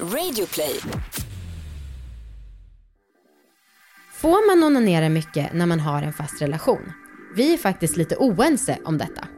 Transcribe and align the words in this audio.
Radioplay. 0.00 0.80
Får 4.12 4.56
man 4.56 4.64
onanera 4.64 5.08
mycket 5.08 5.52
när 5.52 5.66
man 5.66 5.80
har 5.80 6.02
en 6.02 6.12
fast 6.12 6.42
relation? 6.42 6.92
Vi 7.36 7.54
är 7.54 7.58
faktiskt 7.58 7.96
lite 7.96 8.16
oense 8.16 8.78
om 8.84 8.98
detta. 8.98 9.28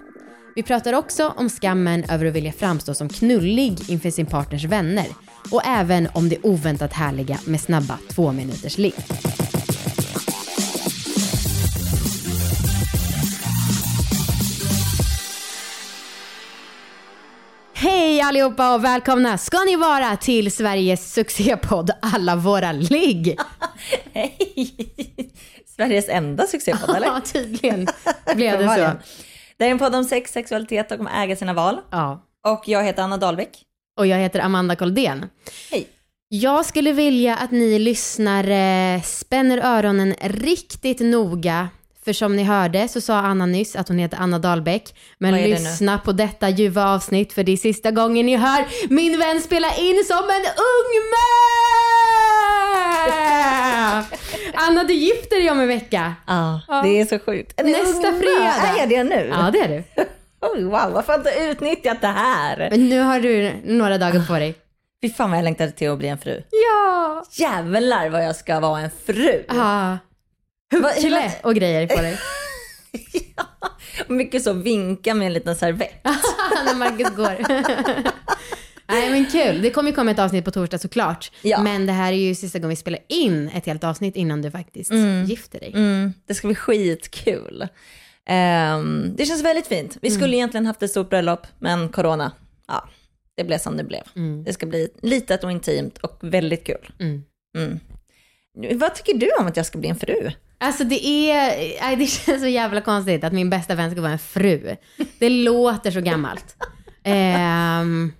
Vi 0.55 0.63
pratar 0.63 0.93
också 0.93 1.29
om 1.29 1.49
skammen 1.49 2.05
över 2.05 2.27
att 2.27 2.33
vilja 2.33 2.53
framstå 2.53 2.95
som 2.95 3.09
knullig 3.09 3.91
inför 3.91 4.11
sin 4.11 4.27
partners 4.27 4.65
vänner 4.65 5.07
och 5.53 5.67
även 5.67 6.09
om 6.15 6.29
det 6.29 6.39
oväntat 6.43 6.93
härliga 6.93 7.39
med 7.47 7.61
snabba 7.61 7.99
två 8.09 8.33
minuters 8.33 8.79
ligg. 8.79 8.95
Allihopa 18.27 18.75
och 18.75 18.85
välkomna 18.85 19.39
ska 19.39 19.59
ni 19.59 19.77
vara 19.77 20.17
till 20.17 20.53
Sveriges 20.53 21.13
succépodd 21.13 21.91
Alla 22.03 22.37
våra 22.37 22.73
ligg. 22.73 23.39
Hej! 24.13 24.71
Sveriges 25.77 26.09
enda 26.09 26.47
succépodd, 26.47 26.91
eller? 26.97 27.07
Ja, 27.07 27.21
tydligen 27.21 27.87
blev 28.35 28.59
det 28.59 28.69
så. 28.69 29.09
Det 29.57 29.65
är 29.65 29.71
en 29.71 29.79
podd 29.79 29.95
om 29.95 30.05
sex, 30.05 30.33
sexualitet 30.33 30.93
och 30.93 31.01
om 31.01 31.07
att 31.07 31.17
äga 31.17 31.37
sina 31.37 31.53
val. 31.53 31.81
Ja. 31.91 32.23
Och 32.47 32.63
jag 32.67 32.85
heter 32.85 33.03
Anna 33.03 33.17
Dahlbeck. 33.17 33.63
Och 33.99 34.07
jag 34.07 34.19
heter 34.19 34.41
Amanda 34.41 34.77
Koldén. 34.77 35.27
Hej. 35.71 35.89
Jag 36.29 36.67
skulle 36.67 36.93
vilja 36.93 37.37
att 37.37 37.51
ni 37.51 37.79
lyssnare 37.79 39.01
spänner 39.05 39.59
öronen 39.59 40.15
riktigt 40.21 41.01
noga. 41.01 41.69
För 42.07 42.13
som 42.13 42.37
ni 42.37 42.43
hörde 42.43 42.89
så 42.89 43.01
sa 43.01 43.15
Anna 43.15 43.47
nyss 43.47 43.77
att 43.77 43.89
hon 43.89 43.99
heter 43.99 44.19
Anna 44.21 44.39
Dahlbeck. 44.39 44.95
Men 45.19 45.35
lyssna 45.35 45.99
på 45.99 46.13
detta 46.13 46.49
ljuva 46.49 46.89
avsnitt 46.95 47.33
för 47.33 47.43
det 47.43 47.53
är 47.53 47.57
sista 47.57 47.91
gången 47.91 48.27
ni 48.27 48.37
hör 48.37 48.65
min 48.89 49.19
vän 49.19 49.41
spela 49.41 49.67
in 49.77 50.05
som 50.05 50.17
en 50.17 50.47
ung 50.47 50.93
man! 51.13 51.25
Anna, 54.55 54.85
du 54.85 54.95
gifter 54.95 55.37
dig 55.37 55.51
om 55.51 55.61
en 55.61 55.69
vecka. 55.69 56.15
Ja, 56.27 56.61
det 56.85 57.01
är 57.01 57.05
så 57.05 57.19
sjukt. 57.19 57.57
Det 57.57 57.63
Nästa 57.63 58.13
fredag. 58.13 58.83
Är 58.83 58.87
det 58.87 59.05
nu? 59.05 59.33
Ja, 59.33 59.51
det 59.53 59.61
är 59.61 59.69
du. 59.69 59.83
Oj, 60.41 60.65
wow, 60.65 60.91
varför 60.93 61.13
har 61.13 61.25
jag 61.25 61.35
inte 61.35 61.45
utnyttjat 61.51 62.01
det 62.01 62.07
här? 62.07 62.69
Men 62.71 62.89
nu 62.89 63.01
har 63.01 63.21
du 63.21 63.53
några 63.65 63.99
dagar 63.99 64.27
på 64.27 64.33
dig. 64.33 64.55
Fy 65.03 65.11
fan 65.11 65.31
vad 65.31 65.39
jag 65.39 65.45
längtade 65.45 65.71
till 65.73 65.91
att 65.91 65.99
bli 65.99 66.09
en 66.09 66.19
fru. 66.19 66.43
Ja! 66.51 67.25
Jävlar 67.31 68.09
vad 68.09 68.25
jag 68.25 68.37
ska 68.37 68.61
vara 68.61 68.81
en 68.81 68.91
fru. 69.07 69.45
Ja. 69.49 69.99
Huckle 70.73 71.33
och 71.43 71.55
grejer 71.55 71.87
på 71.87 72.03
dig. 72.03 72.19
vad- 73.37 73.71
Mycket 74.17 74.43
så 74.43 74.53
vinka 74.53 75.15
med 75.15 75.27
en 75.27 75.33
liten 75.33 75.57
servett. 75.57 76.05
när 76.65 76.75
Marcus 76.77 77.17
går. 77.17 77.37
Nej 78.89 79.11
men 79.11 79.27
kul, 79.27 79.63
det 79.63 79.71
kommer 79.71 79.91
ju 79.91 79.95
komma 79.97 80.11
ett 80.11 80.19
avsnitt 80.19 80.45
på 80.45 80.51
torsdag 80.51 80.79
såklart. 80.79 81.33
Ja. 81.43 81.63
Men 81.63 81.87
det 81.87 81.93
här 81.93 82.13
är 82.13 82.17
ju 82.17 82.35
sista 82.35 82.59
gången 82.59 82.71
vi 82.71 82.77
spelar 82.77 83.01
in 83.09 83.49
ett 83.55 83.67
helt 83.67 83.85
avsnitt 83.85 84.17
innan 84.17 84.43
du 84.43 84.51
faktiskt 84.51 84.93
gifter 85.27 85.61
dig. 85.61 85.73
Mm, 85.75 86.13
det 86.27 86.35
ska 86.35 86.47
bli 86.49 86.55
skitkul. 86.55 87.69
Ehm, 88.27 89.13
det 89.17 89.27
känns 89.27 89.43
väldigt 89.45 89.67
fint. 89.67 89.97
Vi 90.03 90.11
skulle 90.11 90.37
egentligen 90.37 90.67
haft 90.67 90.83
ett 90.83 90.91
stort 90.91 91.11
bröllop, 91.11 91.47
men 91.59 91.89
corona, 91.89 92.33
ja, 92.69 92.89
det 93.37 93.45
blev 93.45 93.59
som 93.59 93.77
det 93.77 93.85
blev. 93.85 94.03
Det 94.45 94.53
ska 94.53 94.67
bli 94.67 94.89
litet 95.03 95.45
och 95.45 95.51
intimt 95.51 95.99
och 95.99 96.19
väldigt 96.21 96.65
kul. 96.67 96.89
Mm. 97.01 97.23
Mm. 97.59 97.79
Vad 98.79 98.95
tycker 98.95 99.15
du 99.15 99.31
om 99.41 99.47
att 99.47 99.57
jag 99.57 99.67
ska 99.67 99.79
bli 99.79 99.89
en 99.89 99.97
fru? 99.97 100.31
Alltså 100.59 100.85
det 100.85 101.31
är, 101.31 101.97
det 101.97 102.07
känns 102.07 102.43
så 102.43 102.49
jävla 102.49 102.81
konstigt 102.81 103.25
att 103.25 103.33
min 103.33 103.51
bästa 103.51 103.75
vän 103.75 103.91
ska 103.91 104.01
vara 104.01 104.13
en 104.13 104.19
fru. 104.19 104.77
Det 105.19 105.29
låter 105.29 105.91
så 105.91 106.01
gammalt. 106.01 106.57
Ehm, 107.05 108.13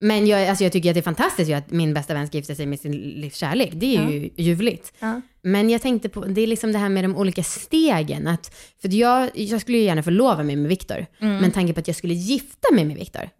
men 0.00 0.26
jag, 0.26 0.48
alltså 0.48 0.64
jag 0.64 0.72
tycker 0.72 0.90
att 0.90 0.94
det 0.94 1.00
är 1.00 1.02
fantastiskt 1.02 1.52
att 1.52 1.70
min 1.70 1.94
bästa 1.94 2.14
vän 2.14 2.26
ska 2.26 2.36
gifta 2.36 2.54
sig 2.54 2.66
med 2.66 2.80
sin 2.80 2.92
livs 2.92 3.36
kärlek. 3.36 3.70
Det 3.72 3.96
är 3.96 4.10
ju 4.10 4.30
ljuvligt. 4.36 4.92
Ja. 4.98 5.20
Men 5.42 5.70
jag 5.70 5.82
tänkte 5.82 6.08
på, 6.08 6.24
det 6.24 6.40
är 6.40 6.46
liksom 6.46 6.72
det 6.72 6.78
här 6.78 6.88
med 6.88 7.04
de 7.04 7.16
olika 7.16 7.42
stegen. 7.42 8.26
Att, 8.26 8.54
för 8.82 8.94
jag, 8.94 9.30
jag 9.34 9.60
skulle 9.60 9.78
ju 9.78 9.84
gärna 9.84 10.02
förlova 10.02 10.42
mig 10.42 10.56
med 10.56 10.68
Viktor. 10.68 11.06
Men 11.18 11.50
tanken 11.50 11.74
på 11.74 11.80
att 11.80 11.88
jag 11.88 11.96
skulle 11.96 12.14
gifta 12.14 12.72
mig 12.72 12.84
med 12.84 12.96
Viktor, 12.96 13.30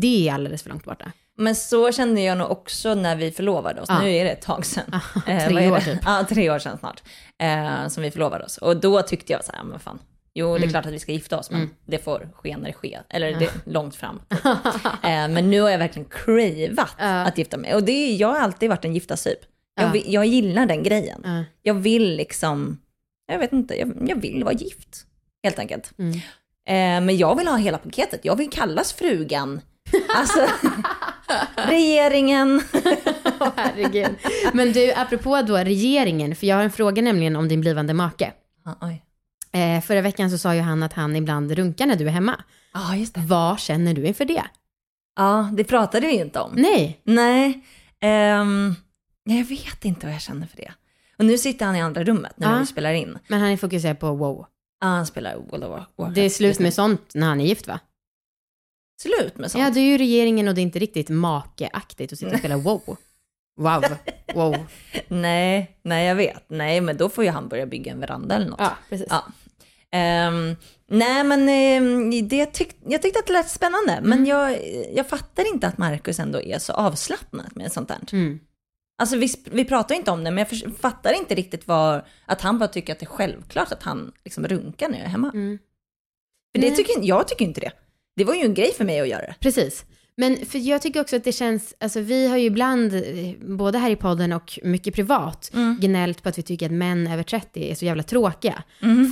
det 0.00 0.28
är 0.28 0.32
alldeles 0.32 0.62
för 0.62 0.70
långt 0.70 0.84
borta. 0.84 1.12
Men 1.38 1.54
så 1.54 1.92
kände 1.92 2.20
jag 2.20 2.38
nog 2.38 2.50
också 2.50 2.94
när 2.94 3.16
vi 3.16 3.30
förlovade 3.30 3.80
oss. 3.80 3.88
Ja. 3.88 4.02
Nu 4.02 4.14
är 4.14 4.24
det 4.24 4.30
ett 4.30 4.42
tag 4.42 4.66
sedan. 4.66 5.00
Eh, 5.26 5.46
tre 5.46 5.54
vad 5.54 5.62
är 5.62 5.72
år 5.72 5.80
typ. 5.80 5.98
Ja, 6.04 6.24
tre 6.28 6.50
år 6.50 6.58
sedan 6.58 6.78
snart. 6.78 7.02
Eh, 7.42 7.88
som 7.88 8.02
vi 8.02 8.10
förlovade 8.10 8.44
oss. 8.44 8.58
Och 8.58 8.76
då 8.80 9.02
tyckte 9.02 9.32
jag 9.32 9.44
så 9.44 9.52
här, 9.52 9.64
men 9.64 9.80
fan. 9.80 9.98
Jo, 10.34 10.48
Mm. 10.48 10.60
det 10.60 10.66
är 10.66 10.70
klart 10.70 10.86
att 10.86 10.92
vi 10.92 10.98
ska 10.98 11.12
gifta 11.12 11.38
oss, 11.38 11.50
men 11.50 11.70
det 11.86 11.98
får 12.04 12.28
ske 12.34 12.56
när 12.56 12.66
det 12.66 12.72
sker. 12.72 13.02
Eller 13.08 13.34
det 13.38 13.44
är 13.44 13.50
långt 13.64 13.96
fram. 13.96 14.20
typ. 14.28 14.44
eh, 15.04 15.28
men 15.28 15.50
nu 15.50 15.60
har 15.60 15.70
jag 15.70 15.78
verkligen 15.78 16.08
cravat 16.08 16.94
att 16.98 17.38
gifta 17.38 17.56
mig. 17.56 17.74
Och 17.74 17.82
det, 17.82 17.92
är- 17.92 18.16
jag 18.16 18.28
har 18.28 18.38
alltid 18.40 18.68
varit 18.70 18.84
en 18.84 18.94
giftasyp. 18.94 19.38
Jag, 19.74 19.96
Ja. 19.96 20.02
jag 20.06 20.26
gillar 20.26 20.66
den 20.66 20.82
grejen. 20.82 21.20
Ja. 21.24 21.44
Jag 21.62 21.74
vill 21.74 22.16
liksom, 22.16 22.78
jag 23.26 23.38
vet 23.38 23.52
inte, 23.52 23.74
jag, 23.78 23.92
jag 24.08 24.16
vill 24.20 24.44
vara 24.44 24.54
gift. 24.54 25.06
Helt 25.42 25.58
enkelt. 25.58 25.92
Mm. 25.98 26.12
Eh, 26.68 27.06
men 27.06 27.16
jag 27.16 27.38
vill 27.38 27.48
ha 27.48 27.56
hela 27.56 27.78
paketet. 27.78 28.20
Jag 28.24 28.36
vill 28.36 28.50
kallas 28.50 28.92
frugan. 28.92 29.60
Alltså, 30.16 30.46
regeringen. 31.56 32.62
Åh, 33.40 33.48
herregud. 33.56 34.14
Men 34.52 34.72
du, 34.72 34.92
apropå 34.92 35.42
då 35.42 35.56
regeringen, 35.56 36.36
för 36.36 36.46
jag 36.46 36.56
har 36.56 36.62
en 36.64 36.70
fråga 36.70 37.02
nämligen 37.02 37.36
om 37.36 37.48
din 37.48 37.60
blivande 37.60 37.94
make. 37.94 38.32
Ah, 38.64 38.74
oj. 38.86 39.02
Eh, 39.52 39.80
förra 39.80 40.00
veckan 40.00 40.30
så 40.30 40.38
sa 40.38 40.54
ju 40.54 40.60
han 40.60 40.82
att 40.82 40.92
han 40.92 41.16
ibland 41.16 41.52
runkar 41.52 41.86
när 41.86 41.96
du 41.96 42.06
är 42.06 42.10
hemma. 42.10 42.44
Ja, 42.74 42.96
just 42.96 43.14
det. 43.14 43.20
Vad 43.20 43.60
känner 43.60 43.94
du 43.94 44.06
inför 44.06 44.24
det? 44.24 44.42
Ja, 45.16 45.50
det 45.52 45.64
pratade 45.64 46.06
vi 46.06 46.12
inte 46.12 46.40
om. 46.40 46.52
Nej. 46.56 47.00
Nej, 47.04 47.60
ehm, 48.00 48.74
jag 49.24 49.44
vet 49.44 49.84
inte 49.84 50.06
vad 50.06 50.14
jag 50.14 50.22
känner 50.22 50.46
för 50.46 50.56
det. 50.56 50.72
Och 51.18 51.24
nu 51.24 51.38
sitter 51.38 51.66
han 51.66 51.76
i 51.76 51.80
andra 51.80 52.04
rummet 52.04 52.32
när 52.36 52.52
Ja. 52.52 52.58
vi 52.58 52.66
spelar 52.66 52.92
in. 52.92 53.18
Men 53.28 53.40
han 53.40 53.50
är 53.50 53.56
fokuserad 53.56 53.98
på 54.00 54.14
wow. 54.14 54.46
Ja, 54.80 54.86
han 54.86 55.06
spelar 55.06 55.36
World 55.36 55.64
of 55.64 55.70
War- 55.70 55.86
Warcraft. 55.96 56.14
Det 56.14 56.20
är 56.20 56.30
slut 56.30 56.58
nu. 56.58 56.62
med 56.62 56.74
sånt 56.74 57.14
när 57.14 57.26
han 57.26 57.40
är 57.40 57.44
gift 57.44 57.66
va? 57.68 57.80
Slut 59.02 59.36
med 59.38 59.50
sånt? 59.50 59.64
Ja, 59.64 59.70
du 59.70 59.80
är 59.80 59.84
ju 59.84 59.98
regeringen 59.98 60.48
och 60.48 60.54
det 60.54 60.60
är 60.60 60.62
inte 60.62 60.78
riktigt 60.78 61.08
makeaktigt 61.08 62.12
att 62.12 62.18
sitta 62.18 62.32
och 62.32 62.38
spela 62.38 62.56
wow. 62.56 62.96
Wow. 63.56 63.84
Wow. 64.34 64.56
Nej, 65.08 65.78
nej 65.82 66.06
jag 66.06 66.14
vet. 66.14 66.44
Nej, 66.48 66.80
men 66.80 66.96
då 66.96 67.08
får 67.08 67.24
ju 67.24 67.30
han 67.30 67.48
börja 67.48 67.66
bygga 67.66 67.92
en 67.92 68.00
veranda 68.00 68.34
eller 68.34 68.48
något. 68.48 68.60
Ja, 68.60 68.72
precis. 68.88 69.06
Ja. 69.10 69.24
Ehm, 69.92 70.56
nej, 70.86 71.24
men 71.24 71.48
ehm, 71.48 72.28
det 72.28 72.46
tyck, 72.46 72.76
jag 72.86 73.02
tyckte 73.02 73.18
att 73.18 73.26
det 73.26 73.32
lät 73.32 73.50
spännande. 73.50 73.92
Mm. 73.92 74.10
Men 74.10 74.26
jag, 74.26 74.58
jag 74.94 75.08
fattar 75.08 75.52
inte 75.54 75.66
att 75.66 75.78
Marcus 75.78 76.18
ändå 76.18 76.40
är 76.40 76.58
så 76.58 76.72
avslappnad 76.72 77.56
med 77.56 77.72
sånt 77.72 77.88
där. 77.88 77.98
Mm. 78.12 78.40
Alltså 78.98 79.16
vi, 79.16 79.28
vi 79.44 79.64
pratar 79.64 79.94
inte 79.94 80.10
om 80.10 80.24
det, 80.24 80.30
men 80.30 80.46
jag 80.50 80.76
fattar 80.76 81.12
inte 81.12 81.34
riktigt 81.34 81.66
vad, 81.68 82.02
att 82.26 82.40
han 82.40 82.58
bara 82.58 82.68
tycker 82.68 82.92
att 82.92 82.98
det 82.98 83.04
är 83.04 83.06
självklart 83.06 83.72
att 83.72 83.82
han 83.82 84.12
liksom 84.24 84.48
runkar 84.48 84.88
när 84.88 84.98
jag 84.98 85.04
är 85.04 85.10
hemma. 85.10 85.30
Mm. 85.34 85.58
För 86.54 86.62
det 86.62 86.68
Nej. 86.68 86.76
tycker, 86.76 87.02
jag 87.02 87.28
tycker 87.28 87.44
inte 87.44 87.60
det. 87.60 87.72
Det 88.16 88.24
var 88.24 88.34
ju 88.34 88.40
en 88.40 88.54
grej 88.54 88.72
för 88.72 88.84
mig 88.84 89.00
att 89.00 89.08
göra 89.08 89.22
det. 89.22 89.34
Precis. 89.40 89.84
Men 90.16 90.46
för 90.46 90.58
jag 90.58 90.82
tycker 90.82 91.00
också 91.00 91.16
att 91.16 91.24
det 91.24 91.32
känns, 91.32 91.74
alltså 91.80 92.00
vi 92.00 92.28
har 92.28 92.36
ju 92.36 92.46
ibland, 92.46 93.02
både 93.40 93.78
här 93.78 93.90
i 93.90 93.96
podden 93.96 94.32
och 94.32 94.58
mycket 94.62 94.94
privat, 94.94 95.50
gnällt 95.80 96.22
på 96.22 96.28
att 96.28 96.38
vi 96.38 96.42
tycker 96.42 96.66
att 96.66 96.72
män 96.72 97.06
över 97.06 97.22
30 97.22 97.70
är 97.70 97.74
så 97.74 97.84
jävla 97.84 98.02
tråkiga. 98.02 98.62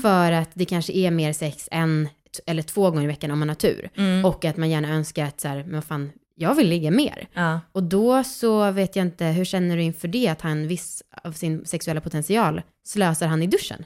För 0.03 0.33
att 0.33 0.51
det 0.55 0.65
kanske 0.65 0.93
är 0.93 1.11
mer 1.11 1.33
sex 1.33 1.69
en 1.71 2.09
eller 2.47 2.63
två 2.63 2.91
gånger 2.91 3.05
i 3.05 3.07
veckan 3.07 3.31
om 3.31 3.39
man 3.39 3.49
har 3.49 3.57
tur. 3.57 3.91
Och 4.25 4.45
att 4.45 4.57
man 4.57 4.71
gärna 4.71 4.89
önskar 4.89 5.25
att 5.25 5.41
så 5.41 5.49
här, 5.49 5.57
men 5.57 5.75
vad 5.75 5.85
fan, 5.85 6.11
jag 6.35 6.55
vill 6.55 6.69
ligga 6.69 6.91
mer. 6.91 7.29
Ja. 7.35 7.61
Och 7.73 7.83
då 7.83 8.25
så 8.25 8.71
vet 8.71 8.97
jag 8.97 9.07
inte, 9.07 9.25
hur 9.25 9.45
känner 9.45 9.77
du 9.77 9.83
inför 9.83 10.09
det, 10.09 10.29
att 10.29 10.41
han 10.41 10.69
viss 10.69 11.03
av 11.25 11.33
sin 11.33 11.67
sexuella 11.67 12.01
potential 12.01 12.63
slösar 12.85 13.27
han 13.27 13.43
i 13.43 13.47
duschen? 13.47 13.85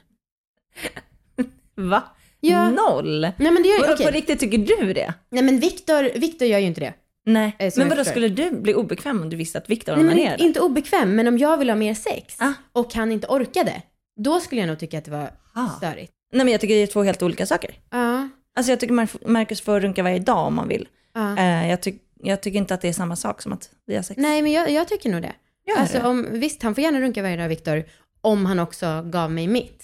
Va? 1.75 2.03
Ja. 2.39 2.69
Noll? 2.69 3.21
Nej 3.21 3.51
men 3.51 3.63
det 3.63 3.69
gör 3.69 3.93
okej. 3.93 4.05
på 4.05 4.11
riktigt 4.11 4.39
tycker 4.39 4.57
du 4.57 4.93
det? 4.93 5.13
Nej 5.29 5.43
men 5.43 5.59
Viktor, 5.59 6.19
Viktor 6.19 6.47
gör 6.47 6.59
ju 6.59 6.65
inte 6.65 6.81
det. 6.81 6.93
Nej. 7.25 7.55
Eh, 7.59 7.73
Men 7.77 7.89
vadå, 7.89 8.05
skulle 8.05 8.29
du 8.29 8.51
bli 8.51 8.73
obekväm 8.73 9.21
om 9.21 9.29
du 9.29 9.37
visste 9.37 9.57
att 9.57 9.69
Viktor 9.69 9.93
onanerade? 9.99 10.43
inte, 10.43 10.59
obekväm, 10.59 11.15
men 11.15 11.27
om 11.27 11.37
jag 11.37 11.57
vill 11.57 11.69
ha 11.69 11.75
mer 11.75 11.93
sex 11.93 12.35
Ah. 12.41 12.53
och 12.71 12.93
han 12.93 13.11
inte 13.11 13.27
orkade, 13.27 13.81
då 14.17 14.39
skulle 14.39 14.61
jag 14.61 14.67
nog 14.67 14.79
tycka 14.79 14.97
att 14.97 15.05
det 15.05 15.11
var 15.11 15.29
Ah. 15.53 15.69
störigt. 15.77 16.11
Nej 16.33 16.45
men 16.45 16.51
jag 16.51 16.61
tycker 16.61 16.75
det 16.75 16.81
är 16.83 16.87
två 16.87 17.03
helt 17.03 17.23
olika 17.23 17.45
saker. 17.45 17.71
Ja, 17.91 18.29
Alltså 18.57 18.71
jag 18.71 18.79
tycker 18.79 18.93
Mar- 18.93 19.27
Marcus 19.27 19.61
får 19.61 19.79
runka 19.79 20.03
varje 20.03 20.19
dag 20.19 20.47
om 20.47 20.55
man 20.55 20.67
vill. 20.67 20.87
ja. 21.13 21.37
Eh, 21.37 21.69
jag, 21.69 21.81
tyck, 21.81 22.01
jag 22.23 22.41
tycker 22.41 22.57
inte 22.59 22.73
att 22.73 22.81
det 22.81 22.87
är 22.89 22.93
samma 22.93 23.15
sak 23.15 23.41
som 23.41 23.53
att 23.53 23.69
vi 23.85 23.95
har 23.95 24.03
sex. 24.03 24.17
Nej, 24.17 24.41
men 24.41 24.51
jag, 24.51 24.69
jag 24.71 24.87
tycker 24.87 25.09
nog 25.09 25.21
det. 25.21 25.33
Gör 25.67 25.77
Alltså, 25.81 25.97
det? 25.99 26.07
om, 26.07 26.27
visst, 26.31 26.63
han 26.63 26.75
får 26.75 26.83
gärna 26.83 27.01
runka 27.01 27.21
varje 27.21 27.37
dag, 27.37 27.47
Viktor, 27.49 27.83
om 28.21 28.45
han 28.45 28.59
också 28.59 29.01
gav 29.05 29.31
mig 29.31 29.47
mitt. 29.47 29.83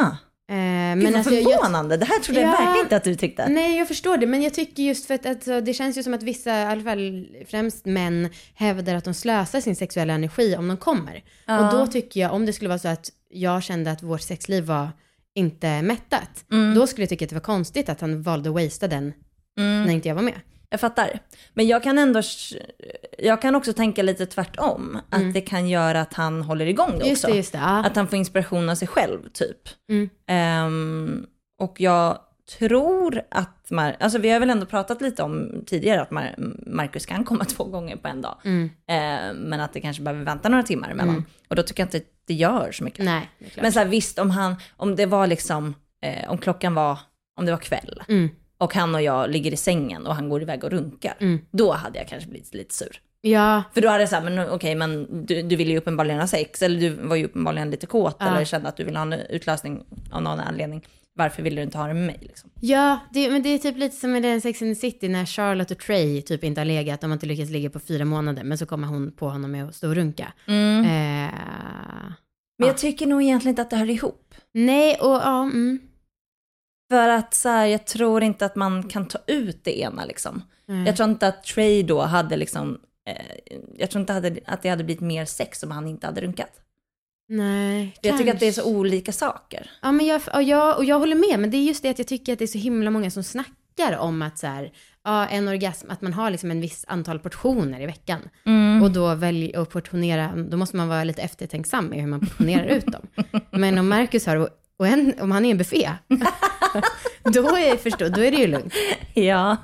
Ah. 0.00 0.16
Eh, 0.50 0.54
Gud, 0.54 0.58
men 0.58 1.04
vad 1.04 1.14
alltså, 1.14 1.34
jag, 1.34 1.42
jag, 1.42 1.60
förvånande. 1.60 1.96
Det 1.96 2.04
här 2.04 2.18
trodde 2.20 2.40
jag 2.40 2.48
Ja. 2.48 2.52
verkligen 2.52 2.84
inte 2.86 2.96
att 2.96 3.04
du 3.04 3.14
tyckte. 3.14 3.48
Nej, 3.48 3.78
jag 3.78 3.88
förstår 3.88 4.16
det, 4.16 4.26
men 4.26 4.42
jag 4.42 4.54
tycker 4.54 4.82
just 4.82 5.06
för 5.06 5.14
att 5.14 5.26
alltså, 5.26 5.60
det 5.60 5.74
känns 5.74 5.98
ju 5.98 6.02
som 6.02 6.14
att 6.14 6.22
vissa, 6.22 6.50
i 6.60 6.64
alla 6.64 6.82
fall 6.82 7.26
främst 7.48 7.84
män, 7.86 8.28
hävdar 8.54 8.94
att 8.94 9.04
de 9.04 9.14
slösar 9.14 9.60
sin 9.60 9.76
sexuella 9.76 10.12
energi 10.12 10.56
om 10.56 10.68
de 10.68 10.76
kommer. 10.76 11.24
Ja. 11.46 11.66
Och 11.72 11.78
då 11.78 11.86
tycker 11.86 12.20
jag, 12.20 12.32
om 12.32 12.46
det 12.46 12.52
skulle 12.52 12.68
vara 12.68 12.78
så 12.78 12.88
att 12.88 13.10
jag 13.30 13.62
kände 13.62 13.90
att 13.90 14.02
vårt 14.02 14.20
sexliv 14.22 14.64
var 14.64 14.88
inte 15.34 15.82
mättat, 15.82 16.44
Mm. 16.52 16.74
då 16.74 16.86
skulle 16.86 17.02
jag 17.02 17.08
tycka 17.08 17.24
att 17.24 17.28
det 17.28 17.34
var 17.36 17.40
konstigt 17.40 17.88
att 17.88 18.00
han 18.00 18.22
valde 18.22 18.48
att 18.48 18.54
wastea 18.64 18.88
den 18.88 19.12
när 19.56 19.90
inte 19.90 20.08
jag 20.08 20.14
var 20.14 20.22
med. 20.22 20.40
Jag 20.70 20.80
fattar. 20.80 21.18
Men 21.54 21.66
jag 21.66 21.82
kan 21.82 21.98
ändå, 21.98 22.22
jag 23.18 23.42
kan 23.42 23.54
också 23.54 23.72
tänka 23.72 24.02
lite 24.02 24.26
tvärtom. 24.26 24.98
Att 25.10 25.34
det 25.34 25.40
kan 25.40 25.68
göra 25.68 26.00
att 26.00 26.14
han 26.14 26.42
håller 26.42 26.66
igång 26.66 26.90
det 26.90 26.94
Mm. 26.96 27.08
Just 27.08 27.24
också. 27.24 27.32
det, 27.32 27.36
just 27.36 27.52
det. 27.52 27.58
Ja. 27.58 27.84
Att 27.84 27.96
han 27.96 28.08
får 28.08 28.18
inspiration 28.18 28.68
av 28.68 28.74
sig 28.74 28.88
själv 28.88 29.18
typ. 29.32 29.58
Mm. 29.90 30.08
Ehm, 30.26 31.26
och 31.60 31.80
jag 31.80 32.18
tror 32.58 33.22
att, 33.30 33.66
Mar- 33.70 33.96
alltså 34.00 34.18
vi 34.18 34.30
har 34.30 34.40
väl 34.40 34.50
ändå 34.50 34.66
pratat 34.66 35.00
lite 35.00 35.22
om 35.22 35.62
tidigare 35.66 36.00
att 36.02 36.10
Mar- 36.10 36.54
Marcus 36.66 37.06
kan 37.06 37.24
komma 37.24 37.44
två 37.48 37.64
gånger 37.64 37.96
på 37.96 38.08
en 38.08 38.22
dag. 38.22 38.38
Mm. 38.44 38.70
Ehm, 38.88 39.36
men 39.36 39.60
att 39.60 39.72
det 39.72 39.80
kanske 39.80 40.02
behöver 40.02 40.24
vänta 40.24 40.48
några 40.48 40.62
timmar 40.62 40.90
emellan. 40.90 41.24
Och 41.48 41.56
då 41.56 41.62
tycker 41.62 41.82
jag 41.82 41.86
inte 41.86 42.00
det 42.26 42.34
gör 42.34 42.72
så 42.72 42.84
mycket. 42.84 43.04
Nej. 43.04 43.30
Men 43.56 43.72
så 43.72 43.78
här, 43.78 43.86
visst, 43.86 44.18
om, 44.18 44.30
han, 44.30 44.56
om 44.76 44.96
det 44.96 45.06
var 45.06 45.26
liksom, 45.26 45.74
eh, 46.04 46.30
om 46.30 46.38
klockan 46.38 46.74
var, 46.74 46.98
om 47.38 47.46
det 47.46 47.52
var 47.52 47.58
kväll 47.58 48.02
Mm. 48.08 48.28
Och 48.58 48.74
han 48.74 48.94
och 48.94 49.02
jag 49.02 49.30
ligger 49.30 49.52
i 49.52 49.56
sängen 49.56 50.06
och 50.06 50.14
han 50.14 50.28
går 50.28 50.42
iväg 50.42 50.64
och 50.64 50.70
runkar, 50.70 51.14
Mm. 51.20 51.38
då 51.50 51.72
hade 51.72 51.98
jag 51.98 52.08
kanske 52.08 52.30
blivit 52.30 52.54
lite 52.54 52.74
sur. 52.74 53.00
Ja, 53.20 53.62
För 53.74 53.80
då 53.80 53.88
hade 53.88 54.02
jag 54.02 54.08
såhär, 54.08 54.22
men 54.30 54.48
okej, 54.50 54.74
men 54.74 55.06
du, 55.26 55.42
du 55.42 55.56
ville 55.56 55.70
ju 55.72 55.78
uppenbarligen 55.78 56.20
ha 56.20 56.26
sex, 56.26 56.62
eller 56.62 56.80
du 56.80 56.90
var 56.90 57.16
ju 57.16 57.24
uppenbarligen 57.24 57.70
lite 57.70 57.86
kåt, 57.86 58.16
Ja. 58.20 58.26
eller 58.26 58.44
kände 58.44 58.68
att 58.68 58.76
du 58.76 58.84
ville 58.84 58.98
ha 58.98 59.02
en 59.06 59.12
utlösning 59.12 59.84
av 60.12 60.22
någon 60.22 60.40
anledning. 60.40 60.86
Varför 61.14 61.42
ville 61.42 61.56
du 61.56 61.62
inte 61.62 61.78
ha 61.78 61.86
det 61.86 61.94
med 61.94 62.06
mig 62.06 62.18
liksom? 62.20 62.50
ja 62.60 62.98
det, 63.12 63.30
men 63.30 63.42
det 63.42 63.48
är 63.48 63.58
typ 63.58 63.76
lite 63.76 63.96
som 63.96 64.16
i 64.16 64.20
den 64.20 64.40
Sex 64.40 64.62
and 64.62 64.74
the 64.74 64.80
City 64.80 65.08
när 65.08 65.24
Charlotte 65.26 65.70
och 65.70 65.78
Trey 65.78 66.22
typ 66.22 66.44
inte 66.44 66.60
har 66.60 66.64
legat, 66.66 67.00
de 67.00 67.10
har 67.10 67.14
inte 67.16 67.26
lyckats 67.26 67.50
ligga 67.50 67.70
på 67.70 67.80
fyra 67.80 68.04
månader, 68.04 68.44
men 68.44 68.58
så 68.58 68.66
kommer 68.66 68.88
hon 68.88 69.12
på 69.12 69.28
honom 69.28 69.50
med 69.50 69.64
att 69.68 69.74
stå 69.74 69.88
och 69.88 69.94
runka. 69.94 70.32
Mm. 70.46 70.80
Eh, 70.84 71.32
Men 72.58 72.68
jag 72.68 72.78
tycker 72.78 73.06
nog 73.06 73.22
egentligen 73.22 73.52
inte 73.52 73.62
att 73.62 73.70
det 73.70 73.76
hör 73.76 73.90
ihop. 73.90 74.34
nej, 74.54 74.98
och 75.00 75.10
ja, 75.14 75.42
mm. 75.42 75.78
För 76.90 77.08
att 77.08 77.34
så 77.34 77.48
här, 77.48 77.66
jag 77.66 77.86
tror 77.86 78.22
inte 78.22 78.46
att 78.46 78.56
man 78.56 78.82
kan 78.82 79.08
ta 79.08 79.18
ut 79.26 79.64
det 79.64 79.80
ena 79.80 80.04
liksom. 80.04 80.42
Nej. 80.66 80.86
Jag 80.86 80.96
tror 80.96 81.08
inte 81.08 81.28
att 81.28 81.44
Trey 81.44 81.82
då 81.82 82.00
hade 82.00 82.36
liksom, 82.36 82.78
eh, 83.08 83.54
jag 83.78 83.90
tror 83.90 84.00
inte 84.00 84.12
hade, 84.12 84.38
att 84.46 84.62
det 84.62 84.68
hade 84.68 84.84
blivit 84.84 85.02
mer 85.02 85.24
sex 85.24 85.62
om 85.62 85.70
han 85.70 85.86
inte 85.86 86.06
hade 86.06 86.20
runkat. 86.20 86.60
Nej, 87.28 87.96
jag 88.02 88.18
tycker 88.18 88.34
att 88.34 88.40
det 88.40 88.46
är 88.46 88.52
kanske. 88.52 88.62
så 88.62 88.76
olika 88.76 89.12
saker. 89.12 89.70
Ja, 89.82 89.92
men 89.92 90.06
jag, 90.06 90.20
och, 90.34 90.42
jag, 90.42 90.76
och 90.76 90.84
jag 90.84 90.98
håller 90.98 91.16
med, 91.30 91.40
men 91.40 91.50
det 91.50 91.56
är 91.56 91.62
just 91.62 91.82
det 91.82 91.88
att 91.90 91.98
jag 91.98 92.08
tycker 92.08 92.32
att 92.32 92.38
det 92.38 92.44
är 92.44 92.46
så 92.46 92.58
himla 92.58 92.90
många 92.90 93.10
som 93.10 93.22
snackar 93.24 93.98
om 93.98 94.22
att 94.22 94.38
så 94.38 94.46
här, 94.46 94.72
ja, 95.04 95.26
en 95.26 95.48
orgasm, 95.48 95.90
att 95.90 96.02
man 96.02 96.12
har 96.12 96.30
liksom 96.30 96.50
en 96.50 96.60
viss 96.60 96.84
antal 96.88 97.18
portioner 97.18 97.80
i 97.80 97.86
veckan. 97.86 98.20
Och 98.82 98.90
då 98.90 99.14
välj 99.14 99.54
att 99.54 99.70
portionera, 99.70 100.32
då 100.36 100.56
måste 100.56 100.76
man 100.76 100.88
vara 100.88 101.04
lite 101.04 101.22
eftertänksam 101.22 101.86
med 101.86 102.00
hur 102.00 102.06
man 102.06 102.20
portionerar 102.20 102.66
ut 102.66 102.86
dem. 102.86 103.06
Men 103.50 103.78
om 103.78 103.88
Marcus 103.88 104.26
har, 104.26 104.48
och, 104.78 104.86
en, 104.86 105.14
om 105.20 105.30
han 105.30 105.44
är 105.44 105.50
en 105.50 105.58
buffé, 105.58 105.90
då 107.22 107.56
är, 107.56 107.76
förstå, 107.76 108.08
då 108.08 108.20
är 108.20 108.30
det 108.30 108.36
ju 108.36 108.46
lugnt. 108.46 108.74
Ja, 109.14 109.56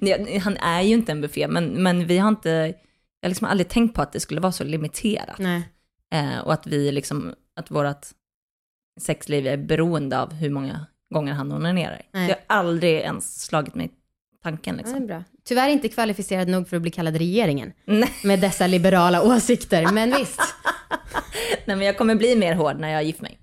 Nej, 0.00 0.38
han 0.38 0.56
är 0.56 0.82
ju 0.82 0.94
inte 0.94 1.12
en 1.12 1.20
buffé, 1.20 1.48
men, 1.48 1.82
men 1.82 2.06
vi 2.06 2.18
har 2.18 2.28
inte, 2.28 2.50
jag 3.20 3.28
har 3.28 3.28
liksom 3.28 3.46
aldrig 3.46 3.68
tänkt 3.68 3.94
på 3.94 4.02
att 4.02 4.12
det 4.12 4.20
skulle 4.20 4.40
vara 4.40 4.52
så 4.52 4.64
limiterat. 4.64 5.40
Eh, 6.12 6.38
och 6.38 6.52
att 6.52 6.66
vi 6.66 6.92
liksom, 6.92 7.34
att 7.56 7.70
vårt 7.70 8.06
sexliv 9.00 9.46
är 9.46 9.56
beroende 9.56 10.20
av 10.20 10.32
hur 10.32 10.50
många 10.50 10.86
gånger 11.14 11.32
han 11.32 11.52
onanerar. 11.52 12.02
Nej. 12.12 12.28
Det 12.28 12.32
har 12.32 12.56
aldrig 12.56 12.94
ens 12.94 13.42
slagit 13.42 13.74
mig 13.74 13.90
tanken 14.42 14.74
Ja, 14.76 14.82
liksom. 14.82 15.06
bra. 15.06 15.24
Tyvärr 15.44 15.68
inte 15.68 15.88
kvalificerad 15.88 16.48
nog 16.48 16.68
för 16.68 16.76
att 16.76 16.82
bli 16.82 16.90
kallad 16.90 17.16
regeringen 17.16 17.72
Nej, 17.84 18.12
med 18.24 18.40
dessa 18.40 18.66
liberala 18.66 19.22
åsikter, 19.22 19.92
men 19.92 20.10
visst. 20.10 20.40
nej, 21.64 21.76
men 21.76 21.86
jag 21.86 21.98
kommer 21.98 22.14
bli 22.14 22.36
mer 22.36 22.54
hård 22.54 22.80
när 22.80 22.92
jag 22.92 23.04
gift 23.04 23.20
mig. 23.20 23.38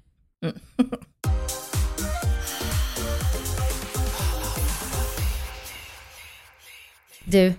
Du, 7.33 7.53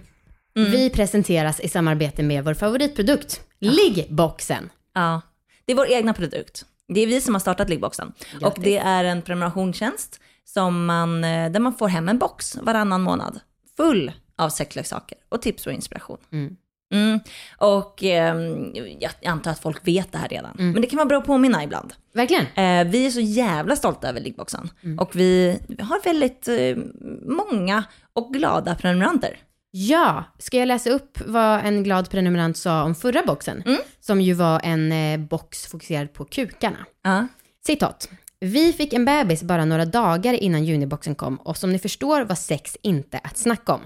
vi 0.55 0.91
presenteras 0.91 1.61
i 1.61 1.69
samarbete 1.69 2.23
med 2.23 2.45
vår 2.45 2.55
favoritprodukt, 2.55 3.41
Liggboxen. 3.59 4.71
Ja, 4.95 5.21
det 5.65 5.73
är 5.73 5.77
vår 5.77 5.87
egna 5.91 6.15
produkt. 6.15 6.65
Det 6.89 7.01
är 7.01 7.07
vi 7.07 7.21
som 7.21 7.35
har 7.35 7.41
startat 7.41 7.69
Liggboxen. 7.69 8.13
Och 8.35 8.41
Grattis. 8.41 8.65
det 8.65 8.79
är 8.79 9.05
en 9.05 9.23
prenumerationstjänst 9.23 10.21
som 10.45 10.87
man, 10.87 11.25
eh, 11.25 11.51
där 11.51 11.61
man 11.61 11.75
får 11.75 11.89
hem 11.89 12.09
en 12.09 12.19
box 12.19 12.57
varannan 12.57 13.03
månad. 13.03 13.41
Full 13.77 14.13
av 14.37 14.49
sexleksaker 14.49 15.19
och 15.29 15.43
tips 15.43 15.67
och 15.67 15.73
inspiration. 15.73 16.19
Mm. 16.33 16.57
Mm. 16.93 17.21
Och 17.59 18.03
ehm, 18.03 18.73
jag 19.01 19.11
antar 19.25 19.51
att 19.51 19.59
folk 19.59 19.89
vet 19.89 20.13
det 20.13 20.19
här 20.19 20.29
redan. 20.29 20.57
Mm. 20.59 20.73
Men 20.73 20.83
det 20.83 20.89
kan 20.89 20.97
vara 20.97 21.07
bra 21.07 21.19
att 21.19 21.27
påminna 21.27 21.65
ibland. 21.65 21.95
Verkligen. 22.13 22.47
Eh, 22.47 22.91
vi 22.93 23.07
är 23.07 23.11
så 23.11 23.21
jävla 23.21 23.77
stolta 23.77 24.09
över 24.09 24.21
Liggboxen. 24.21 24.71
Mm. 24.83 24.99
Och 24.99 25.17
vi 25.17 25.59
har 25.81 26.05
väldigt 26.05 26.49
eh, 26.49 26.77
många 27.23 27.85
och 28.13 28.33
glada 28.33 28.75
prenumeranter. 28.75 29.37
Ja, 29.77 30.25
ska 30.39 30.59
jag 30.59 30.69
läsa 30.69 30.91
upp 30.91 31.19
vad 31.27 31.65
en 31.65 31.83
glad 31.83 32.11
prenumerant 32.11 32.57
sa 32.57 32.83
om 32.83 32.95
förra 32.95 33.23
boxen? 33.23 33.63
Som 34.01 34.21
ju 34.21 34.33
var 34.33 34.61
en 34.65 34.93
eh, 34.93 35.19
box 35.19 35.67
fokuserad 35.67 36.13
på 36.13 36.25
kukarna. 36.25 36.87
Ja. 37.03 37.27
Citat. 37.67 38.09
Vi 38.41 38.73
fick 38.73 38.93
en 38.93 39.05
bebis 39.05 39.43
bara 39.43 39.65
några 39.65 39.85
dagar 39.85 40.35
innan 40.35 40.65
juniboxen 40.65 41.15
kom 41.15 41.37
och 41.37 41.57
som 41.57 41.73
ni 41.73 41.79
förstår 41.79 42.25
var 42.25 42.35
sex 42.35 42.77
inte 42.83 43.19
att 43.19 43.37
snacka 43.37 43.73
om. 43.73 43.81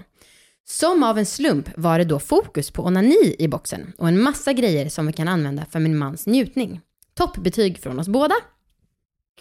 Som 0.65 1.03
av 1.03 1.17
en 1.17 1.25
slump 1.25 1.69
var 1.77 1.99
det 1.99 2.05
då 2.05 2.19
fokus 2.19 2.71
på 2.71 2.83
onani 2.83 3.35
i 3.39 3.47
boxen 3.47 3.93
och 3.97 4.07
en 4.07 4.21
massa 4.21 4.53
grejer 4.53 4.89
som 4.89 5.07
vi 5.07 5.13
kan 5.13 5.27
använda 5.27 5.65
för 5.65 5.79
min 5.79 5.97
mans 5.97 6.27
njutning. 6.27 6.81
Toppbetyg 7.13 7.79
från 7.79 7.99
oss 7.99 8.07
båda. 8.07 8.35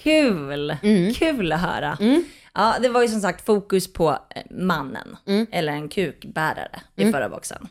Kul! 0.02 0.76
Mm. 0.82 1.14
Kul 1.14 1.52
att 1.52 1.60
höra. 1.60 1.98
Mm. 2.00 2.24
Ja, 2.54 2.76
det 2.82 2.88
var 2.88 3.02
ju 3.02 3.08
som 3.08 3.20
sagt 3.20 3.46
fokus 3.46 3.92
på 3.92 4.10
eh, 4.10 4.42
mannen, 4.50 5.16
Mm. 5.26 5.46
eller 5.52 5.72
en 5.72 5.88
kukbärare 5.88 6.80
i 6.96 7.12
förra 7.12 7.28
boxen. 7.28 7.68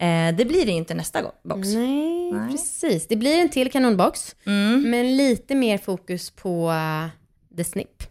Eh, 0.00 0.36
det 0.36 0.44
blir 0.44 0.66
det 0.66 0.72
inte 0.72 0.94
nästa 0.94 1.22
box. 1.44 1.68
Nej, 1.68 2.32
Nej. 2.32 2.50
precis. 2.50 3.06
Det 3.08 3.16
blir 3.16 3.38
en 3.40 3.48
till 3.48 3.70
kanonbox, 3.72 4.36
Mm. 4.46 4.90
men 4.90 5.16
lite 5.16 5.54
mer 5.54 5.78
fokus 5.78 6.30
på 6.30 6.68
uh, 6.70 7.06
the 7.56 7.64
snip. 7.64 8.02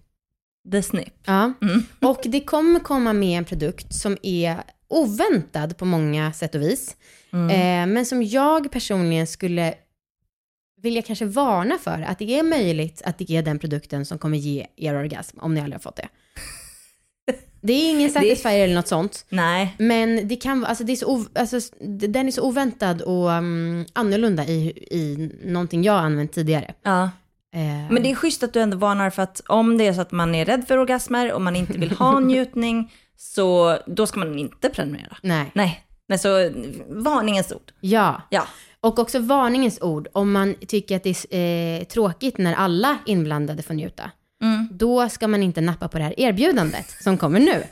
The 0.72 0.84
Snip. 0.84 1.14
Ja. 1.26 1.54
Mm. 1.62 1.84
Och 2.02 2.20
det 2.24 2.40
kommer 2.40 2.80
komma 2.80 3.14
med 3.14 3.38
en 3.38 3.46
produkt 3.46 3.94
som 3.94 4.18
är 4.24 4.56
oväntad 4.90 5.78
på 5.78 5.86
många 5.86 6.34
sätt 6.34 6.56
och 6.56 6.62
vis. 6.62 6.96
Mm. 7.34 7.50
Eh, 7.50 7.94
men 7.94 8.06
som 8.06 8.24
jag 8.24 8.72
personligen 8.72 9.28
skulle 9.28 9.74
vilja 10.88 11.02
kanske 11.02 11.26
varna 11.26 11.78
för 11.78 12.02
att 12.08 12.20
det 12.20 12.40
är 12.40 12.44
möjligt 12.44 13.02
att 13.06 13.18
det 13.18 13.32
är 13.32 13.42
den 13.44 13.60
produkten 13.60 14.06
som 14.06 14.18
kommer 14.18 14.38
ge 14.38 14.68
er 14.76 14.96
orgasm 14.96 15.38
om 15.42 15.54
ni 15.54 15.60
aldrig 15.62 15.76
har 15.76 15.80
fått 15.80 15.96
det. 15.96 16.08
Det 17.62 17.74
är 17.74 17.90
ingen 17.90 18.10
satisfier 18.18 18.64
eller 18.64 18.76
något 18.76 18.88
sånt. 18.88 19.26
Nej, 19.30 19.76
Men 19.80 20.28
det 20.28 20.36
kan 20.36 20.60
vara, 20.60 20.70
alltså 20.70 20.84
det 20.84 20.92
är 20.92 20.96
så, 20.96 21.06
ov, 21.08 21.28
alltså, 21.36 21.60
den 22.10 22.28
är 22.28 22.32
så 22.32 22.42
oväntad 22.42 23.02
och 23.02 23.30
um, 23.30 23.86
annorlunda 23.94 24.46
i, 24.46 24.68
i 24.92 25.32
någonting 25.44 25.84
jag 25.84 25.94
har 25.94 26.00
använt 26.00 26.34
tidigare. 26.34 26.74
ja. 26.84 27.10
Eh, 27.56 27.92
Men 27.92 28.04
det 28.04 28.12
är 28.12 28.16
schysst 28.16 28.44
att 28.44 28.54
du 28.54 28.60
ändå 28.62 28.78
varnar 28.78 29.10
för 29.10 29.22
att 29.22 29.42
om 29.48 29.78
det 29.78 29.88
är 29.88 29.94
så 29.94 30.02
att 30.02 30.12
man 30.12 30.36
är 30.36 30.46
rädd 30.46 30.68
för 30.68 30.78
orgasmer 30.78 31.34
och 31.34 31.42
man 31.42 31.56
inte 31.56 31.74
vill 31.74 31.92
ha 31.92 32.20
njutning, 32.30 32.92
så 33.18 33.78
då 33.88 34.08
ska 34.08 34.20
man 34.20 34.40
inte 34.40 34.70
prenumerera. 34.70 35.18
Nej, 35.22 35.52
Nej, 35.56 35.86
nej 36.08 36.20
så 36.20 36.52
varningens 36.90 37.52
ord. 37.52 37.72
ja. 37.80 38.22
Ja. 38.30 38.48
Och 38.88 39.00
också 39.00 39.20
varningens 39.20 39.82
ord, 39.82 40.08
om 40.14 40.32
man 40.32 40.56
tycker 40.68 40.96
att 40.96 41.04
det 41.04 41.26
är 41.36 41.80
eh, 41.80 41.84
tråkigt 41.84 42.38
när 42.38 42.54
alla 42.54 42.98
inblandade 43.06 43.64
får 43.64 43.74
njuta, 43.74 44.12
Mm. 44.42 44.68
då 44.72 45.10
ska 45.10 45.28
man 45.28 45.44
inte 45.44 45.62
nappa 45.62 45.88
på 45.88 45.98
det 45.98 46.04
här 46.04 46.20
erbjudandet 46.20 46.90
som 47.04 47.18
kommer 47.18 47.40
nu. 47.40 47.64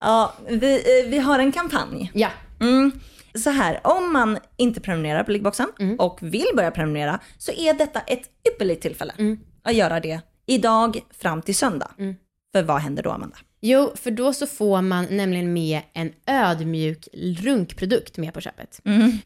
Ja, 0.00 0.34
vi, 0.48 0.74
eh, 0.76 1.10
vi 1.10 1.18
har 1.18 1.38
en 1.38 1.52
kampanj. 1.52 2.10
Ja. 2.14 2.28
Mm. 2.60 2.92
Så 3.34 3.50
här, 3.50 3.80
om 3.84 4.12
man 4.12 4.38
inte 4.56 4.80
prenumererar 4.80 5.24
på 5.24 5.30
Liggboxen 5.30 5.68
Mm. 5.80 5.96
och 5.98 6.18
vill 6.22 6.46
börja 6.56 6.70
prenumerera 6.70 7.20
så 7.38 7.52
är 7.52 7.74
detta 7.74 8.00
ett 8.00 8.22
ypperligt 8.48 8.82
tillfälle 8.82 9.14
Mm. 9.18 9.38
att 9.62 9.74
göra 9.74 10.00
det 10.00 10.20
idag 10.46 11.00
fram 11.18 11.42
till 11.42 11.54
söndag. 11.56 11.90
Mm. 11.98 12.14
För 12.54 12.62
vad 12.62 12.80
händer 12.80 13.02
då, 13.02 13.10
Amanda? 13.10 13.36
Jo, 13.68 13.92
för 13.96 14.10
då 14.10 14.32
så 14.32 14.46
får 14.46 14.82
man 14.82 15.06
nämligen 15.10 15.52
med 15.52 15.80
en 15.92 16.12
ödmjuk 16.26 17.08
runkprodukt 17.38 18.16
med 18.18 18.34
på 18.34 18.40
köpet. 18.40 18.80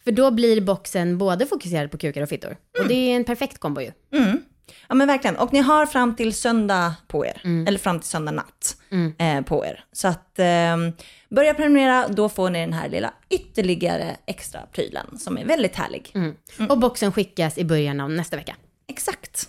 För 0.04 0.12
då 0.12 0.30
blir 0.30 0.60
boxen 0.60 1.18
både 1.18 1.46
fokuserad 1.46 1.90
på 1.90 1.98
kukar 1.98 2.22
och 2.22 2.28
fittor. 2.28 2.56
Och 2.80 2.88
det 2.88 2.94
är 2.94 3.16
en 3.16 3.24
perfekt 3.24 3.58
kombo 3.58 3.80
ju. 3.80 3.92
Mm. 4.14 4.38
Ja 4.88 4.94
men 4.94 5.08
verkligen, 5.08 5.36
och 5.36 5.52
ni 5.52 5.58
har 5.58 5.86
fram 5.86 6.16
till 6.16 6.34
söndag 6.34 6.94
på 7.08 7.26
er, 7.26 7.40
Mm. 7.44 7.66
eller 7.66 7.78
fram 7.78 8.00
till 8.00 8.08
söndag 8.08 8.32
natt 8.32 8.76
eh, 9.18 9.40
på 9.44 9.66
er. 9.66 9.84
Så 9.92 10.08
att 10.08 10.38
eh, 10.38 10.76
börja 11.30 11.54
prenumerera, 11.54 12.08
då 12.08 12.28
får 12.28 12.50
ni 12.50 12.60
den 12.60 12.72
här 12.72 12.88
lilla 12.88 13.14
ytterligare 13.30 14.16
extra 14.26 14.60
prylen 14.72 15.18
som 15.18 15.38
är 15.38 15.44
väldigt 15.44 15.76
härlig. 15.76 16.10
Mm. 16.14 16.34
Och 16.70 16.78
boxen 16.78 17.12
skickas 17.12 17.58
i 17.58 17.64
början 17.64 18.00
av 18.00 18.10
nästa 18.10 18.36
vecka. 18.36 18.56
Exakt. 18.88 19.48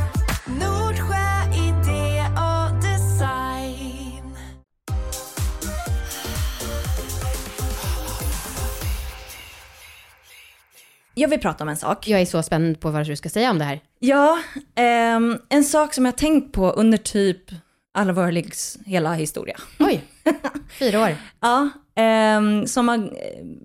Jag 11.13 11.29
vill 11.29 11.39
prata 11.39 11.63
om 11.63 11.69
en 11.69 11.77
sak. 11.77 12.07
Jag 12.07 12.21
är 12.21 12.25
så 12.25 12.43
spänd 12.43 12.79
på 12.79 12.89
vad 12.89 13.05
du 13.05 13.15
ska 13.15 13.29
säga 13.29 13.51
om 13.51 13.57
det 13.59 13.65
här. 13.65 13.79
Ja, 13.99 14.39
ehm, 14.75 15.39
en 15.49 15.63
sak 15.63 15.93
som 15.93 16.05
jag 16.05 16.17
tänkt 16.17 16.51
på 16.51 16.69
under 16.71 16.97
typ 16.97 17.51
alla 17.93 18.13
våra 18.13 18.31
liggs 18.31 18.77
hela 18.85 19.13
historia. 19.13 19.57
Oj, 19.79 20.03
fyra 20.79 21.01
år. 21.01 21.15
Ja, 21.39 21.69
ehm, 21.95 22.67
som 22.67 22.87
har 22.87 22.97
eh, 22.97 23.01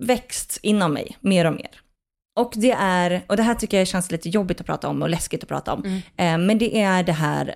växt 0.00 0.59
inom 0.62 0.93
mig 0.93 1.17
mer 1.21 1.45
och 1.45 1.53
mer. 1.53 1.71
Och 2.38 2.53
det 2.57 2.73
är, 2.73 3.25
och 3.26 3.37
det 3.37 3.43
här 3.43 3.55
tycker 3.55 3.79
jag 3.79 3.87
känns 3.87 4.11
lite 4.11 4.29
jobbigt 4.29 4.61
att 4.61 4.67
prata 4.67 4.88
om 4.88 5.03
och 5.03 5.11
läskigt 5.11 5.43
att 5.43 5.49
prata 5.49 5.73
om, 5.73 5.83
Mm. 5.85 6.00
Eh, 6.43 6.47
men 6.47 6.59
det 6.59 6.81
är 6.83 7.03
det 7.03 7.12
här 7.12 7.55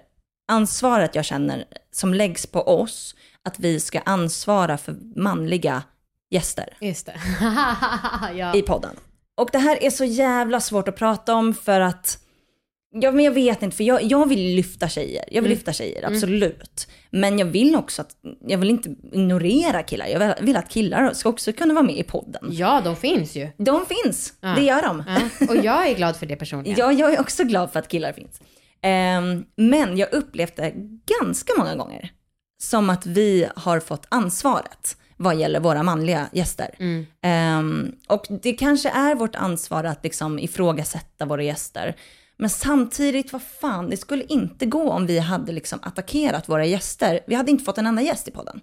ansvaret 0.52 1.14
jag 1.14 1.24
känner 1.24 1.64
som 1.92 2.14
läggs 2.14 2.46
på 2.46 2.62
oss, 2.62 3.14
att 3.44 3.58
vi 3.58 3.80
ska 3.80 4.00
ansvara 4.00 4.78
för 4.78 4.96
manliga 5.16 5.82
gäster 6.30 6.76
Just 6.80 7.06
det. 7.06 7.20
ja. 8.34 8.54
i 8.54 8.62
podden. 8.62 8.96
Och 9.40 9.48
det 9.52 9.58
här 9.58 9.82
är 9.84 9.90
så 9.90 10.04
jävla 10.04 10.60
svårt 10.60 10.88
att 10.88 10.96
prata 10.96 11.34
om 11.34 11.54
för 11.54 11.80
att, 11.80 12.18
ja 13.00 13.12
men 13.12 13.24
jag 13.24 13.32
vet 13.32 13.62
inte, 13.62 13.76
för 13.76 13.84
jag, 13.84 14.02
jag 14.02 14.28
vill 14.28 14.54
lyfta 14.56 14.88
tjejer. 14.88 15.24
Jag 15.28 15.42
vill 15.42 15.50
Mm. 15.50 15.56
lyfta 15.58 15.72
tjejer, 15.72 16.06
absolut. 16.06 16.88
Men 17.10 17.38
jag 17.38 17.46
vill 17.46 17.76
också 17.76 18.02
att, 18.02 18.10
jag 18.46 18.58
vill 18.58 18.70
inte 18.70 18.88
ignorera 19.12 19.82
killar. 19.82 20.06
Jag 20.06 20.18
vill, 20.18 20.46
vill 20.46 20.56
att 20.56 20.68
killar 20.68 21.12
ska 21.12 21.28
också 21.28 21.52
kunna 21.52 21.74
vara 21.74 21.84
med 21.84 21.96
i 21.98 22.02
podden. 22.02 22.48
ja, 22.50 22.80
de 22.84 22.96
finns 22.96 23.34
ju. 23.36 23.48
De 23.56 23.86
finns, 23.86 24.32
Ja. 24.40 24.48
det 24.56 24.62
gör 24.62 24.82
de. 24.82 25.04
Ja. 25.38 25.46
Och 25.48 25.56
jag 25.56 25.88
är 25.88 25.94
glad 25.94 26.16
för 26.16 26.26
det 26.26 26.36
personligen. 26.36 26.78
Ja, 26.78 26.92
jag 26.92 27.14
är 27.14 27.20
också 27.20 27.44
glad 27.44 27.72
för 27.72 27.78
att 27.80 27.88
killar 27.88 28.12
finns. 28.12 28.40
Ehm, 28.82 29.44
men 29.56 29.96
jag 29.96 30.12
upplevde 30.12 30.72
ganska 31.20 31.52
många 31.58 31.74
gånger 31.76 32.10
som 32.62 32.90
att 32.90 33.06
vi 33.06 33.46
har 33.56 33.80
fått 33.80 34.06
ansvaret 34.08 34.96
vad 35.22 35.36
gäller 35.36 35.60
våra 35.60 35.82
manliga 35.82 36.28
gäster. 36.32 36.74
Mm. 36.78 37.06
Ehm, 37.22 37.92
och 38.08 38.26
det 38.42 38.52
kanske 38.52 38.90
är 38.90 39.14
vårt 39.14 39.34
ansvar 39.34 39.84
att 39.84 40.04
liksom 40.04 40.38
ifrågasätta 40.38 41.26
våra 41.26 41.42
gäster. 41.42 41.96
Men 42.36 42.50
samtidigt, 42.50 43.32
vad 43.32 43.42
fan, 43.42 43.90
det 43.90 43.96
skulle 43.96 44.24
inte 44.24 44.66
gå 44.66 44.90
om 44.90 45.06
vi 45.06 45.18
hade 45.18 45.52
liksom 45.52 45.78
attackerat 45.82 46.48
våra 46.48 46.64
gäster. 46.64 47.20
Vi 47.26 47.34
hade 47.34 47.50
inte 47.50 47.64
fått 47.64 47.78
en 47.78 47.86
enda 47.86 48.02
gäst 48.02 48.28
i 48.28 48.30
podden. 48.30 48.60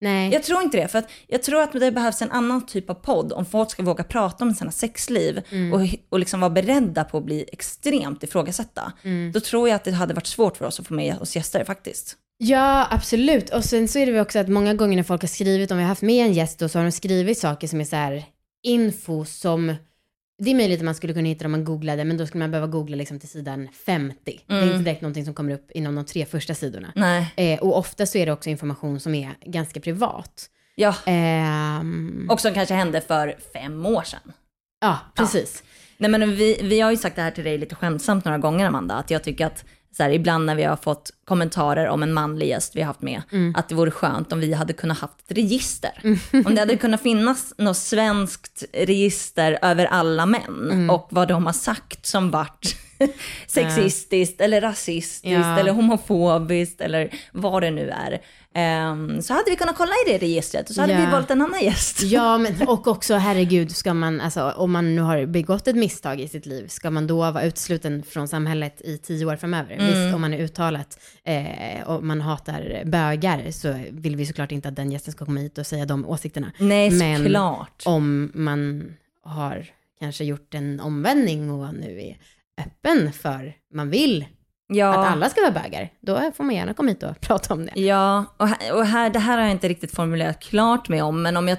Nej. 0.00 0.32
Jag 0.32 0.42
tror 0.42 0.62
inte 0.62 0.76
det, 0.76 0.88
för 0.88 0.98
att 0.98 1.10
jag 1.26 1.42
tror 1.42 1.62
att 1.62 1.72
det 1.72 1.92
behövs 1.92 2.22
en 2.22 2.30
annan 2.30 2.66
typ 2.66 2.90
av 2.90 2.94
podd 2.94 3.32
om 3.32 3.46
folk 3.46 3.70
ska 3.70 3.82
våga 3.82 4.04
prata 4.04 4.44
om 4.44 4.54
sina 4.54 4.70
sexliv 4.70 5.42
och, 5.72 5.80
och 6.08 6.18
liksom 6.18 6.40
vara 6.40 6.50
beredda 6.50 7.04
på 7.04 7.18
att 7.18 7.24
bli 7.24 7.44
extremt 7.52 8.22
ifrågasatta. 8.22 8.92
Då 9.32 9.40
tror 9.40 9.68
jag 9.68 9.76
att 9.76 9.84
det 9.84 9.92
hade 9.92 10.14
varit 10.14 10.26
svårt 10.26 10.56
för 10.56 10.64
oss 10.64 10.80
att 10.80 10.86
få 10.86 10.94
med 10.94 11.18
oss 11.20 11.36
gäster 11.36 11.64
faktiskt. 11.64 12.16
Ja, 12.38 12.86
absolut. 12.90 13.50
Och 13.50 13.64
sen 13.64 13.88
så 13.88 13.98
är 13.98 14.06
det 14.06 14.12
väl 14.12 14.20
också 14.22 14.38
att 14.38 14.48
många 14.48 14.74
gånger 14.74 14.96
när 14.96 15.02
folk 15.02 15.22
har 15.22 15.28
skrivit, 15.28 15.70
om 15.70 15.76
vi 15.76 15.82
har 15.82 15.88
haft 15.88 16.02
med 16.02 16.26
en 16.26 16.32
gäst 16.32 16.58
då, 16.58 16.68
så 16.68 16.78
har 16.78 16.84
de 16.84 16.92
skrivit 16.92 17.38
saker 17.38 17.68
som 17.68 17.80
är 17.80 17.84
så 17.84 17.96
här 17.96 18.24
info 18.62 19.24
som, 19.24 19.74
det 20.38 20.50
är 20.50 20.54
möjligt 20.54 20.78
att 20.78 20.84
man 20.84 20.94
skulle 20.94 21.14
kunna 21.14 21.28
hitta 21.28 21.44
om 21.44 21.50
man 21.50 21.64
googlade, 21.64 22.04
men 22.04 22.16
då 22.16 22.26
skulle 22.26 22.38
man 22.44 22.50
behöva 22.50 22.66
googla 22.66 22.96
liksom 22.96 23.20
till 23.20 23.28
sidan 23.28 23.68
50. 23.86 24.40
Det 24.46 24.54
är 24.54 24.62
inte 24.64 24.78
direkt 24.78 25.00
någonting 25.02 25.24
som 25.24 25.34
kommer 25.34 25.54
upp 25.54 25.70
inom 25.70 25.94
de 25.94 26.04
tre 26.04 26.26
första 26.26 26.54
sidorna. 26.54 26.92
Eh, 27.36 27.58
och 27.60 27.78
ofta 27.78 28.06
så 28.06 28.18
är 28.18 28.26
det 28.26 28.32
också 28.32 28.50
information 28.50 29.00
som 29.00 29.14
är 29.14 29.34
ganska 29.46 29.80
privat. 29.80 30.50
Ja, 30.74 30.94
Ehm, 31.06 32.26
och 32.30 32.40
som 32.40 32.54
kanske 32.54 32.74
hände 32.74 33.00
för 33.00 33.36
fem 33.52 33.86
år 33.86 34.02
sedan. 34.02 34.32
ja, 34.80 34.98
precis. 35.14 35.62
Nej 35.98 36.10
men 36.10 36.36
vi, 36.36 36.58
vi 36.62 36.80
har 36.80 36.90
ju 36.90 36.96
sagt 36.96 37.16
det 37.16 37.22
här 37.22 37.30
till 37.30 37.44
dig 37.44 37.58
lite 37.58 37.74
skämtsamt 37.74 38.24
några 38.24 38.38
gånger 38.38 38.66
Amanda, 38.66 38.94
att 38.94 39.10
jag 39.10 39.24
tycker 39.24 39.46
att 39.46 39.64
så 39.96 40.02
här, 40.02 40.10
ibland 40.10 40.46
när 40.46 40.54
vi 40.54 40.64
har 40.64 40.76
fått 40.76 41.10
kommentarer 41.24 41.88
om 41.88 42.02
en 42.02 42.12
manlig 42.12 42.48
gäst 42.48 42.76
vi 42.76 42.80
har 42.80 42.86
haft 42.86 43.02
med, 43.02 43.22
att 43.54 43.68
det 43.68 43.74
vore 43.74 43.90
skönt 43.90 44.32
om 44.32 44.40
vi 44.40 44.52
hade 44.52 44.72
kunnat 44.72 44.98
haft 44.98 45.14
ett 45.30 45.36
register. 45.36 45.92
Om 46.46 46.54
det 46.54 46.60
hade 46.60 46.76
kunnat 46.76 47.02
finnas 47.02 47.54
något 47.58 47.76
svenskt 47.76 48.64
register 48.72 49.58
över 49.62 49.86
alla 49.86 50.26
män 50.26 50.90
och 50.90 51.08
vad 51.10 51.28
de 51.28 51.46
har 51.46 51.52
sagt 51.52 52.06
som 52.06 52.30
vart 52.30 52.76
sexistiskt 53.46 54.40
eller 54.40 54.60
rasistiskt 54.60 55.24
Ja. 55.24 55.58
eller 55.58 55.72
homofobiskt 55.72 56.80
eller 56.80 57.10
vad 57.32 57.62
det 57.62 57.70
nu 57.70 57.90
är. 57.90 58.20
Ehm, 58.54 59.22
så 59.22 59.32
hade 59.34 59.50
vi 59.50 59.56
kunnat 59.56 59.76
kolla 59.76 59.90
i 60.06 60.10
det 60.12 60.18
registret 60.18 60.68
och 60.68 60.74
så 60.74 60.80
hade 60.80 60.92
Ja. 60.92 61.00
vi 61.00 61.06
valt 61.06 61.30
en 61.30 61.42
annan 61.42 61.62
gäst. 61.64 62.02
Ja, 62.02 62.38
men 62.58 62.68
och 62.68 62.86
också 62.86 63.14
herregud, 63.14 63.76
ska 63.76 63.94
man, 63.94 64.20
alltså 64.20 64.50
om 64.56 64.72
man 64.72 64.94
nu 64.96 65.02
har 65.02 65.26
begått 65.26 65.68
ett 65.68 65.76
misstag 65.76 66.20
i 66.20 66.28
sitt 66.28 66.46
liv, 66.46 66.68
ska 66.68 66.90
man 66.90 67.06
då 67.06 67.16
vara 67.16 67.42
utesluten 67.44 68.02
från 68.02 68.28
samhället 68.28 68.80
i 68.80 68.98
tio 68.98 69.26
år 69.26 69.36
framöver? 69.36 69.72
Mm. 69.74 69.86
Visst, 69.86 70.14
om 70.14 70.20
man 70.20 70.34
är 70.34 70.38
uttalat 70.38 70.98
eh, 71.24 71.82
och 71.86 72.04
man 72.04 72.20
hatar 72.20 72.82
bögar 72.84 73.50
så 73.50 73.74
vill 73.90 74.16
vi 74.16 74.26
såklart 74.26 74.52
inte 74.52 74.68
att 74.68 74.76
den 74.76 74.92
gästen 74.92 75.12
ska 75.12 75.24
komma 75.24 75.40
hit 75.40 75.58
och 75.58 75.66
säga 75.66 75.84
de 75.86 76.06
åsikterna. 76.06 76.52
Nej, 76.58 76.90
Men 76.90 77.18
såklart. 77.24 77.82
om 77.86 78.30
man 78.34 78.84
har 79.24 79.66
kanske 80.00 80.24
gjort 80.24 80.54
en 80.54 80.80
omvändning 80.80 81.50
och 81.50 81.74
nu 81.74 82.00
är 82.02 82.16
öppen 82.60 83.12
för, 83.12 83.54
man 83.74 83.90
vill 83.90 84.26
Ja. 84.68 84.88
att 85.00 85.06
alla 85.12 85.28
ska 85.30 85.40
vara 85.40 85.50
bögar, 85.62 85.92
då 86.00 86.32
får 86.36 86.44
man 86.44 86.54
gärna 86.54 86.74
komma 86.74 86.88
hit 86.88 87.02
och 87.02 87.20
prata 87.20 87.54
om 87.54 87.66
det. 87.66 87.80
Ja, 87.80 88.24
och, 88.36 88.48
här, 88.48 88.74
och 88.76 88.86
här, 88.86 89.10
det 89.10 89.18
här 89.18 89.36
har 89.38 89.44
jag 89.44 89.50
inte 89.52 89.68
riktigt 89.68 89.94
formulerat 89.94 90.40
klart 90.40 90.88
med 90.88 91.04
om, 91.04 91.22
men 91.22 91.36
om, 91.36 91.48
jag, 91.48 91.58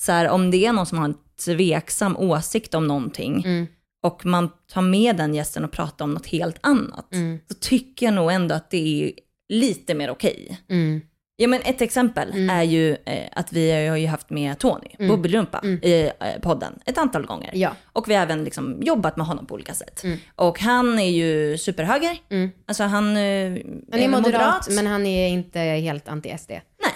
så 0.00 0.12
här, 0.12 0.28
om 0.28 0.50
det 0.50 0.66
är 0.66 0.72
någon 0.72 0.86
som 0.86 0.98
har 0.98 1.04
en 1.04 1.14
tveksam 1.44 2.16
åsikt 2.16 2.74
om 2.74 2.86
någonting 2.86 3.42
Mm. 3.44 3.66
och 4.02 4.26
man 4.26 4.50
tar 4.72 4.82
med 4.82 5.16
den 5.16 5.34
gästen 5.34 5.64
och 5.64 5.72
pratar 5.72 6.04
om 6.04 6.14
något 6.14 6.26
helt 6.26 6.58
annat, 6.60 7.12
Mm. 7.14 7.38
så 7.48 7.54
tycker 7.54 8.06
jag 8.06 8.14
nog 8.14 8.32
ändå 8.32 8.54
att 8.54 8.70
det 8.70 9.04
är 9.04 9.12
lite 9.48 9.94
mer 9.94 10.10
okej. 10.10 10.60
Mm. 10.70 11.00
Ja 11.36 11.48
men 11.48 11.60
ett 11.64 11.80
exempel 11.80 12.50
är 12.50 12.62
ju 12.62 12.90
eh, 13.06 13.28
att 13.32 13.52
vi 13.52 13.86
har 13.88 13.96
ju 13.96 14.06
haft 14.06 14.30
med 14.30 14.58
Tony, 14.58 14.88
Mm. 14.98 15.10
Bubbelrumpa, 15.10 15.60
i 15.82 16.02
eh, 16.20 16.40
podden 16.42 16.78
ett 16.86 16.98
antal 16.98 17.26
gånger. 17.26 17.50
Ja. 17.54 17.70
Och 17.92 18.08
vi 18.10 18.14
har 18.14 18.22
även 18.22 18.44
liksom 18.44 18.82
jobbat 18.82 19.16
med 19.16 19.26
honom 19.26 19.46
på 19.46 19.54
olika 19.54 19.74
sätt. 19.74 20.04
Mm. 20.04 20.18
Och 20.36 20.60
han 20.60 20.98
är 20.98 21.10
ju 21.10 21.58
superhöger, 21.58 22.16
Mm. 22.30 22.50
alltså 22.66 22.82
han, 22.84 23.16
eh, 23.16 23.58
Han 23.90 24.00
är 24.00 24.08
moderat, 24.08 24.68
men 24.70 24.86
han 24.86 25.06
är 25.06 25.28
inte 25.28 25.58
helt 25.58 26.08
anti-SD. 26.08 26.50
Nej. 26.50 26.92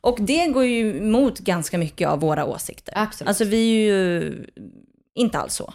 Och 0.00 0.16
det 0.20 0.46
går 0.46 0.64
ju 0.64 0.98
emot 0.98 1.38
ganska 1.38 1.78
mycket 1.78 2.08
av 2.08 2.20
våra 2.20 2.44
åsikter. 2.44 2.92
Absolut. 2.96 3.28
Alltså 3.28 3.44
vi 3.44 3.56
är 3.72 3.82
ju 3.94 4.34
inte 5.18 5.38
alls 5.38 5.54
så. 5.54 5.72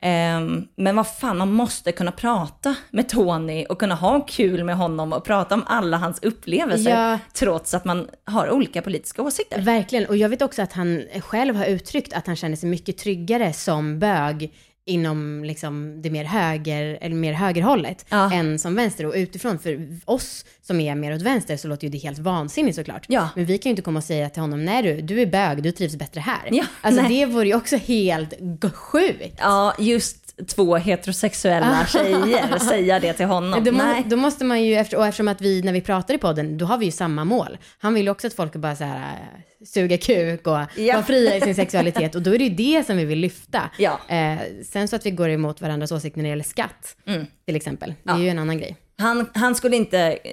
Ehm, 0.00 0.68
men 0.76 0.96
vad 0.96 1.06
fan, 1.06 1.38
man 1.38 1.52
måste 1.52 1.92
kunna 1.92 2.12
prata 2.12 2.74
med 2.90 3.08
Tony 3.08 3.64
och 3.64 3.78
kunna 3.78 3.94
ha 3.94 4.20
kul 4.20 4.64
med 4.64 4.76
honom 4.76 5.12
och 5.12 5.24
prata 5.24 5.54
om 5.54 5.64
alla 5.66 5.96
hans 5.96 6.22
upplevelser. 6.22 7.10
Ja. 7.10 7.18
Trots 7.32 7.74
att 7.74 7.84
man 7.84 8.08
har 8.24 8.50
olika 8.50 8.82
politiska 8.82 9.22
åsikter. 9.22 9.60
Verkligen, 9.60 10.06
och 10.06 10.16
jag 10.16 10.28
vet 10.28 10.42
också 10.42 10.62
att 10.62 10.72
han 10.72 11.04
själv 11.20 11.56
har 11.56 11.66
uttryckt 11.66 12.12
att 12.12 12.26
han 12.26 12.36
känner 12.36 12.56
sig 12.56 12.68
mycket 12.68 12.98
tryggare 12.98 13.52
som 13.52 13.98
bög 13.98 14.52
inom 14.88 15.44
liksom 15.44 16.02
det 16.02 16.10
mer 16.10 16.24
höger, 16.24 16.98
eller 17.00 17.16
mer 17.16 17.32
högerhållet, 17.32 18.06
Ja. 18.08 18.32
än 18.32 18.58
som 18.58 18.74
vänster. 18.74 19.06
Och 19.06 19.14
utifrån, 19.16 19.58
för 19.58 19.88
oss 20.04 20.44
som 20.62 20.80
är 20.80 20.94
mer 20.94 21.14
åt 21.14 21.22
vänster 21.22 21.56
så 21.56 21.68
låter 21.68 21.84
ju 21.84 21.90
det 21.90 21.98
helt 21.98 22.18
vansinnigt 22.18 22.76
såklart. 22.76 23.04
Ja. 23.08 23.28
Men 23.34 23.44
vi 23.44 23.58
kan 23.58 23.70
ju 23.70 23.72
inte 23.72 23.82
komma 23.82 23.98
och 23.98 24.04
säga 24.04 24.28
till 24.30 24.40
honom, 24.42 24.64
nej 24.64 24.82
du, 24.82 25.00
du 25.00 25.20
är 25.22 25.26
bög, 25.26 25.62
du 25.62 25.72
trivs 25.72 25.96
bättre 25.96 26.20
här. 26.20 26.48
Ja, 26.52 26.64
alltså 26.80 27.02
nej. 27.02 27.18
det 27.20 27.26
vore 27.26 27.46
ju 27.48 27.54
också 27.54 27.76
helt 27.76 28.34
sjukt. 28.74 29.34
Ja, 29.38 29.74
just 29.78 30.25
två 30.48 30.76
heterosexuella 30.76 31.86
tjejer 31.86 32.58
säga 32.58 33.00
det 33.00 33.12
till 33.12 33.26
honom. 33.26 33.64
Då, 33.64 33.72
må, 33.72 33.82
Nej. 33.84 34.04
då 34.06 34.16
måste 34.16 34.44
man 34.44 34.62
ju, 34.64 34.74
efter, 34.74 34.96
och 34.96 35.06
eftersom 35.06 35.28
att 35.28 35.40
vi, 35.40 35.62
när 35.62 35.72
vi 35.72 35.80
pratar 35.80 36.14
i 36.14 36.18
podden, 36.18 36.58
då 36.58 36.66
har 36.66 36.78
vi 36.78 36.84
ju 36.84 36.90
samma 36.92 37.24
mål. 37.24 37.58
Han 37.78 37.94
vill 37.94 38.04
ju 38.04 38.10
också 38.10 38.26
att 38.26 38.34
folk 38.34 38.52
bara 38.56 38.76
så 38.76 38.84
här, 38.84 39.12
äh, 39.12 39.64
suga 39.66 39.98
kuk 39.98 40.46
och 40.46 40.58
Ja. 40.76 40.94
vara 40.94 41.02
fria 41.02 41.36
i 41.36 41.40
sin 41.40 41.54
sexualitet. 41.54 42.14
Och 42.14 42.22
då 42.22 42.34
är 42.34 42.38
det 42.38 42.44
ju 42.44 42.54
det 42.54 42.86
som 42.86 42.96
vi 42.96 43.04
vill 43.04 43.18
lyfta. 43.18 43.70
Ja. 43.78 44.00
Eh, 44.08 44.38
sen 44.64 44.88
så 44.88 44.96
att 44.96 45.06
vi 45.06 45.10
går 45.10 45.28
emot 45.28 45.60
varandras 45.60 45.92
åsikter 45.92 46.18
när 46.18 46.24
det 46.24 46.28
gäller 46.30 46.44
skatt, 46.44 46.96
Mm. 47.06 47.26
till 47.46 47.56
exempel. 47.56 47.94
Det 48.02 48.10
är 48.12 48.18
ju 48.18 48.28
en 48.28 48.38
annan 48.38 48.58
grej. 48.58 48.76
Han, 48.98 49.30
han 49.34 49.54
skulle 49.54 49.76
inte, 49.76 49.98
eh, 50.24 50.30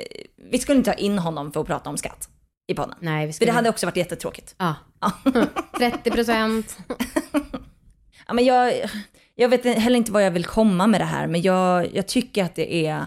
vi 0.51 0.57
skulle 0.59 0.77
inte 0.77 0.89
ha 0.89 0.95
in 0.95 1.19
honom 1.19 1.51
för 1.53 1.61
att 1.61 1.67
prata 1.67 1.89
om 1.89 1.97
skatt 1.97 2.29
i 2.67 2.73
podden. 2.73 2.95
Nej, 2.99 3.25
vi 3.25 3.31
För 3.31 3.35
skulle... 3.35 3.51
det 3.51 3.55
hade 3.55 3.69
också 3.69 3.85
varit 3.85 3.97
jättetråkigt. 3.97 4.55
Ja. 4.57 4.75
30 5.77 6.11
procent. 6.11 6.77
Ja, 8.27 8.33
men 8.33 8.45
jag, 8.45 8.73
jag 9.35 9.49
vet 9.49 9.65
heller 9.65 9.97
inte 9.97 10.11
vad 10.11 10.25
jag 10.25 10.31
vill 10.31 10.45
komma 10.45 10.87
med 10.87 11.01
det 11.01 11.05
här, 11.05 11.27
men 11.27 11.41
jag, 11.41 11.95
jag 11.95 12.07
tycker 12.07 12.43
att 12.43 12.55
det 12.55 12.85
är... 12.87 13.05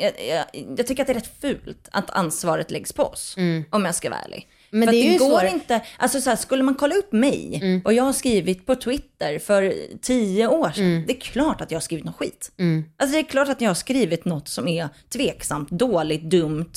Jag, 0.00 0.12
jag, 0.28 0.44
jag 0.78 0.86
tycker 0.86 1.02
att 1.02 1.06
det 1.06 1.12
är 1.12 1.14
rätt 1.14 1.40
fult 1.40 1.88
att 1.92 2.10
ansvaret 2.10 2.70
läggs 2.70 2.92
på 2.92 3.02
oss, 3.02 3.34
Mm. 3.36 3.64
om 3.70 3.84
jag 3.84 3.94
ska 3.94 4.10
vara 4.10 4.20
ärlig. 4.20 4.48
Men 4.70 4.86
för 4.88 4.92
det 4.92 5.02
det 5.12 5.18
går 5.18 5.40
svår- 5.40 5.46
inte, 5.52 5.80
alltså 5.98 6.20
så 6.20 6.30
här, 6.30 6.36
skulle 6.36 6.62
man 6.62 6.74
kolla 6.74 6.94
upp 6.94 7.12
mig 7.12 7.58
Mm. 7.62 7.82
och 7.84 7.92
jag 7.92 8.04
har 8.04 8.12
skrivit 8.12 8.66
på 8.66 8.74
Twitter 8.74 9.38
för 9.38 9.74
tio 10.02 10.46
år 10.48 10.70
sedan, 10.70 10.84
Mm. 10.84 11.04
det 11.06 11.16
är 11.16 11.20
klart 11.20 11.60
att 11.60 11.70
jag 11.70 11.76
har 11.76 11.80
skrivit 11.82 12.04
något 12.04 12.16
skit. 12.16 12.52
Mm. 12.58 12.84
Alltså 12.96 13.12
det 13.14 13.20
är 13.20 13.24
klart 13.28 13.48
att 13.48 13.60
jag 13.60 13.70
har 13.70 13.74
skrivit 13.74 14.24
något 14.24 14.48
som 14.48 14.68
är 14.68 14.88
tveksamt, 15.12 15.70
dåligt, 15.70 16.22
dumt. 16.22 16.72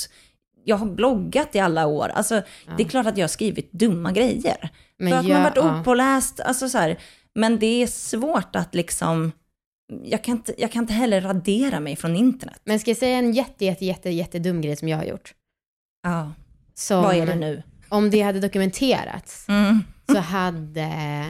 Jag 0.64 0.76
har 0.76 0.86
bloggat 0.86 1.54
i 1.54 1.58
alla 1.58 1.86
år. 1.86 2.08
Alltså 2.08 2.42
det 2.76 2.82
är 2.82 2.88
klart 2.88 3.06
att 3.06 3.16
jag 3.16 3.22
har 3.24 3.28
skrivit 3.28 3.72
dumma 3.72 4.12
grejer. 4.12 4.70
Men 4.98 5.10
för 5.12 5.18
att 5.18 5.26
man 5.28 5.42
varit 5.42 5.56
ja. 5.56 5.80
opåläst, 5.80 6.40
alltså 6.40 6.68
så 6.68 6.78
här. 6.78 6.98
Men 7.36 7.58
det 7.58 7.82
är 7.82 7.86
svårt 7.86 8.56
att 8.56 8.74
liksom, 8.74 9.32
jag 10.02 10.24
kan, 10.24 10.36
inte, 10.36 10.54
jag 10.58 10.72
kan 10.72 10.82
inte 10.82 10.92
heller 10.94 11.20
radera 11.20 11.80
mig 11.80 11.96
från 11.96 12.16
internet. 12.16 12.60
Men 12.64 12.80
ska 12.80 12.90
jag 12.90 12.98
säga 12.98 13.18
en 13.18 13.32
jätte, 13.32 13.64
jätte, 13.64 13.84
jätte, 13.84 14.10
jätte 14.10 14.38
dum 14.38 14.60
grej 14.60 14.76
som 14.76 14.88
jag 14.88 14.96
har 14.96 15.04
gjort? 15.04 15.34
Ja, 16.02 16.32
Som, 16.74 17.02
vad 17.02 17.16
är 17.16 17.26
det 17.26 17.34
nu? 17.34 17.62
Om 17.88 18.10
det 18.10 18.20
hade 18.22 18.40
dokumenterats 18.40 19.48
Mm. 19.48 19.80
så 20.12 20.18
hade 20.18 21.26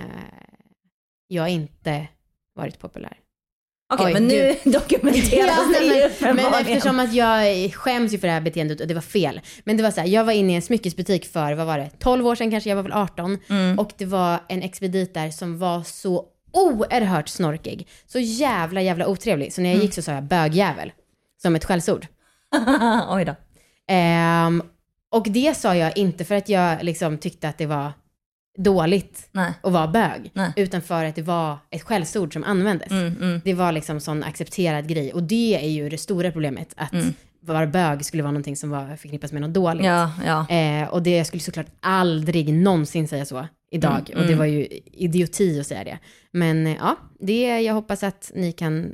jag 1.29 1.49
inte 1.49 2.09
varit 2.55 2.79
populär. 2.79 3.19
Okej, 3.95 4.07
Oj, 4.07 4.13
men 4.13 4.27
nu 4.27 4.57
dokumenteras 4.71 5.59
Ja, 5.73 5.79
det 5.81 5.85
ju 5.87 6.11
men, 6.21 6.37
men 6.37 6.55
eftersom 6.55 7.01
att 7.01 7.13
jag 7.15 7.73
skäms 7.75 8.13
ju 8.13 8.19
för 8.19 8.27
det 8.27 8.33
här 8.33 8.41
beteendet 8.41 8.81
och 8.81 8.87
det 8.87 8.95
var 8.95 9.01
fel. 9.01 9.41
Men 9.65 9.77
det 9.77 9.83
var 9.83 9.91
så 9.91 10.01
här, 10.01 10.09
jag 10.09 10.25
var 10.25 10.33
inne 10.33 10.53
i 10.53 10.57
en 10.57 10.63
smyckesbutik 10.63 11.27
för, 11.33 11.53
vad 11.53 11.67
var 11.67 11.79
det, 11.79 11.91
12 11.99 12.27
år 12.27 12.35
sedan 12.35 12.51
kanske, 12.51 12.69
jag 12.71 12.77
var 12.77 12.83
väl 12.83 12.93
18. 12.93 13.39
Mm. 13.49 13.79
Och 13.79 13.91
det 13.97 14.05
var 14.05 14.39
en 14.49 14.63
expedit 14.63 15.15
där 15.15 15.31
som 15.31 15.59
var 15.59 15.83
så 15.83 16.25
oerhört 16.53 17.29
snorkig. 17.29 17.89
Så 18.07 18.19
jävla 18.19 18.81
jävla 18.83 19.07
otrevlig. 19.07 19.53
Så 19.53 19.61
när 19.61 19.69
Mm. 19.69 19.79
jag 19.79 19.85
gick 19.85 19.95
så 19.95 20.03
sa 20.03 20.13
jag 20.13 20.25
bögjävel. 20.25 20.93
Som 21.43 21.57
ett 21.57 21.65
skällsord. 21.65 22.07
Oj 23.09 23.25
då. 23.25 23.35
Ehm, 23.89 24.63
och 25.13 25.27
det 25.31 25.57
sa 25.57 25.75
jag 25.77 25.99
inte 25.99 26.25
för 26.25 26.35
att 26.35 26.49
jag 26.49 26.83
liksom 26.85 27.19
tyckte 27.19 27.49
att 27.49 27.59
det 27.59 27.67
var 27.67 27.93
dåligt 28.57 29.29
Nej. 29.33 29.53
att 29.63 29.73
vara 29.73 29.87
bög. 29.89 30.31
Nej. 30.35 30.53
Utan 30.57 30.83
för 30.83 31.05
att 31.05 31.15
det 31.15 31.23
var 31.23 31.59
ett 31.71 31.83
skällsord 31.83 32.33
som 32.33 32.45
användes. 32.45 32.91
Mm, 32.91 33.17
mm. 33.21 33.41
Det 33.45 33.55
var 33.55 33.73
liksom 33.73 34.01
sån 34.01 34.23
accepterad 34.23 34.89
grej. 34.89 35.13
Och 35.13 35.23
det 35.23 35.55
är 35.65 35.69
ju 35.69 35.89
det 35.89 35.99
stora 35.99 36.33
problemet. 36.33 36.73
Att 36.77 36.93
vara 37.41 37.67
bög 37.67 38.05
skulle 38.05 38.23
vara 38.23 38.33
någonting 38.33 38.57
som 38.57 38.71
var 38.71 38.97
förknippas 38.97 39.33
med 39.33 39.43
något 39.43 39.55
dåligt. 39.55 39.87
Ja, 39.87 40.13
ja. 40.27 40.49
Eh, 40.49 40.89
och 40.89 41.03
det 41.03 41.25
skulle 41.25 41.41
såklart 41.43 41.67
aldrig 41.81 42.53
någonsin 42.55 43.09
säga 43.09 43.25
så 43.25 43.47
idag. 43.71 44.11
Mm, 44.11 44.23
Och 44.23 44.29
det 44.29 44.35
var 44.35 44.45
ju 44.45 44.67
idioti 44.93 45.61
att 45.61 45.67
säga 45.67 45.85
det. 45.85 45.99
Men 46.31 46.67
eh, 46.67 46.77
ja, 46.81 46.97
det, 47.21 47.61
jag 47.61 47.75
hoppas 47.75 48.03
att 48.03 48.33
ni 48.35 48.53
kan 48.53 48.93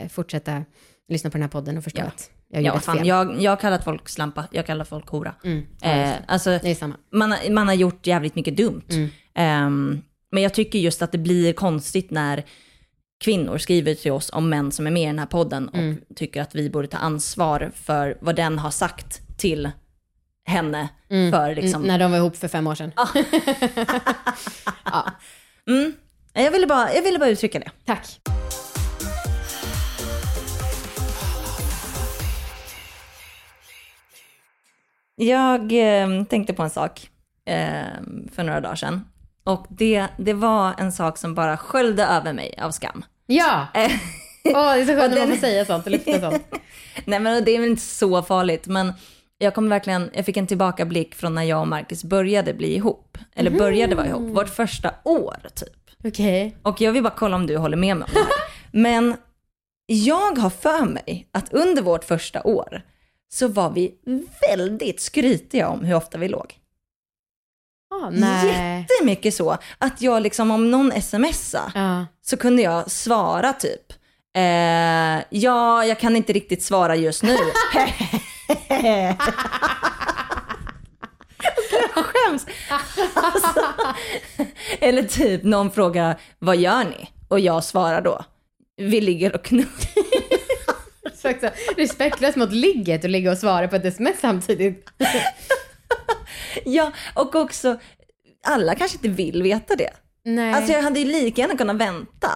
eh, 0.00 0.08
fortsätta 0.08 0.64
lyssna 1.08 1.30
på 1.30 1.36
den 1.38 1.42
här 1.42 1.48
podden 1.48 1.78
och 1.78 1.84
förstå 1.84 2.00
Ja. 2.00 2.06
att 2.06 2.30
jag 2.52 2.74
ja 2.74 2.80
fan, 2.80 2.96
fel. 2.98 3.06
jag, 3.06 3.42
jag 3.42 3.50
har 3.50 3.56
kallat 3.56 3.84
folk 3.84 4.08
slampa, 4.08 4.44
jag 4.50 4.66
kallar 4.66 4.84
folk 4.84 5.08
hora. 5.08 5.34
Mm, 5.44 5.66
ja, 5.80 5.88
Eh, 5.88 6.12
alltså, 6.28 6.58
man, 7.12 7.34
man 7.50 7.66
har 7.66 7.74
gjort 7.74 8.06
jävligt 8.06 8.34
mycket 8.34 8.56
dumt. 8.56 8.82
Mm. 8.90 9.08
Ehm, 9.34 10.02
men 10.30 10.42
jag 10.42 10.54
tycker 10.54 10.78
just 10.78 11.02
att 11.02 11.12
det 11.12 11.18
blir 11.18 11.52
konstigt 11.52 12.10
när 12.10 12.44
kvinnor 13.24 13.58
skriver 13.58 13.94
till 13.94 14.12
oss 14.12 14.30
om 14.32 14.48
män 14.48 14.72
som 14.72 14.86
är 14.86 14.90
med 14.90 15.02
i 15.02 15.06
den 15.06 15.18
här 15.18 15.26
podden 15.26 15.68
och 15.68 15.74
Mm. 15.78 16.00
tycker 16.16 16.42
att 16.42 16.54
vi 16.54 16.70
borde 16.70 16.88
ta 16.88 16.98
ansvar 16.98 17.72
för 17.74 18.18
vad 18.20 18.36
den 18.36 18.58
har 18.58 18.70
sagt 18.70 19.38
till 19.38 19.70
henne. 20.44 20.88
Mm. 21.10 21.30
För 21.32 21.54
liksom, 21.54 21.82
N- 21.82 21.88
när 21.88 21.98
de 21.98 22.10
var 22.10 22.18
ihop 22.18 22.36
för 22.36 22.48
fem 22.48 22.66
år 22.66 22.74
sedan. 22.74 22.92
ja, 24.84 25.10
mm. 25.68 25.92
jag, 26.32 26.50
ville 26.50 26.66
bara, 26.66 26.94
jag 26.94 27.02
ville 27.02 27.18
bara 27.18 27.28
uttrycka 27.30 27.58
det. 27.58 27.70
tack. 27.84 28.20
Jag 35.22 35.72
eh, 35.72 36.24
tänkte 36.24 36.52
på 36.52 36.62
en 36.62 36.70
sak 36.70 37.10
eh, 37.44 37.82
för 38.32 38.42
några 38.42 38.60
dagar 38.60 38.74
sedan. 38.74 39.04
Och 39.44 39.66
det, 39.68 40.06
det 40.18 40.32
var 40.32 40.74
en 40.78 40.92
sak 40.92 41.18
som 41.18 41.34
bara 41.34 41.56
sköljde 41.56 42.04
över 42.04 42.32
mig 42.32 42.54
av 42.62 42.70
skam. 42.70 43.04
Ja! 43.26 43.66
Eh, 43.74 43.90
Åh, 44.44 44.74
det 44.74 44.80
är 44.80 44.86
så 44.86 44.92
skönt 44.92 45.14
när 45.14 45.20
man 45.20 45.28
får 45.28 45.36
säga 45.36 45.64
sånt 45.64 45.84
och 45.84 45.90
lyfta 45.90 46.20
sånt. 46.20 46.42
Nej 47.04 47.20
men 47.20 47.44
det 47.44 47.50
är 47.50 47.60
väl 47.60 47.70
inte 47.70 47.82
så 47.82 48.22
farligt, 48.22 48.66
men 48.66 48.92
jag 49.38 49.54
kommer 49.54 49.68
verkligen, 49.68 50.10
jag 50.14 50.26
fick 50.26 50.36
en 50.36 50.46
tillbakablick 50.46 51.14
från 51.14 51.34
när 51.34 51.42
jag 51.42 51.60
och 51.60 51.68
Marcus 51.68 52.04
började 52.04 52.54
bli 52.54 52.74
ihop. 52.76 53.18
Eller 53.34 53.50
började 53.50 53.94
vara 53.94 54.06
ihop, 54.06 54.36
vårt 54.36 54.48
första 54.48 54.94
år 55.04 55.36
typ. 55.54 55.68
Okej. 56.04 56.56
Och 56.62 56.80
jag 56.80 56.92
vill 56.92 57.02
bara 57.02 57.14
kolla 57.16 57.36
om 57.36 57.46
du 57.46 57.56
håller 57.56 57.76
med 57.76 57.96
mig 57.96 58.04
om 58.04 58.10
det 58.14 58.20
här. 58.20 58.28
Men 58.72 59.16
jag 59.86 60.38
har 60.38 60.50
för 60.50 60.84
mig 60.84 61.28
att 61.32 61.52
under 61.52 61.82
vårt 61.82 62.04
första 62.04 62.42
år 62.42 62.82
så 63.32 63.48
var 63.48 63.70
vi 63.70 63.94
väldigt 64.50 65.00
skrytiga 65.00 65.68
om 65.68 65.84
hur 65.84 65.94
ofta 65.94 66.18
vi 66.18 66.28
låg. 66.28 66.54
Ah, 67.90 68.10
nej. 68.10 68.86
Jättemycket 68.90 69.34
så 69.34 69.58
att 69.78 70.02
jag 70.02 70.22
liksom 70.22 70.50
om 70.50 70.70
någon 70.70 71.02
smsar 71.02 71.72
Ja. 71.74 72.06
så 72.22 72.36
kunde 72.36 72.62
jag 72.62 72.90
svara 72.90 73.52
typ 73.52 73.92
eh, 74.36 75.22
ja, 75.30 75.84
jag 75.84 75.98
kan 76.00 76.16
inte 76.16 76.32
riktigt 76.32 76.62
svara 76.62 76.96
just 76.96 77.22
nu. 77.22 77.36
jag 81.94 82.04
skäms. 82.04 82.46
Alltså, 83.14 83.60
eller 84.80 85.02
typ 85.02 85.42
någon 85.44 85.70
frågar 85.70 86.20
vad 86.38 86.56
gör 86.56 86.84
ni? 86.84 87.08
Och 87.28 87.40
jag 87.40 87.64
svarar 87.64 88.00
då 88.00 88.24
vi 88.76 89.00
ligger 89.00 89.34
och 89.34 89.44
knullar. 89.44 89.68
Så 91.22 91.30
också 91.30 91.50
respektlöst 91.76 92.36
mot 92.36 92.52
ligget 92.52 93.04
och 93.04 93.10
ligga 93.10 93.30
och 93.30 93.38
svara 93.38 93.68
på 93.68 93.76
ett 93.76 93.84
sms 93.84 94.20
samtidigt. 94.20 94.88
Ja, 96.64 96.92
och 97.14 97.34
också 97.34 97.78
alla 98.44 98.74
kanske 98.74 98.96
inte 98.96 99.08
vill 99.08 99.42
veta 99.42 99.76
det. 99.76 99.90
Nej, 100.24 100.54
Alltså 100.54 100.72
jag 100.72 100.82
hade 100.82 101.00
ju 101.00 101.04
lika 101.06 101.40
gärna 101.42 101.56
kunnat 101.56 101.76
vänta. 101.76 102.28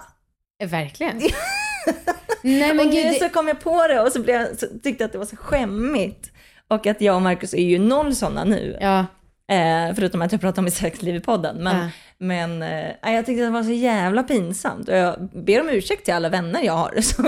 verkligen. 0.64 1.16
Nej 2.42 2.74
men 2.74 2.86
och 2.86 2.92
gud, 2.92 3.04
nu 3.04 3.10
det... 3.12 3.18
så 3.18 3.28
kom 3.28 3.48
jag 3.48 3.60
på 3.60 3.88
det 3.88 4.00
och 4.00 4.12
så, 4.12 4.20
blev 4.20 4.56
så 4.56 4.66
tyckte 4.66 4.88
jag 4.88 5.02
att 5.02 5.12
det 5.12 5.18
var 5.18 5.26
så 5.26 5.36
skämmigt. 5.36 6.30
Och 6.68 6.86
att 6.86 7.00
jag 7.00 7.16
och 7.16 7.22
Marcus 7.22 7.54
är 7.54 7.62
ju 7.62 7.78
noll 7.78 8.14
sådana 8.14 8.44
nu. 8.44 8.78
Ja, 8.80 9.06
Eh, 9.48 9.94
förutom 9.94 10.22
att 10.22 10.32
jag 10.32 10.40
pratar 10.40 10.60
om 10.60 10.64
mitt 10.64 10.74
sexliv 10.74 11.14
i 11.16 11.20
podden. 11.20 11.56
Men, 11.56 11.76
Ja. 11.76 11.88
men 12.18 12.62
eh, 12.62 13.12
jag 13.14 13.26
tyckte 13.26 13.44
det 13.44 13.50
var 13.50 13.62
så 13.62 13.72
jävla 13.72 14.22
pinsamt. 14.22 14.88
Och 14.88 14.96
jag 14.96 15.28
ber 15.32 15.60
om 15.60 15.68
ursäkt 15.68 16.04
till 16.04 16.14
alla 16.14 16.28
vänner 16.28 16.62
jag 16.62 16.72
har 16.72 17.00
som 17.00 17.24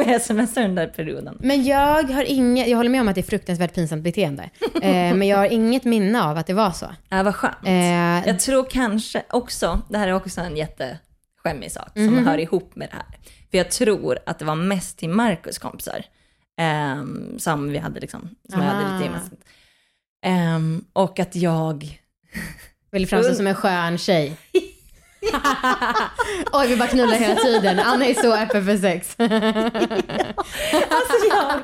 smsar 0.47 0.63
den 0.63 0.75
där 0.75 0.87
perioden. 0.87 1.37
men 1.41 1.65
jag 1.65 2.03
har 2.13 2.23
inget, 2.25 2.69
jag 2.69 2.77
håller 2.77 2.91
med 2.91 3.01
om 3.01 3.09
att 3.09 3.15
det 3.15 3.21
är 3.21 3.31
fruktansvärt 3.31 3.75
pinsamt 3.75 4.03
beteende. 4.05 4.51
Eh, 4.83 5.15
men 5.15 5.23
jag 5.29 5.37
har 5.39 5.47
inget 5.47 5.85
minne 5.85 6.23
av 6.25 6.37
att 6.37 6.47
det 6.47 6.55
var 6.55 6.71
så. 6.71 6.87
Ja, 7.09 7.23
vad 7.23 7.35
skönt. 7.35 7.57
Eh, 7.67 8.29
Jag 8.29 8.41
tror 8.41 8.67
kanske 8.71 9.23
också, 9.31 9.83
det 9.89 9.99
här 9.99 10.09
är 10.09 10.13
också 10.13 10.41
en 10.41 10.57
jätteskämmig 10.57 11.73
sak 11.73 11.89
som 11.95 12.05
Mhm. 12.07 12.27
hör 12.27 12.39
ihop 12.39 12.77
med 12.77 12.89
det 12.91 12.95
här. 12.97 13.07
För 13.51 13.59
jag 13.59 13.71
tror 13.71 14.19
att 14.27 14.39
det 14.39 14.45
var 14.45 14.55
mest 14.55 14.99
till 14.99 15.09
Marcus 15.09 15.59
kompisar 15.59 16.05
ehm, 16.61 17.39
som 17.39 17.71
vi 17.73 17.79
hade 17.79 18.01
liksom, 18.01 18.29
som 18.51 18.61
jag 18.63 18.69
hade 18.69 18.93
lite 18.93 19.05
gemensamt. 19.05 19.41
Ehm, 20.25 20.85
och 20.93 21.19
att 21.19 21.37
jag, 21.37 22.01
vill 22.91 23.07
framstå 23.09 23.35
som 23.35 23.47
en 23.47 23.55
skön 23.55 23.99
tjej. 23.99 24.33
Oj, 26.53 26.67
vi 26.69 26.77
bara 26.77 26.89
knullar 26.89 27.15
hela 27.17 27.35
tiden. 27.41 27.79
Anna 27.81 28.07
är 28.07 28.15
så 28.15 28.35
öppen 28.35 28.65
för 28.65 28.77
sex. 28.77 29.15
alltså 30.91 31.17
jag, 31.31 31.61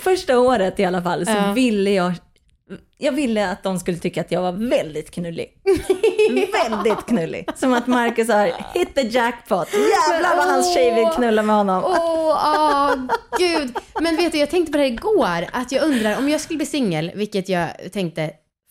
första 0.00 0.38
året 0.38 0.80
i 0.80 0.84
alla 0.84 1.02
fall 1.02 1.26
så 1.26 1.32
Ja. 1.32 1.52
ville 1.52 1.90
jag, 1.90 2.12
jag 2.98 3.12
ville 3.12 3.50
att 3.50 3.62
de 3.62 3.78
skulle 3.78 3.98
tycka 3.98 4.20
att 4.20 4.32
jag 4.32 4.42
var 4.42 4.52
väldigt 4.52 5.10
knullig. 5.10 5.48
väldigt 6.52 7.06
knullig. 7.06 7.48
Som 7.56 7.72
att 7.72 7.86
Marcus 7.86 8.28
har 8.28 8.52
hit 8.74 8.94
the 8.94 9.02
jackpot. 9.06 9.68
Jävlar 9.72 10.36
vad 10.36 10.46
hans 10.46 10.74
tjej 10.74 10.94
vill 10.94 11.08
knulla 11.16 11.42
med 11.42 11.56
honom. 11.56 11.84
Åh, 11.84 12.38
åh, 12.46 12.94
gud. 13.38 13.76
Men 14.00 14.16
vet 14.16 14.32
du, 14.32 14.38
jag 14.38 14.50
tänkte 14.50 14.72
på 14.72 14.78
det 14.78 14.84
här 14.84 14.90
igår, 14.90 15.46
att 15.52 15.72
jag 15.72 15.84
undrar 15.84 16.18
om 16.18 16.28
jag 16.28 16.40
skulle 16.40 16.56
bli 16.56 16.66
singel, 16.66 17.12
vilket 17.14 17.48
jag 17.48 17.68
tänkte, 17.92 18.30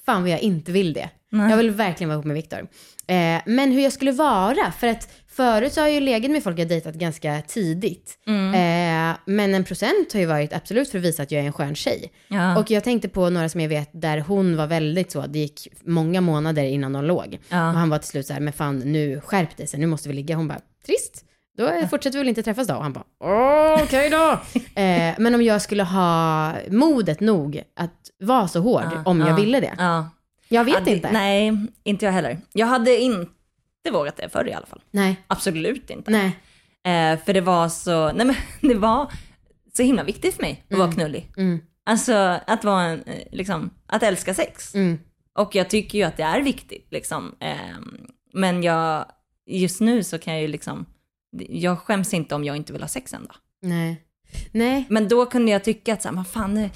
fan 0.10 0.22
vad 0.22 0.32
jag 0.32 0.40
inte 0.40 0.72
vill 0.72 0.94
det. 0.94 1.10
Jag 1.32 1.58
vill 1.58 1.72
verkligen 1.72 2.10
vara 2.10 2.16
ihop 2.16 2.26
med 2.26 2.36
Viktor. 2.36 2.60
Eh, 3.08 3.42
men 3.46 3.72
hur 3.72 3.82
jag 3.82 3.94
skulle 3.94 4.12
vara, 4.12 4.72
för 4.80 4.88
att 4.88 5.10
förut 5.28 5.74
så 5.74 5.82
har 5.82 5.88
jag 5.88 5.96
ju 5.96 6.02
legat 6.02 6.32
med 6.32 6.44
folk 6.44 6.60
jag 6.60 6.68
dejtat 6.68 6.96
ganska 6.96 7.42
tidigt. 7.48 8.18
Eh, 8.28 9.18
men 9.26 9.56
en 9.56 9.64
procent 9.64 10.14
har 10.14 10.20
ju 10.20 10.26
varit 10.26 10.54
absolut 10.54 10.90
för 10.90 10.98
att 10.98 11.04
visa 11.04 11.24
att 11.24 11.32
jag 11.32 11.42
är 11.42 11.46
en 11.46 11.54
skön 11.54 11.76
tjej. 11.76 12.12
Ja. 12.28 12.60
Och 12.60 12.72
jag 12.72 12.84
tänkte 12.84 13.10
på 13.10 13.30
några 13.30 13.50
som 13.50 13.62
jag 13.62 13.70
vet 13.70 13.90
där 13.94 14.20
hon 14.20 14.58
var 14.58 14.68
väldigt 14.68 15.12
så, 15.12 15.28
det 15.28 15.40
gick 15.40 15.68
många 15.84 16.22
månader 16.22 16.64
innan 16.64 16.94
de 16.94 17.06
låg. 17.06 17.38
Ja. 17.50 17.70
Och 17.70 17.74
han 17.80 17.90
var 17.90 17.98
till 17.98 18.10
slut 18.10 18.28
så 18.28 18.34
här, 18.34 18.40
men 18.40 18.54
fan 18.54 18.80
nu 18.80 19.22
skärp 19.22 19.58
dig 19.58 19.68
sen, 19.68 19.80
nu 19.80 19.88
måste 19.88 20.10
vi 20.10 20.16
ligga. 20.16 20.36
Hon 20.36 20.48
bara, 20.48 20.62
trist. 20.86 21.26
Då 21.60 21.88
fortsätter 21.88 22.18
vi 22.18 22.20
väl 22.20 22.30
inte 22.30 22.44
träffas 22.44 22.68
då? 22.68 22.76
Och 22.76 22.84
han 22.84 22.94
bara, 22.94 23.04
"Åh, 23.20 23.84
okej 23.84 24.10
då. 24.10 24.32
eh, 24.82 25.14
men 25.18 25.36
om 25.36 25.42
jag 25.42 25.62
skulle 25.62 25.84
ha 25.84 26.54
modet 26.70 27.20
nog 27.20 27.64
att 27.76 28.10
vara 28.20 28.48
så 28.48 28.60
hård, 28.60 28.86
om 29.06 29.20
jag 29.20 29.30
ja, 29.30 29.36
ville 29.36 29.60
det. 29.60 29.74
Ja. 29.78 30.10
Jag 30.48 30.64
vet 30.64 30.86
det- 30.86 30.92
inte. 30.92 31.12
Nej, 31.12 31.58
inte 31.84 32.06
jag 32.06 32.12
heller. 32.12 32.38
Jag 32.54 32.68
hade 32.68 32.98
inte 32.98 33.32
vågat 33.92 34.18
det 34.18 34.30
förr 34.30 34.48
i 34.48 34.54
alla 34.54 34.66
fall. 34.66 34.82
Nej. 34.92 35.16
Absolut 35.28 35.90
inte. 35.90 36.12
Nej. 36.12 36.26
Eh, 36.84 37.20
för 37.26 37.34
det 37.34 37.42
var 37.42 37.70
så, 37.70 38.12
nej 38.12 38.26
men 38.26 38.36
det 38.70 38.76
var 38.76 39.12
så 39.74 39.84
himla 39.84 40.04
viktigt 40.04 40.36
för 40.36 40.42
mig 40.42 40.66
att 40.72 40.78
vara 40.78 40.92
knullig. 40.92 41.32
Mm. 41.38 41.60
Alltså 41.86 42.40
att 42.48 42.64
vara 42.64 42.84
en, 42.84 43.04
eh, 43.04 43.24
liksom, 43.32 43.70
att 43.88 44.04
älska 44.04 44.34
sex. 44.34 44.76
Mm. 44.76 45.00
Och 45.34 45.56
jag 45.56 45.70
tycker 45.70 45.98
ju 45.98 46.04
att 46.04 46.18
det 46.18 46.24
är 46.24 46.42
viktigt 46.42 46.88
liksom. 46.92 47.36
Ehm, 47.40 47.98
men 48.34 48.64
jag, 48.64 49.06
just 49.46 49.82
nu 49.82 50.04
så 50.04 50.18
kan 50.20 50.34
jag 50.34 50.42
ju 50.42 50.48
liksom, 50.48 50.86
jag 51.50 51.80
skäms 51.80 52.14
inte 52.14 52.36
om 52.36 52.44
jag 52.44 52.56
inte 52.56 52.74
vill 52.74 52.82
ha 52.82 52.88
sex 52.88 53.14
en 53.14 53.26
dag. 53.26 53.36
Nej. 53.62 54.04
Nej. 54.52 54.86
Men 54.90 55.08
då 55.08 55.26
kunde 55.26 55.52
jag 55.52 55.64
tycka 55.64 55.94
att 55.94 56.02
så 56.02 56.08
här, 56.08 56.16
vad 56.16 56.28
fan, 56.28 56.70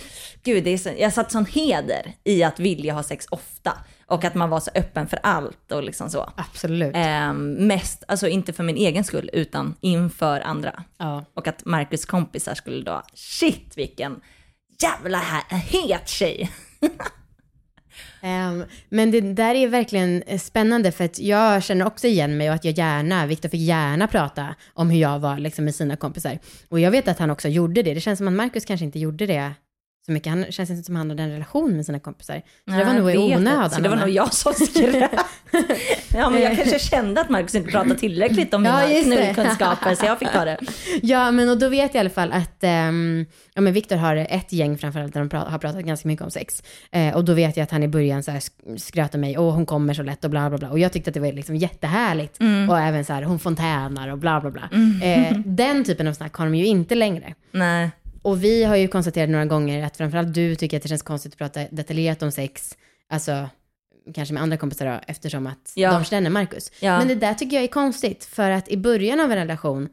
gud, 0.43 0.63
det 0.63 0.69
är 0.69 0.77
så, 0.77 0.89
jag 0.97 1.13
satt 1.13 1.31
sån 1.31 1.45
heder 1.45 2.13
i 2.23 2.43
att 2.43 2.59
vilja 2.59 2.93
ha 2.93 3.03
sex 3.03 3.25
ofta. 3.31 3.77
Och 4.05 4.23
att 4.23 4.35
man 4.35 4.49
var 4.49 4.59
så 4.59 4.71
öppen 4.75 5.07
för 5.07 5.19
allt 5.23 5.71
och 5.71 5.83
liksom 5.83 6.09
så. 6.09 6.29
Absolut. 6.35 6.91
Ehm, 6.95 7.53
mest, 7.53 8.03
alltså 8.07 8.27
inte 8.27 8.53
för 8.53 8.63
min 8.63 8.77
egen 8.77 9.03
skull, 9.03 9.29
utan 9.33 9.75
inför 9.79 10.41
andra. 10.41 10.83
Ja. 10.97 11.25
Och 11.33 11.47
att 11.47 11.65
Marcus 11.65 12.05
kompisar 12.05 12.55
skulle 12.55 12.83
då, 12.83 13.01
shit 13.13 13.77
vilken 13.77 14.21
jävla 14.81 15.17
här, 15.17 15.57
het 15.57 16.07
tjej. 16.09 16.51
Ehm, 18.23 18.63
men 18.89 19.12
det 19.12 19.21
där 19.21 19.55
är 19.55 19.67
verkligen 19.67 20.21
eh, 20.21 20.39
spännande 20.39 20.91
för 20.91 21.05
att 21.05 21.19
jag 21.19 21.63
känner 21.63 21.86
också 21.88 22.07
igen 22.07 22.38
mig 22.38 22.49
och 22.49 22.55
att 22.55 22.65
jag 22.65 22.77
gärna, 22.77 23.25
Viktor 23.25 23.49
fick 23.49 23.62
gärna 23.62 24.07
prata 24.07 24.55
om 24.73 24.89
hur 24.89 24.99
jag 24.99 25.19
var 25.19 25.38
liksom 25.38 25.65
med 25.65 25.75
sina 25.75 25.95
kompisar. 25.95 26.39
Och 26.69 26.79
jag 26.79 26.91
vet 26.91 27.07
att 27.07 27.19
han 27.19 27.29
också 27.29 27.47
gjorde 27.47 27.83
det. 27.83 27.93
Det 27.93 28.01
känns 28.01 28.17
som 28.17 28.27
att 28.27 28.33
Markus 28.33 28.65
kanske 28.65 28.86
inte 28.86 28.99
gjorde 28.99 29.25
det 29.25 29.53
så 30.05 30.11
mycket. 30.11 30.29
Han 30.29 30.45
känns 30.51 30.69
inte 30.69 30.83
som 30.83 30.95
han 30.95 31.09
hade 31.09 31.23
en 31.23 31.31
relation 31.31 31.75
med 31.75 31.85
sina 31.85 31.99
kompisar. 31.99 32.41
Så 32.69 32.71
det 32.77 32.83
var 32.83 32.93
nog 32.93 33.11
i 33.11 33.17
onödan. 33.17 33.69
Så 33.69 33.81
det 33.81 33.89
var 33.89 33.95
nog 33.95 34.09
jag 34.09 34.33
som 34.33 34.53
skröt. 34.53 35.11
ja, 36.15 36.29
men 36.29 36.41
jag 36.41 36.55
kanske 36.57 36.79
kände 36.79 37.21
att 37.21 37.29
Markus 37.29 37.55
inte 37.55 37.71
pratade 37.71 37.95
tillräckligt 37.95 38.53
om 38.53 38.61
mina 38.63 38.91
Ja, 38.93 39.03
knullkunskaper, 39.03 39.95
så 39.95 40.05
jag 40.05 40.19
fick 40.19 40.31
ta 40.31 40.45
det. 40.45 40.57
Ja, 41.01 41.31
men 41.31 41.49
och 41.49 41.57
då 41.59 41.69
vet 41.69 41.93
jag 41.93 41.95
i 41.95 41.99
alla 41.99 42.09
fall 42.09 42.31
att 42.31 42.63
ehm, 42.63 43.25
ja, 43.53 43.61
men 43.61 43.73
Viktor 43.73 43.95
har 43.95 44.15
ett 44.15 44.53
gäng 44.53 44.77
framförallt 44.77 45.13
där 45.13 45.19
de 45.19 45.29
pra- 45.29 45.49
har 45.49 45.57
pratat 45.59 45.81
ganska 45.85 46.07
mycket 46.07 46.25
om 46.25 46.31
sex. 46.31 46.63
Eh, 46.91 47.15
och 47.15 47.25
då 47.25 47.33
vet 47.33 47.57
jag 47.57 47.63
att 47.63 47.71
han 47.71 47.83
i 47.83 47.87
början 47.87 48.23
så 48.23 48.31
här 48.31 48.39
sk- 48.39 48.77
skröt 48.77 49.15
om 49.15 49.21
mig, 49.21 49.37
åh 49.37 49.53
hon 49.53 49.65
kommer 49.65 49.93
så 49.93 50.03
lätt 50.03 50.23
och 50.23 50.29
bla 50.29 50.49
bla 50.49 50.57
bla. 50.57 50.69
Och 50.69 50.79
jag 50.79 50.91
tyckte 50.91 51.09
att 51.09 51.13
det 51.13 51.19
var 51.19 51.31
liksom 51.31 51.55
jättehärligt. 51.55 52.39
Och 52.69 52.79
även 52.79 53.05
så 53.05 53.13
här, 53.13 53.23
hon 53.23 53.39
fontänar 53.39 54.07
och 54.11 54.17
bla 54.17 54.41
bla 54.41 54.51
bla. 54.51 54.69
Eh, 55.03 55.37
den 55.45 55.83
typen 55.83 56.07
av 56.07 56.13
snack 56.13 56.33
har 56.35 56.45
de 56.45 56.55
ju 56.55 56.65
inte 56.65 56.95
längre. 56.95 57.33
Nej. 57.51 57.89
Och 58.23 58.43
vi 58.43 58.63
har 58.63 58.75
ju 58.75 58.88
konstaterat 58.88 59.29
några 59.29 59.45
gånger 59.45 59.83
att 59.86 59.97
framförallt 59.97 60.33
du 60.33 60.55
tycker 60.55 60.77
att 60.77 60.83
det 60.83 60.89
känns 60.89 61.01
konstigt 61.01 61.33
att 61.33 61.38
prata 61.38 61.65
detaljerat 61.71 62.23
om 62.23 62.31
sex, 62.31 62.77
alltså 63.09 63.49
kanske 64.13 64.33
med 64.33 64.43
andra 64.43 64.57
kompisar 64.57 64.86
då, 64.86 64.99
eftersom 65.07 65.47
att 65.47 65.71
Ja. 65.75 65.91
de 65.91 66.03
känner 66.03 66.29
Markus. 66.29 66.71
Ja. 66.79 66.97
Men 66.99 67.07
det 67.07 67.15
där 67.15 67.33
tycker 67.33 67.55
jag 67.55 67.63
är 67.63 67.67
konstigt, 67.67 68.25
för 68.25 68.51
att 68.51 68.69
i 68.69 68.77
början 68.77 69.19
av 69.19 69.31
en 69.31 69.38
relation, 69.38 69.89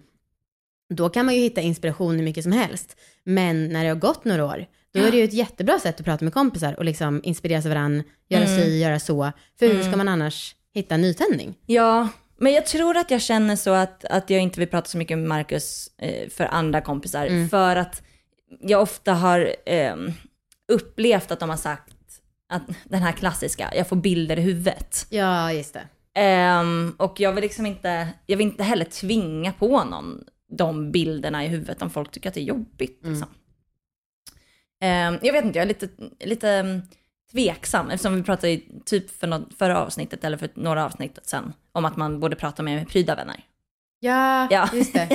då 0.95 1.09
kan 1.09 1.27
man 1.27 1.35
ju 1.35 1.41
hitta 1.41 1.61
inspiration 1.61 2.17
hur 2.17 2.23
mycket 2.25 2.43
som 2.43 2.53
helst. 2.53 2.97
Men 3.25 3.69
när 3.69 3.83
det 3.83 3.89
har 3.89 3.97
gått 3.97 4.25
några 4.25 4.45
år, 4.45 4.67
då 4.95 5.01
är 5.01 5.11
det 5.11 5.17
ju 5.17 5.25
ett 5.25 5.33
jättebra 5.33 5.79
sätt 5.79 6.01
att 6.01 6.05
prata 6.07 6.25
med 6.25 6.35
kompisar 6.35 6.79
och 6.79 6.85
liksom 6.85 7.21
inspireras 7.25 7.65
av 7.65 7.69
varandra, 7.69 8.05
göra 8.29 8.45
Mm. 8.45 8.61
si, 8.63 8.79
göra 8.79 9.01
så. 9.01 9.33
För 9.59 9.69
hur 9.69 9.83
ska 9.83 9.97
man 9.97 10.09
annars 10.09 10.55
hitta 10.75 10.97
nytändning? 10.97 11.55
Ja, 11.67 12.09
men 12.39 12.53
jag 12.53 12.67
tror 12.67 12.97
att 12.97 13.11
jag 13.11 13.21
känner 13.23 13.57
så 13.57 13.71
att, 13.71 14.05
att 14.05 14.31
jag 14.31 14.41
inte 14.43 14.61
vill 14.61 14.69
prata 14.69 14.89
så 14.89 14.99
mycket 14.99 15.19
med 15.19 15.29
Marcus 15.29 15.91
eh, 15.99 16.29
för 16.29 16.45
andra 16.45 16.81
kompisar. 16.81 17.49
För 17.49 17.77
att 17.77 18.03
jag 18.61 18.83
ofta 18.83 19.13
har 19.13 19.55
eh, 19.67 19.97
upplevt 20.73 21.31
att 21.31 21.41
de 21.41 21.51
har 21.51 21.57
sagt 21.57 21.97
att 22.49 22.63
den 22.85 23.03
här 23.03 23.13
klassiska, 23.13 23.71
jag 23.75 23.89
får 23.89 23.97
bilder 23.97 24.39
i 24.39 24.43
huvudet. 24.43 25.07
Ja, 25.11 25.53
just 25.53 25.75
det. 25.75 25.89
Ehm, 26.15 26.95
och 26.99 27.21
jag 27.21 27.33
vill 27.33 27.43
liksom 27.43 27.67
inte, 27.67 28.09
jag 28.27 28.37
vill 28.37 28.47
inte 28.47 28.63
heller 28.63 28.85
tvinga 28.85 29.53
på 29.53 29.85
någon 29.85 30.25
de 30.53 30.93
bilderna 30.93 31.45
i 31.45 31.49
huvudet 31.49 31.83
om 31.83 31.91
folk 31.91 32.11
tycker 32.11 32.29
att 32.29 32.35
det 32.35 32.41
är 32.41 32.45
jobbigt. 32.45 33.01
Liksom. 33.03 33.29
Ehm, 34.81 35.19
jag 35.23 35.33
vet 35.33 35.45
inte, 35.45 35.59
jag 35.59 35.65
är 35.65 35.69
lite, 35.69 35.89
lite 36.25 36.51
mm, 36.51 36.83
tveksam 37.33 37.91
eftersom 37.91 38.17
vi 38.17 38.23
pratade 38.23 38.53
i 38.53 38.83
typ 38.85 39.11
för 39.11 39.27
något, 39.27 39.55
förra 39.59 39.79
avsnittet 39.79 40.25
eller 40.25 40.37
för 40.37 40.51
några 40.55 40.85
avsnitt 40.85 41.19
sen 41.23 41.53
om 41.73 41.85
att 41.85 41.97
man 41.97 42.21
borde 42.21 42.37
prata 42.37 42.63
mer 42.63 42.77
med 42.77 42.89
pryda 42.89 43.15
vänner. 43.15 43.45
Ja, 44.01 44.47
Ja. 44.51 44.69
just 44.73 44.93
det. 44.95 45.09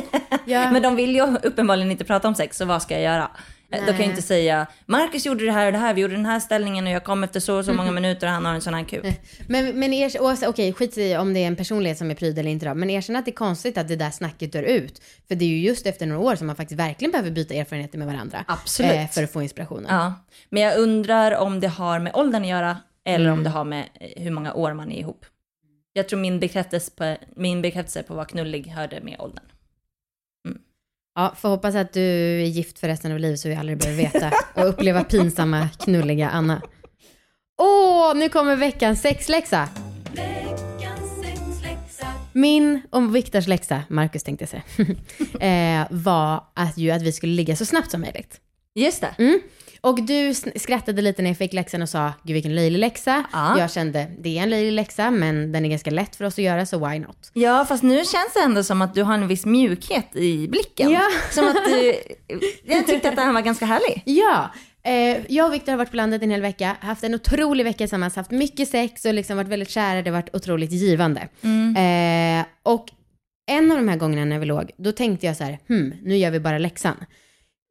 Ja. 0.46 0.70
Men 0.72 0.82
de 0.82 0.96
vill 0.96 1.16
ju 1.16 1.22
uppenbarligen 1.44 1.92
inte 1.92 2.04
prata 2.06 2.28
om 2.28 2.36
sex, 2.36 2.58
så 2.58 2.66
vad 2.66 2.82
ska 2.82 2.94
jag 2.94 3.04
göra? 3.04 3.32
Eh, 3.72 3.80
Då 3.80 3.86
kan 3.86 3.88
jag 3.88 3.98
Nej. 4.00 4.10
inte 4.10 4.22
säga, 4.22 4.68
Marcus 4.86 5.26
gjorde 5.26 5.46
det 5.46 5.52
här 5.52 5.66
och 5.66 5.72
det 5.72 5.78
här, 5.78 5.94
vi 5.94 6.02
gjorde 6.02 6.16
den 6.16 6.26
här 6.26 6.40
ställningen 6.40 6.86
och 6.88 6.92
jag 6.94 7.04
kom 7.04 7.24
efter 7.24 7.40
så 7.40 7.58
och 7.58 7.66
så 7.66 7.74
många 7.74 7.90
Mm. 7.90 8.02
minuter 8.04 8.28
och 8.28 8.34
han 8.34 8.46
har 8.46 8.54
en 8.54 8.62
sån 8.62 8.74
här 8.74 8.84
kuk. 8.84 9.06
Men, 9.48 9.80
men 9.80 10.10
okej, 10.48 10.74
skit 10.74 10.98
i 10.98 11.18
om 11.18 11.34
det 11.34 11.40
är 11.44 11.48
en 11.48 11.56
personlighet 11.56 11.98
som 11.98 12.12
är 12.12 12.16
pryd 12.16 12.40
eller 12.40 12.52
inte 12.52 12.66
då, 12.66 12.74
men 12.74 12.90
erkänn 12.90 13.16
att 13.16 13.26
det 13.26 13.32
är 13.32 13.36
konstigt 13.36 13.78
att 13.78 13.88
det 13.88 13.96
där 13.96 14.10
snacket 14.12 14.52
dör 14.52 14.64
ut. 14.64 15.02
För 15.28 15.36
det 15.36 15.46
är 15.46 15.50
ju 15.50 15.60
just 15.60 15.86
efter 15.86 16.06
några 16.06 16.22
år 16.22 16.36
som 16.36 16.48
man 16.48 16.56
faktiskt 16.56 16.80
verkligen 16.80 17.12
behöver 17.12 17.32
byta 17.32 17.54
erfarenheter 17.54 17.98
med 17.98 18.08
varandra. 18.08 18.44
Absolut. 18.48 18.92
Eh, 18.92 19.08
för 19.08 19.24
att 19.24 19.34
få 19.34 19.42
inspirationen. 19.42 19.86
Ja, 19.90 20.14
men 20.50 20.64
jag 20.64 20.78
undrar 20.78 21.36
om 21.36 21.60
det 21.60 21.68
har 21.68 22.00
med 22.00 22.16
åldern 22.16 22.42
att 22.42 22.48
göra 22.50 22.78
eller 23.06 23.32
om 23.32 23.44
det 23.44 23.50
har 23.50 23.64
med 23.64 23.84
eh, 24.00 24.24
hur 24.24 24.32
många 24.32 24.54
år 24.54 24.74
man 24.74 24.92
är 24.92 25.00
ihop. 25.00 25.26
Jag 25.98 26.10
tror 26.10 26.20
min 26.20 26.40
bekräftelse 26.40 26.92
på, 26.92 27.18
min 27.36 27.62
bekräftelse 27.62 28.04
på 28.04 28.14
att 28.14 28.16
vara 28.16 28.26
knullig 28.26 28.68
hörde 28.68 29.02
med 29.02 29.20
åldern. 29.20 29.46
Mm. 30.48 30.62
Ja, 31.16 31.34
får 31.38 31.50
hoppas 31.50 31.76
att 31.76 31.94
du 31.94 32.02
är 32.42 32.46
gift 32.46 32.80
för 32.80 32.88
resten 32.88 33.12
av 33.12 33.20
livet 33.20 33.40
så 33.40 33.50
vi 33.50 33.56
aldrig 33.56 33.78
behöver 33.78 34.04
veta 34.04 34.32
och 34.54 34.68
uppleva 34.68 35.04
pinsamma 35.04 35.70
knulliga 35.70 36.30
Anna. 36.30 36.62
Åh, 37.58 38.16
nu 38.16 38.30
kommer 38.30 38.56
veckans 38.56 39.02
sexläxa. 39.02 39.70
Min 42.34 42.82
och 42.90 43.16
Viktors 43.16 43.48
läxa, 43.48 43.84
Marcus 43.90 44.24
tänkte 44.24 44.44
jag 44.44 44.50
säga, 44.50 44.96
eh, 45.82 45.88
var 45.90 46.44
att, 46.54 46.78
ju 46.78 46.92
att 46.92 47.02
vi 47.02 47.12
skulle 47.12 47.34
ligga 47.34 47.56
så 47.56 47.66
snabbt 47.66 47.92
som 47.92 48.02
möjligt. 48.02 48.42
Just 48.76 49.02
det. 49.02 49.16
Mm. 49.18 49.40
Och 49.82 50.04
du 50.04 50.34
skrattade 50.34 51.02
lite 51.02 51.22
när 51.22 51.30
jag 51.30 51.38
fick 51.38 51.54
läxan 51.54 51.82
och 51.82 51.90
sa, 51.90 52.14
gud 52.24 52.34
vilken 52.34 52.56
löjlig 52.56 52.80
läxa. 52.80 53.24
Ja. 53.34 53.60
Jag 53.60 53.72
kände, 53.72 54.08
det 54.20 54.38
är 54.38 54.44
en 54.44 54.50
löjlig 54.50 54.72
läxa, 54.72 55.12
men 55.12 55.52
den 55.52 55.66
är 55.66 55.70
ganska 55.70 55.92
lätt 55.92 56.16
för 56.16 56.26
oss 56.26 56.34
att 56.34 56.44
göra, 56.44 56.66
så 56.66 56.90
why 56.90 57.00
not? 57.00 57.32
Ja, 57.34 57.66
fast 57.66 57.84
nu 57.84 57.96
känns 57.96 58.34
det 58.34 58.40
ändå 58.44 58.64
som 58.64 58.82
att 58.82 58.94
du 58.94 59.04
har 59.04 59.14
en 59.14 59.28
viss 59.28 59.46
mjukhet 59.46 60.16
i 60.16 60.48
blicken. 60.48 60.92
Ja. 60.92 61.02
Som 61.32 61.48
att 61.48 61.66
du, 61.66 61.96
jag 62.74 62.88
tyckte 62.88 63.10
att 63.10 63.16
den 63.16 63.34
var 63.34 63.42
ganska 63.42 63.66
härlig. 63.66 64.02
Ja, 64.06 64.52
eh, 64.84 65.18
jag 65.28 65.48
och 65.48 65.54
Viktor 65.54 65.72
har 65.72 65.78
varit 65.78 65.92
på 65.92 65.98
landet 65.98 66.24
en 66.24 66.32
hel 66.32 66.42
vecka, 66.42 66.78
haft 66.82 67.04
en 67.04 67.16
otrolig 67.16 67.64
vecka 67.64 67.78
tillsammans, 67.78 68.16
haft 68.16 68.32
mycket 68.32 68.70
sex 68.70 69.06
och 69.06 69.14
liksom 69.14 69.38
varit 69.38 69.50
väldigt 69.50 69.70
kära, 69.70 70.02
det 70.02 70.10
har 70.10 70.18
varit 70.22 70.36
otroligt 70.36 70.72
givande. 70.72 71.22
Eh, 71.42 72.46
och 72.64 72.86
en 73.52 73.72
av 73.72 73.78
de 73.78 73.88
här 73.88 73.98
gångerna 73.98 74.26
när 74.26 74.40
vi 74.40 74.46
låg, 74.46 74.72
då 74.78 74.92
tänkte 74.92 75.26
jag 75.26 75.38
så 75.38 75.44
här, 75.44 75.60
hmm, 75.68 75.94
nu 76.04 76.18
gör 76.18 76.32
vi 76.32 76.40
bara 76.40 76.58
läxan. 76.58 76.96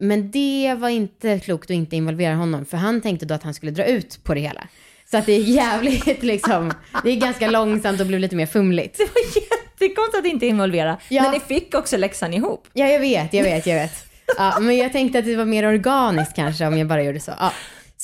Men 0.04 0.30
det 0.30 0.74
var 0.78 0.88
inte 0.88 1.38
klokt 1.38 1.64
att 1.64 1.70
inte 1.70 1.96
involvera 1.96 2.34
honom, 2.34 2.64
för 2.64 2.76
han 2.76 3.00
tänkte 3.00 3.26
då 3.26 3.34
att 3.34 3.42
han 3.42 3.54
skulle 3.54 3.72
dra 3.72 3.84
ut 3.84 4.24
på 4.24 4.34
det 4.34 4.40
hela. 4.40 4.68
Så 5.10 5.16
att 5.16 5.26
det 5.26 5.32
är 5.32 5.40
jävligt 5.40 6.22
liksom, 6.22 6.72
det 7.04 7.10
är 7.10 7.16
ganska 7.16 7.50
långsamt 7.50 8.00
och 8.00 8.06
blev 8.06 8.20
lite 8.20 8.36
mer 8.36 8.46
fumligt. 8.46 8.98
Det 8.98 9.04
var 9.04 9.42
jättekonstigt 9.42 10.18
att 10.18 10.32
inte 10.32 10.46
involvera. 10.46 10.98
Ja. 11.08 11.22
Men 11.22 11.32
ni 11.32 11.40
fick 11.40 11.74
också 11.74 11.96
läxan 11.96 12.34
ihop. 12.34 12.68
Ja, 12.72 12.86
jag 12.86 13.00
vet, 13.00 13.34
jag 13.34 13.44
vet, 13.44 13.66
jag 13.66 13.74
vet. 13.74 14.04
Ja, 14.38 14.58
men 14.60 14.76
jag 14.76 14.92
tänkte 14.92 15.18
att 15.18 15.24
det 15.24 15.36
var 15.36 15.44
mer 15.44 15.66
organiskt 15.66 16.36
kanske 16.36 16.66
om 16.66 16.78
jag 16.78 16.86
bara 16.86 17.02
gjorde 17.02 17.20
så. 17.20 17.32
Ja. 17.38 17.52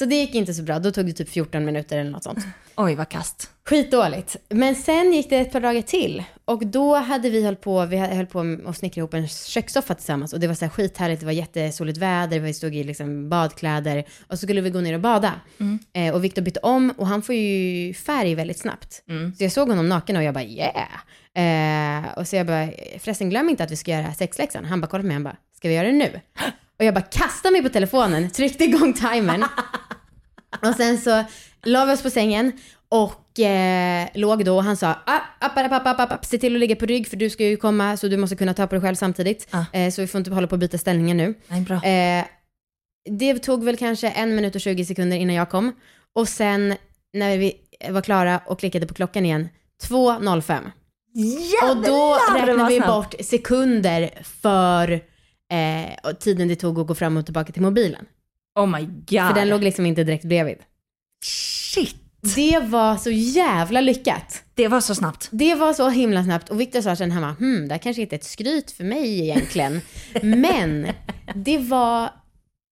Så 0.01 0.07
det 0.07 0.15
gick 0.15 0.35
inte 0.35 0.55
så 0.55 0.63
bra, 0.63 0.79
då 0.79 0.91
tog 0.91 1.07
det 1.07 1.13
typ 1.13 1.29
14 1.29 1.65
minuter 1.65 1.99
eller 1.99 2.11
något 2.11 2.25
sånt. 2.25 2.39
Oj, 2.77 2.95
vad 2.95 3.09
kast. 3.09 3.51
Skitdåligt. 3.65 4.37
Men 4.49 4.75
sen 4.75 5.13
gick 5.13 5.31
det 5.31 5.37
ett 5.37 5.53
par 5.53 5.61
dagar 5.61 5.83
till 5.83 6.25
och 6.45 6.67
då 6.67 6.95
hade 6.95 7.31
vi 7.31 7.45
hållit 7.45 7.61
på, 7.61 7.87
vi 7.87 7.97
höll 7.97 8.27
på 8.27 8.59
att 8.67 8.77
snickra 8.77 8.99
ihop 8.99 9.15
en 9.15 9.29
kökssoffa 9.29 9.95
tillsammans 9.95 10.33
och 10.33 10.41
det 10.41 10.47
var 10.47 10.55
så 10.55 10.65
här 10.65 10.71
skithärligt, 10.71 11.21
det 11.21 11.27
var 11.27 11.33
jättesoligt 11.33 11.99
väder, 11.99 12.41
vi 12.41 12.55
stod 12.55 12.77
i 12.77 12.85
liksom 12.85 13.29
badkläder 13.29 14.05
och 14.27 14.39
så 14.39 14.47
skulle 14.47 14.61
vi 14.61 14.71
gå 14.71 14.81
ner 14.81 14.95
och 14.95 15.01
bada. 15.01 15.33
Eh, 15.93 16.15
och 16.15 16.25
Viktor 16.25 16.43
bytte 16.43 16.61
om 16.61 16.91
och 16.97 17.07
han 17.07 17.23
får 17.23 17.35
ju 17.35 17.95
färg 17.95 18.35
väldigt 18.35 18.59
snabbt. 18.59 19.03
Så 19.39 19.45
jag 19.45 19.53
såg 19.53 19.69
honom 19.69 19.89
naken 19.89 20.17
och 20.17 20.23
jag 20.23 20.35
bara 20.35 20.45
yeah. 20.45 22.01
Eh, 22.05 22.13
och 22.19 22.29
så 22.29 22.37
jag 22.37 22.47
bara, 22.47 22.69
förresten 22.99 23.31
glöm 23.31 23.49
inte 23.49 23.65
att 23.65 23.71
vi 23.71 23.77
ska 23.77 23.91
göra 23.91 24.15
sexläxan. 24.15 24.65
Han 24.65 24.81
bara 24.81 24.87
kollade 24.87 25.03
på 25.03 25.07
mig, 25.07 25.15
han 25.15 25.25
bara, 25.25 25.37
ska 25.57 25.69
vi 25.69 25.75
göra 25.75 25.87
det 25.87 25.93
nu? 25.93 26.21
Och 26.79 26.85
jag 26.85 26.95
bara 26.95 27.05
kastade 27.05 27.53
mig 27.53 27.63
på 27.63 27.69
telefonen, 27.69 28.31
tryckte 28.31 28.65
igång 28.65 28.93
timern. 28.93 29.45
Och 30.63 30.75
sen 30.77 30.99
så 30.99 31.25
la 31.63 31.85
vi 31.85 31.93
oss 31.93 32.03
på 32.03 32.11
sängen 32.11 32.53
och 32.89 33.41
eh, 33.41 34.09
låg 34.15 34.45
då 34.45 34.57
och 34.57 34.65
han 34.65 34.77
sa 34.77 34.87
ah, 35.07 35.21
app, 35.39 35.59
app, 35.59 35.87
app, 35.87 36.13
app, 36.13 36.25
se 36.25 36.39
till 36.39 36.55
att 36.55 36.61
ligga 36.61 36.77
på 36.77 36.87
rygg 36.87 37.09
för 37.09 37.17
du 37.17 37.31
ska 37.31 37.45
ju 37.45 37.57
komma 37.57 37.97
så 37.97 38.09
du 38.09 38.17
måste 38.17 38.37
kunna 38.37 38.55
ta 38.55 38.67
på 38.67 38.75
dig 38.75 38.83
själv 38.83 38.95
samtidigt. 38.95 39.49
Ah. 39.51 39.65
Eh, 39.73 39.91
så 39.91 40.01
vi 40.01 40.07
får 40.07 40.19
inte 40.19 40.31
hålla 40.31 40.47
på 40.47 40.55
att 40.55 40.61
byta 40.61 40.79
ställningar 40.79 41.15
nu. 41.15 41.35
Nej, 41.49 41.61
bra. 41.61 41.85
Eh, 41.85 42.25
det 43.11 43.39
tog 43.39 43.65
väl 43.65 43.77
kanske 43.77 44.09
en 44.09 44.35
minut 44.35 44.55
och 44.55 44.61
20 44.61 44.85
sekunder 44.85 45.17
innan 45.17 45.35
jag 45.35 45.51
kom. 45.51 45.73
Och 46.15 46.29
sen 46.29 46.75
när 47.13 47.39
vi 47.39 47.57
var 47.91 48.01
klara 48.01 48.41
och 48.47 48.59
klickade 48.59 48.87
på 48.87 48.95
klockan 48.95 49.25
igen, 49.25 49.49
2.05. 49.83 50.71
Och 51.71 51.77
då 51.77 51.83
Jävlar, 51.83 52.47
räknar 52.47 52.57
vad 52.57 52.69
vi 52.69 52.81
bort 52.81 53.15
sekunder 53.21 54.11
för 54.41 54.93
eh, 55.51 56.15
tiden 56.21 56.49
det 56.49 56.57
tog 56.57 56.79
att 56.79 56.87
gå 56.87 56.95
fram 56.95 57.17
och 57.17 57.25
tillbaka 57.25 57.53
till 57.53 57.63
mobilen. 57.63 58.07
Oh 58.59 58.67
my 58.67 58.81
god. 58.85 59.29
För 59.29 59.35
den 59.35 59.49
låg 59.49 59.63
liksom 59.63 59.87
inte 59.87 60.05
direkt 60.05 60.25
bredvid. 60.25 60.59
Shit. 61.25 61.97
Det 62.37 62.59
var 62.59 62.97
så 62.97 63.11
jävla 63.11 63.81
lyckat. 63.81 64.43
Det 64.55 64.69
var 64.69 64.81
så 64.81 64.95
snabbt. 64.95 65.29
Det 65.31 65.55
var 65.55 65.73
så 65.73 65.89
himla 65.89 66.25
snabbt 66.25 66.49
och 66.49 66.61
Viktor 66.61 66.81
sa 66.81 66.97
sen 66.97 67.11
hemma, 67.11 67.37
hmm, 67.39 67.69
det 67.69 67.75
här 67.75 67.79
kanske 67.79 68.03
inte 68.03 68.15
är 68.15 68.19
ett 68.19 68.25
skryt 68.25 68.71
för 68.71 68.85
mig 68.85 69.21
egentligen. 69.21 69.81
Men 70.23 70.87
det 71.35 71.59
var 71.59 72.11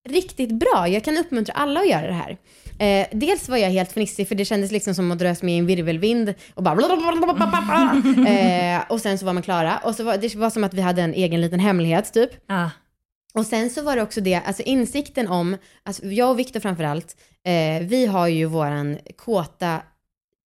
riktigt 0.09 0.53
bra. 0.53 0.89
Jag 0.89 1.05
kan 1.05 1.19
uppmuntra 1.19 1.55
alla 1.55 1.81
att 1.81 1.89
göra 1.89 2.07
det 2.07 2.13
här. 2.13 2.37
Eh, 2.79 3.07
dels 3.13 3.49
var 3.49 3.57
jag 3.57 3.71
helt 3.71 3.93
fnissig 3.93 4.29
för 4.29 4.35
det 4.35 4.45
kändes 4.45 4.71
liksom 4.71 4.95
som 4.95 5.13
att 5.13 5.19
drös 5.19 5.43
med 5.43 5.55
i 5.55 5.59
en 5.59 5.67
virvelvind 5.67 6.35
och 6.55 6.63
bara 6.63 6.75
eh, 8.29 8.83
Och 8.89 9.01
sen 9.01 9.19
så 9.19 9.27
var 9.27 9.33
man 9.33 9.43
klara 9.43 9.79
och 9.79 9.95
så 9.95 10.05
var 10.05 10.17
det 10.17 10.35
var 10.35 10.51
som 10.51 10.65
att 10.65 10.75
vi 10.75 10.81
hade 10.81 11.03
en 11.03 11.15
egen 11.15 11.41
liten 11.41 11.61
hemlighet 11.61 12.13
typ. 12.13 12.31
Ah. 12.49 12.69
Och 13.39 13.47
sen 13.47 13.71
så 13.71 13.83
var 13.83 13.97
det 13.97 14.03
också 14.03 14.21
det, 14.21 14.35
alltså 14.35 14.63
insikten 14.63 15.29
om, 15.29 15.57
alltså 15.83 16.07
jag 16.07 16.31
och 16.31 16.39
Viktor 16.39 16.61
framförallt, 16.61 17.17
eh, 17.45 17.87
vi 17.87 18.07
har 18.07 18.29
ju 18.29 18.45
våran 18.45 18.99
kåta 19.17 19.83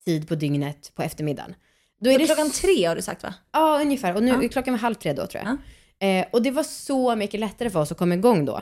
tid 0.05 0.28
på 0.28 0.35
dygnet 0.35 0.92
på 0.94 1.02
eftermiddagen. 1.02 1.55
Då 2.00 2.11
är 2.11 2.18
det 2.18 2.26
Klockan 2.26 2.50
tre 2.50 2.85
har 2.85 2.96
du 2.96 3.02
sagt 3.02 3.22
va? 3.22 3.35
Ja, 3.52 3.81
ungefär. 3.81 4.14
Och 4.16 4.22
nu, 4.22 4.38
Ja. 4.42 4.48
klockan 4.48 4.74
var 4.74 4.78
halv 4.78 4.94
tre 4.94 5.12
då 5.12 5.26
tror 5.26 5.44
jag. 5.44 5.57
Eh, 6.09 6.26
och 6.33 6.42
det 6.42 6.50
var 6.50 6.62
så 6.62 7.16
mycket 7.16 7.40
lättare 7.40 7.70
för 7.70 7.81
oss 7.81 7.92
att 7.92 7.98
komma 7.98 8.14
igång 8.14 8.44
då. 8.44 8.61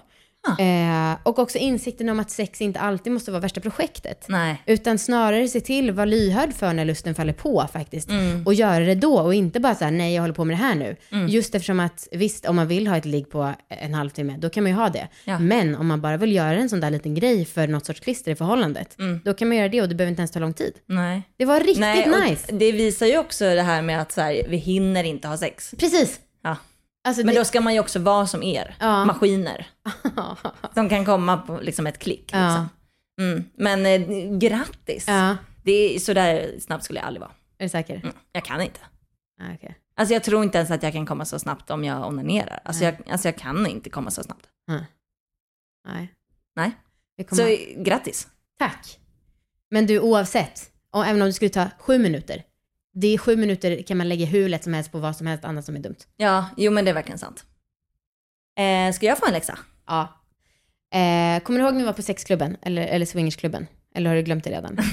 Eh, 0.59 1.19
och 1.23 1.39
också 1.39 1.59
insikten 1.59 2.09
om 2.09 2.21
att 2.21 2.31
sex 2.31 2.61
inte 2.61 2.81
alltid 2.81 3.13
måste 3.13 3.31
vara 3.31 3.41
värsta 3.41 3.61
projektet. 3.61 4.25
Nej. 4.29 4.63
Utan 4.67 4.99
snarare 4.99 5.49
se 5.49 5.61
till, 5.61 5.93
vara 5.93 6.05
lyhörd 6.05 6.53
för 6.53 6.73
när 6.73 6.85
lusten 6.85 7.15
faller 7.15 7.33
på 7.33 7.69
faktiskt. 7.73 8.11
Mm. 8.11 8.47
Och 8.47 8.55
göra 8.55 8.85
det 8.85 8.95
då 8.95 9.21
och 9.21 9.35
inte 9.35 9.61
bara 9.61 9.75
så 9.75 9.85
här, 9.85 9.91
nej 9.91 10.15
jag 10.15 10.23
håller 10.23 10.35
på 10.35 10.45
med 10.45 10.57
det 10.57 10.63
här 10.63 10.75
nu. 10.75 10.97
Mm. 11.13 11.29
Just 11.29 11.55
eftersom 11.55 11.81
att 11.81 12.09
visst, 12.13 12.47
om 12.47 12.57
man 12.57 12.69
vill 12.69 12.87
ha 12.87 12.97
ett 12.97 13.05
ligg 13.05 13.31
på 13.31 13.53
en 13.69 13.95
halvtimme, 13.95 14.37
då 14.39 14.51
kan 14.51 14.63
man 14.63 14.73
ju 14.73 14.77
ha 14.79 14.89
det. 14.89 15.09
Ja. 15.25 15.39
Men 15.39 15.77
om 15.77 15.87
man 15.87 16.01
bara 16.01 16.17
vill 16.17 16.33
göra 16.33 16.55
en 16.55 16.69
sån 16.69 16.81
där 16.81 16.91
liten 16.91 17.15
grej 17.15 17.45
för 17.45 17.67
något 17.67 17.87
sorts 17.87 18.01
klister 18.01 18.33
i 18.33 18.35
förhållandet, 18.35 18.97
då 19.25 19.35
kan 19.35 19.49
man 19.49 19.57
göra 19.57 19.69
det 19.69 19.83
och 19.83 19.89
det 19.89 19.95
behöver 19.95 20.11
inte 20.11 20.21
ens 20.21 20.31
ta 20.31 20.39
lång 20.41 20.55
tid. 20.55 20.73
Nej. 20.87 21.23
Det 21.37 21.45
var 21.45 21.61
riktigt 21.61 21.81
Mm. 21.81 22.11
Nej, 22.11 22.31
nice. 22.31 22.47
det 22.53 22.73
visar 22.73 23.07
ju 23.07 23.19
också 23.19 23.45
det 23.45 23.63
här 23.63 23.83
med 23.83 24.03
att 24.03 24.13
så 24.13 24.21
här, 24.21 24.43
vi 24.49 24.57
hinner 24.57 25.05
inte 25.05 25.29
ha 25.29 25.37
sex. 25.37 25.75
Precis. 25.79 26.21
Ja. 26.43 26.57
Alltså, 27.05 27.25
Men 27.25 27.35
det, 27.35 27.41
då 27.41 27.45
ska 27.45 27.61
man 27.61 27.75
ju 27.75 27.81
också 27.81 27.99
vara 27.99 28.27
som 28.27 28.43
er, 28.43 28.77
Ja. 28.81 29.05
maskiner. 29.05 29.67
Som 30.75 30.89
kan 30.89 31.05
komma 31.05 31.37
på 31.37 31.59
liksom 31.61 31.87
ett 31.87 31.99
klick. 31.99 32.31
Ja. 32.33 32.39
Liksom. 32.47 32.69
Mm. 33.21 33.45
Men 33.55 33.87
eh, 33.87 34.39
grattis. 34.39 35.05
ja, 35.09 35.37
Det 35.63 35.73
är, 35.73 35.99
så 35.99 36.13
där 36.13 36.55
snabbt 36.61 36.85
skulle 36.85 36.99
jag 37.01 37.07
aldrig 37.07 37.21
vara. 37.21 37.31
är 37.59 37.65
du 37.65 37.69
säker? 37.69 37.95
Mm. 37.97 38.13
Jag 38.33 38.45
kan 38.45 38.61
inte. 38.61 38.81
Ah, 39.41 39.55
okej. 39.55 39.77
Alltså 39.97 40.15
jag 40.15 40.25
tror 40.25 40.43
inte 40.45 40.59
ens 40.59 40.71
att 40.71 40.83
jag 40.83 40.93
kan 40.93 41.07
komma 41.07 41.25
så 41.25 41.39
snabbt 41.39 41.71
om 41.71 41.85
jag 41.85 42.07
onanerar. 42.09 42.61
Alltså 42.65 42.85
jag, 42.85 42.95
alltså 43.11 43.29
jag 43.29 43.37
kan 43.39 43.67
inte 43.67 43.91
komma 43.91 44.11
så 44.11 44.23
snabbt. 44.23 44.47
Nej. 44.69 44.87
Nej. 46.57 46.73
Vi 47.17 47.25
kommer... 47.25 47.43
Så 47.43 47.83
grattis. 47.83 48.29
Tack. 48.59 48.99
Men 49.71 49.87
du, 49.87 49.99
oavsett, 50.01 50.71
och 50.91 51.07
även 51.07 51.23
om 51.23 51.27
det 51.29 51.33
skulle 51.33 51.49
ta 51.49 51.67
sju 51.79 51.99
minuter, 51.99 52.45
det 53.01 53.09
är 53.15 53.19
sju 53.19 53.37
minuter 53.37 53.83
kan 53.83 53.99
man 53.99 54.09
lägga 54.09 54.27
hur 54.27 54.49
lätt 54.49 54.65
som 54.65 54.75
helst 54.75 54.93
på 54.93 54.99
vad 54.99 55.17
som 55.17 55.27
helst 55.27 55.45
annat 55.45 55.65
som 55.65 55.77
är 55.77 55.81
dumt. 55.81 55.97
Ja, 56.17 56.47
jo 56.57 56.73
men 56.73 56.85
det 56.85 56.91
är 56.91 56.95
verkligen 56.95 57.19
sant. 57.19 57.45
Eh, 58.59 58.93
ska 58.95 59.07
jag 59.07 59.19
få 59.19 59.27
en 59.27 59.33
läxa? 59.33 59.59
Ja. 59.87 60.01
Eh, 60.95 61.43
kommer 61.43 61.59
du 61.59 61.65
ihåg 61.65 61.73
när 61.75 61.81
vi 61.81 61.87
var 61.87 61.93
på 61.93 62.03
sexklubben? 62.03 62.57
Eller, 62.63 62.87
eller 62.87 63.07
swingersklubben? 63.07 63.67
Eller 63.95 64.11
har 64.11 64.17
du 64.17 64.23
glömt 64.23 64.45
det 64.45 64.51
redan? 64.51 64.79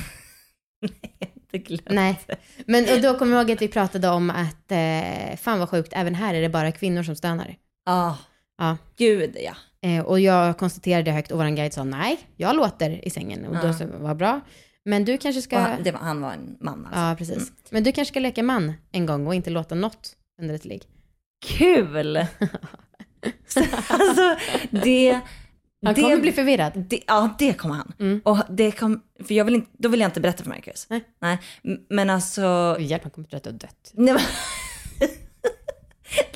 Det 1.52 1.58
glömde. 1.58 1.94
Nej. 1.94 2.20
Men 2.66 2.84
och 2.96 3.02
då 3.02 3.20
kommer 3.20 3.36
jag 3.36 3.42
ihåg 3.42 3.52
att 3.52 3.62
vi 3.62 3.68
pratade 3.68 4.10
om 4.10 4.30
att, 4.30 4.72
eh, 4.72 5.38
fan 5.38 5.60
vad 5.60 5.70
sjukt, 5.70 5.94
även 5.96 6.16
här 6.16 6.34
är 6.34 6.42
det 6.42 6.50
bara 6.50 6.72
kvinnor 6.72 7.04
som 7.04 7.16
stönar. 7.16 7.56
Ah, 7.86 8.14
Ja. 8.58 8.78
gud 8.98 9.38
ja. 9.40 9.54
Eh, 9.90 10.04
och 10.06 10.20
jag 10.20 10.58
konstaterade 10.58 11.12
högt 11.12 11.32
och 11.32 11.38
vår 11.38 11.56
guide 11.56 11.74
sa 11.74 11.84
nej, 11.84 12.20
jag 12.36 12.56
låter 12.56 13.06
i 13.08 13.10
sängen. 13.10 13.46
Och 13.46 13.56
då 13.56 13.68
Ja. 13.68 13.74
så, 13.74 13.86
vad 14.00 14.18
bra. 14.18 14.42
Men 14.88 15.06
du 15.06 15.18
kanske 15.18 15.42
ska... 15.42 15.60
Han, 15.60 15.84
det 15.84 15.92
var, 15.92 16.00
han 16.00 16.22
var 16.22 16.34
en 16.34 16.58
man 16.60 16.86
alltså. 16.86 17.00
Ja, 17.00 17.16
precis. 17.18 17.52
Men 17.70 17.84
du 17.84 17.92
kanske 17.92 18.12
ska 18.12 18.20
leka 18.20 18.44
man 18.44 18.74
en 18.92 19.06
gång 19.06 19.28
och 19.28 19.36
inte 19.36 19.50
låta 19.50 19.76
något 19.76 20.16
under 20.42 20.56
ett 20.56 20.66
ligg. 20.66 20.84
Kul! 21.46 22.18
alltså, 23.88 24.36
det... 24.70 25.20
Han 25.86 25.94
det, 25.94 26.02
kommer 26.02 26.18
bli 26.18 26.32
förvirrad. 26.32 26.72
det, 26.76 27.02
Ja, 27.08 27.36
det 27.40 27.54
kommer 27.54 27.76
han. 27.76 27.94
Mm. 28.00 28.22
Och 28.26 28.38
det 28.50 28.72
kom, 28.72 29.02
för 29.28 29.34
jag 29.34 29.46
vill 29.46 29.56
inte, 29.56 29.72
då 29.78 29.90
vill 29.90 30.00
jag 30.00 30.08
inte 30.08 30.22
berätta 30.22 30.44
för 30.44 30.50
Marcus. 30.50 30.88
Nej. 30.90 31.04
Nej. 31.20 31.40
Men 31.90 32.10
alltså... 32.10 32.78
Hjälp, 32.80 33.04
han 33.04 33.12
kommer 33.12 33.28
har 33.32 33.52
dött. 33.52 33.92
Nej, 33.94 34.14
men, 34.14 34.24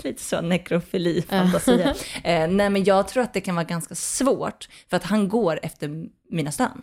lite 0.04 0.24
så 0.24 0.42
nekrofili-fantasier. 0.42 1.96
eh, 2.24 2.48
nej, 2.48 2.70
men 2.70 2.84
jag 2.84 3.08
tror 3.08 3.24
att 3.24 3.34
det 3.34 3.42
kan 3.42 3.56
vara 3.56 3.66
ganska 3.66 3.96
svårt, 3.96 4.70
för 4.90 4.98
att 4.98 5.04
han 5.04 5.30
går 5.30 5.60
efter 5.64 6.06
mina 6.30 6.52
stön. 6.52 6.82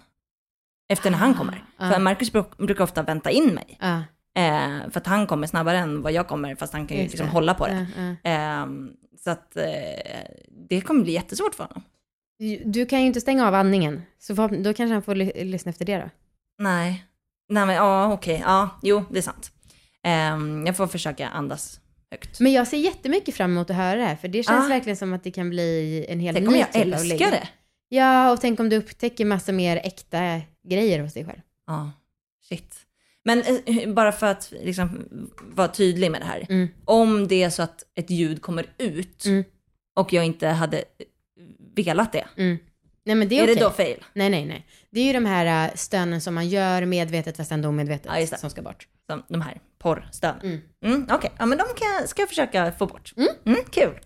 Efter 0.89 1.11
när 1.11 1.19
han 1.19 1.35
kommer. 1.35 1.65
Ah. 1.77 1.91
För 1.91 1.99
Marcus 2.01 2.33
bruk- 2.33 2.57
brukar 2.67 2.85
ofta 2.85 3.03
vänta 3.03 3.31
in 3.31 3.55
mig. 3.55 3.77
Ja, 3.81 4.03
Eh, 4.35 4.91
för 4.91 5.01
att 5.01 5.07
han 5.07 5.27
kommer 5.27 5.47
snabbare 5.47 5.79
än 5.79 6.03
vad 6.03 6.13
jag 6.13 6.29
kommer, 6.29 6.55
fast 6.55 6.73
han 6.73 6.87
kan 6.87 6.97
ju 6.97 7.03
just 7.03 7.13
liksom 7.13 7.27
det. 7.27 7.33
hålla 7.33 7.55
på 7.55 7.67
det. 7.67 7.87
Ehm, 8.25 8.91
så 9.25 9.31
att 9.31 9.57
eh, 9.57 9.63
det 10.69 10.81
kommer 10.81 11.03
bli 11.03 11.13
jättesvårt 11.13 11.55
för 11.55 11.65
honom. 11.65 11.83
Du 12.65 12.87
kan 12.87 13.01
ju 13.01 13.07
inte 13.07 13.21
stänga 13.21 13.49
av 13.49 13.55
andningen, 13.55 14.03
så 14.19 14.33
då 14.35 14.75
kanske 14.75 14.93
han 14.93 15.03
får 15.03 15.15
ly- 15.15 15.45
lyssna 15.45 15.71
efter 15.71 15.85
det 15.85 15.97
då. 15.99 16.11
Nej. 16.59 17.05
Nej 17.49 17.67
men 17.67 17.75
ja, 17.77 18.13
okej. 18.13 18.43
Ja, 18.47 18.69
jo, 18.83 19.05
det 19.11 19.19
är 19.19 19.23
sant. 19.23 19.51
Ehm, 20.05 20.67
jag 20.67 20.77
får 20.77 20.87
försöka 20.87 21.29
andas 21.29 21.81
högt. 22.11 22.41
Men 22.41 22.53
jag 22.53 22.69
ser 22.69 22.77
jättemycket 22.79 23.35
fram 23.35 23.51
emot 23.53 23.71
att 23.71 23.77
höra 23.77 23.97
det 23.99 24.05
här, 24.05 24.17
för 24.17 24.29
det 24.29 24.43
känns 24.43 24.65
Ah. 24.67 24.69
verkligen 24.69 24.97
som 24.97 25.13
att 25.13 25.25
det 25.25 25.31
kan 25.31 25.51
bli 25.51 26.07
en 26.09 26.21
hel 26.21 26.35
Tänk 26.35 26.49
ny 26.49 26.55
om 26.55 26.61
jag 26.61 26.73
typ 26.73 26.95
av 26.95 27.05
ligg. 27.05 27.13
älskar 27.13 27.31
det. 27.31 27.49
Ja, 27.89 28.33
och 28.33 28.41
tänk 28.41 28.61
om 28.61 28.69
du 28.69 28.77
upptäcker 28.77 29.25
massa 29.25 29.53
mer 29.53 29.77
äkta 29.77 30.41
grejer 30.69 31.01
hos 31.01 31.15
dig 31.15 31.25
själv. 31.25 31.41
Ja, 31.67 31.91
shit. 32.49 32.75
Men 33.25 33.43
eh, 33.67 33.89
bara 33.93 34.13
för 34.13 34.27
att 34.27 34.53
liksom 34.63 35.07
vara 35.41 35.69
tydlig 35.69 36.11
med 36.11 36.21
det 36.21 36.25
här. 36.25 36.47
Mm. 36.49 36.69
Om 36.85 37.29
det 37.29 37.43
är 37.43 37.51
så 37.51 37.63
att 37.63 37.85
ett 37.95 38.11
ljud 38.11 38.43
kommer 38.43 38.67
ut 38.79 39.25
Mm. 39.25 39.45
och 39.97 40.13
jag 40.13 40.25
inte 40.25 40.49
hade 40.49 40.85
velat 41.77 42.13
det. 42.13 42.27
Mm. 42.37 42.59
Nej 43.05 43.15
men 43.17 43.29
det 43.29 43.35
är, 43.39 43.41
är 43.41 43.45
okej. 43.45 43.55
det 43.55 43.61
då 43.65 43.71
fail? 43.71 44.05
Nej, 44.13 44.31
nej, 44.31 44.45
nej. 44.47 44.67
Det 44.91 45.01
är 45.01 45.05
ju 45.05 45.13
de 45.13 45.25
här 45.27 45.71
stönen 45.75 46.21
som 46.21 46.35
man 46.35 46.49
gör 46.49 46.85
medvetet 46.85 47.37
fast 47.37 47.53
ändå 47.53 47.69
omedvetet 47.69 48.31
Ja, 48.31 48.39
som 48.39 48.51
ska 48.51 48.63
bort. 48.63 48.89
Som 49.07 49.23
de 49.29 49.41
här 49.41 49.61
porrstönen. 49.79 50.41
Mm. 50.43 50.61
Mm, 50.85 51.07
Okej, 51.13 51.31
ja 51.39 51.47
men 51.47 51.59
de 51.59 51.65
kan, 51.77 52.09
ska 52.09 52.23
jag 52.23 52.29
försöka 52.29 52.73
få 52.73 52.87
bort. 52.87 53.13
Mm. 53.45 53.57
kul. 53.71 53.99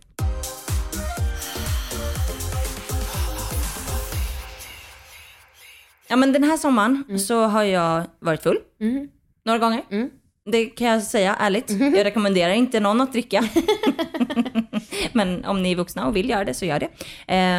Ja 6.12 6.16
men 6.16 6.32
den 6.32 6.44
här 6.44 6.56
sommaren 6.56 7.18
så 7.18 7.44
har 7.44 7.62
jag 7.62 8.04
varit 8.18 8.42
full 8.42 8.58
Mm. 8.80 9.08
några 9.44 9.58
gånger. 9.58 9.82
Mm. 9.90 10.10
Det 10.50 10.66
kan 10.66 10.86
jag 10.86 11.02
säga 11.02 11.36
ärligt. 11.40 11.70
Jag 11.70 12.04
rekommenderar 12.04 12.52
inte 12.52 12.80
någon 12.80 13.00
att 13.00 13.12
dricka. 13.12 13.44
men 15.12 15.44
om 15.44 15.62
ni 15.62 15.72
är 15.72 15.76
vuxna 15.76 16.06
och 16.06 16.16
vill 16.16 16.30
göra 16.30 16.44
det 16.44 16.54
så 16.54 16.64
gör 16.64 16.80
det. 16.80 16.86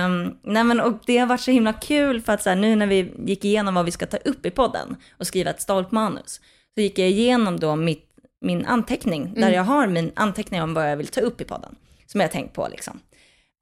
Um, 0.06 0.38
nej 0.44 0.63
men 0.63 0.80
och 0.80 0.94
det 1.06 1.18
har 1.18 1.28
varit 1.28 1.42
så 1.42 1.52
himla 1.52 1.74
kul 1.74 2.22
för 2.22 2.34
att 2.34 2.44
så 2.44 2.50
här, 2.50 2.56
nu 2.56 2.76
när 2.76 2.88
vi 2.88 3.13
gick 3.26 3.46
igenom 3.46 3.76
vad 3.76 3.86
vi 3.86 3.92
ska 3.92 4.06
ta 4.06 4.18
upp 4.18 4.46
i 4.46 4.50
podden 4.50 4.96
och 5.18 5.28
skriva 5.28 5.50
ett 5.50 5.62
stolt 5.62 5.92
manus. 5.92 6.42
Så 6.76 6.82
gick 6.82 7.00
jag 7.00 7.10
igenom 7.10 7.60
då 7.60 7.76
mitt, 7.76 8.10
min 8.42 8.66
anteckning, 8.66 9.34
där 9.34 9.52
jag 9.52 9.63
har 9.63 9.88
min 9.88 10.12
anteckning 10.16 10.62
om 10.62 10.74
vad 10.74 10.92
jag 10.92 10.98
vill 10.98 11.08
ta 11.08 11.22
upp 11.22 11.42
i 11.42 11.44
podden. 11.44 11.76
Som 12.08 12.22
jag 12.22 12.28
har 12.28 12.32
tänkt 12.32 12.54
på 12.54 12.68
liksom. 12.72 13.00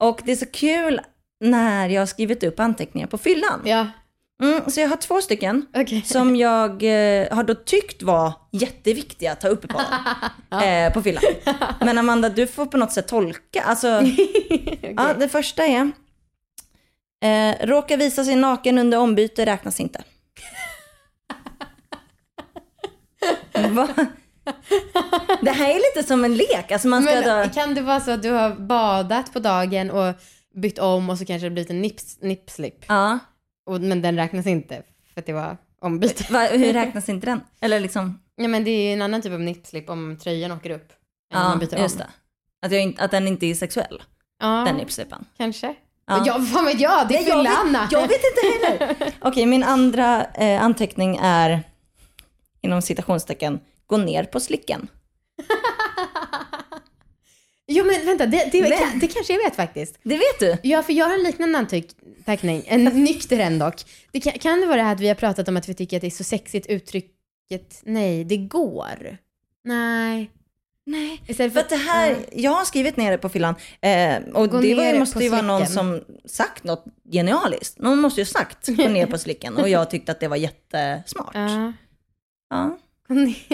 Och 0.00 0.20
det 0.24 0.32
är 0.32 0.36
så 0.36 0.46
kul 0.46 1.00
när 1.40 1.88
jag 1.88 2.00
har 2.00 2.06
skrivit 2.06 2.44
upp 2.44 2.60
anteckningar 2.60 3.06
på 3.06 3.18
fyllan. 3.18 3.60
Ja, 3.64 3.86
Mm, 4.42 4.70
så 4.70 4.80
jag 4.80 4.88
har 4.88 4.96
två 4.96 5.20
stycken 5.20 5.66
okej. 5.74 6.02
som 6.02 6.36
jag 6.36 6.70
eh, 6.70 7.34
har 7.34 7.44
då 7.44 7.54
tyckt 7.54 8.02
var 8.02 8.32
jätteviktiga 8.52 9.32
att 9.32 9.40
ta 9.40 9.48
upp 9.48 9.64
i 9.64 9.68
podden. 9.68 9.92
eh, 10.68 10.92
på 10.92 11.02
fyllan. 11.02 11.22
Men 11.80 11.98
Amanda, 11.98 12.28
du 12.28 12.46
får 12.46 12.66
på 12.66 12.76
något 12.76 12.92
sätt 12.92 13.08
tolka. 13.08 13.62
Alltså, 13.62 13.86
ja, 14.96 15.14
det 15.18 15.28
första 15.28 15.64
är, 15.64 15.90
eh, 17.24 17.66
råka 17.66 17.96
visa 17.96 18.24
sig 18.24 18.36
naken 18.36 18.78
under 18.78 18.98
ombyte 18.98 19.46
räknas 19.46 19.80
inte. 19.80 20.02
Va? 23.70 23.88
Det 25.40 25.50
här 25.50 25.70
är 25.70 25.96
lite 25.96 26.08
som 26.08 26.24
en 26.24 26.36
lek. 26.36 26.72
Alltså 26.72 26.88
man 26.88 27.02
ska 27.02 27.14
Men 27.14 27.42
då, 27.42 27.54
kan 27.54 27.74
det 27.74 27.80
vara 27.80 28.00
så 28.00 28.10
att 28.10 28.22
du 28.22 28.30
har 28.30 28.50
badat 28.50 29.32
på 29.32 29.38
dagen 29.38 29.90
och 29.90 30.14
bytt 30.54 30.78
om 30.78 31.10
och 31.10 31.18
så 31.18 31.24
kanske 31.24 31.46
det 31.46 31.50
blivit 31.50 31.70
en 31.70 31.82
nips, 31.82 32.18
nipslip? 32.20 32.84
ja, 32.88 33.18
Och, 33.66 33.80
men 33.80 34.02
den 34.02 34.16
räknas 34.16 34.46
inte 34.46 34.82
för 35.14 35.20
att 35.20 35.26
det 35.26 35.32
var 35.32 35.56
ombyte. 35.80 36.32
Va, 36.32 36.46
hur 36.46 36.72
räknas 36.82 37.08
inte 37.08 37.26
den? 37.26 37.40
Eller 37.60 37.80
liksom, 37.80 38.22
Ja 38.36 38.48
men 38.48 38.64
det 38.64 38.70
är 38.70 38.86
ju 38.86 38.92
en 38.92 39.02
annan 39.02 39.22
typ 39.22 39.32
av 39.32 39.40
nipslip 39.40 39.90
om 39.90 40.18
tröjan 40.22 40.52
åker 40.52 40.70
upp. 40.70 40.92
ja, 41.32 41.38
man 41.48 41.58
byter 41.58 41.78
just 41.78 41.94
om. 41.94 41.98
det. 41.98 42.10
Att, 42.66 42.72
jag 42.72 42.94
att 42.98 43.10
den 43.10 43.28
inte 43.28 43.46
är 43.46 43.54
sexuell, 43.54 44.02
Ja, 44.40 44.64
den 44.66 44.76
nipslippen. 44.76 45.24
kanske. 45.36 45.74
Ja. 46.06 46.22
Ja, 46.26 46.36
vad 46.54 46.64
vet 46.64 46.80
jag? 46.80 47.08
Det 47.08 47.16
är 47.16 47.42
Nej, 47.42 47.44
jag, 47.44 47.72
vet, 47.72 47.92
jag 47.92 48.08
vet 48.08 48.20
inte 48.24 48.68
heller. 48.68 49.12
Okej, 49.20 49.46
min 49.46 49.62
andra 49.62 50.24
eh, 50.24 50.62
anteckning 50.64 51.18
är 51.22 51.62
inom 52.60 52.82
citationstecken, 52.82 53.60
gå 53.86 53.96
ner 53.96 54.24
på 54.24 54.40
slicken. 54.40 54.88
Jo 57.74 57.84
men 57.84 58.06
vänta, 58.06 58.26
det, 58.26 58.48
det, 58.52 58.62
Men- 58.62 58.98
det 58.98 59.06
kanske 59.06 59.32
jag 59.32 59.44
vet 59.44 59.56
faktiskt. 59.56 59.98
Det 60.02 60.16
vet 60.16 60.40
du? 60.40 60.56
Ja, 60.62 60.82
för 60.82 60.92
jag 60.92 61.06
har 61.06 61.14
en 61.14 61.22
liknande 61.22 61.58
anteckning, 61.58 62.62
en 62.66 62.84
nykter 63.04 63.38
en 63.38 63.58
dock. 63.58 63.82
Det 64.12 64.20
kan, 64.20 64.32
kan 64.32 64.60
det 64.60 64.66
vara 64.66 64.76
det 64.76 64.82
här 64.82 64.94
att 64.94 65.00
vi 65.00 65.08
har 65.08 65.14
pratat 65.14 65.48
om 65.48 65.56
att 65.56 65.68
vi 65.68 65.74
tycker 65.74 65.96
att 65.96 66.00
det 66.00 66.06
är 66.06 66.10
så 66.10 66.24
sexigt 66.24 66.66
uttrycket 66.66 67.80
nej, 67.82 68.24
det 68.24 68.36
går? 68.36 69.16
Nej. 69.64 70.30
Nej. 70.86 71.22
Istället 71.26 71.52
För 71.52 71.60
att 71.60 71.68
det 71.68 71.76
här, 71.76 72.16
jag 72.32 72.50
har 72.50 72.64
skrivit 72.64 72.96
ner 72.96 73.10
det 73.10 73.18
på 73.18 73.28
fyllan 73.28 73.54
eh, 73.80 74.16
och 74.34 74.50
Gå 74.50 74.60
det 74.60 74.74
var, 74.74 74.98
måste 74.98 75.24
ju 75.24 75.28
vara 75.28 75.42
någon 75.42 75.66
som 75.66 76.04
sagt 76.24 76.64
något 76.64 76.84
genialiskt. 77.12 77.78
Någon 77.78 77.98
måste 77.98 78.20
ju 78.20 78.24
sagt 78.24 78.68
gå 78.68 78.88
ner 78.88 79.06
på 79.06 79.18
slicken 79.18 79.56
och 79.56 79.68
jag 79.68 79.90
tyckte 79.90 80.12
att 80.12 80.20
det 80.20 80.28
var 80.28 80.36
jättesmart. 80.36 81.34
Ja. 81.34 81.72
Ja. 82.50 82.78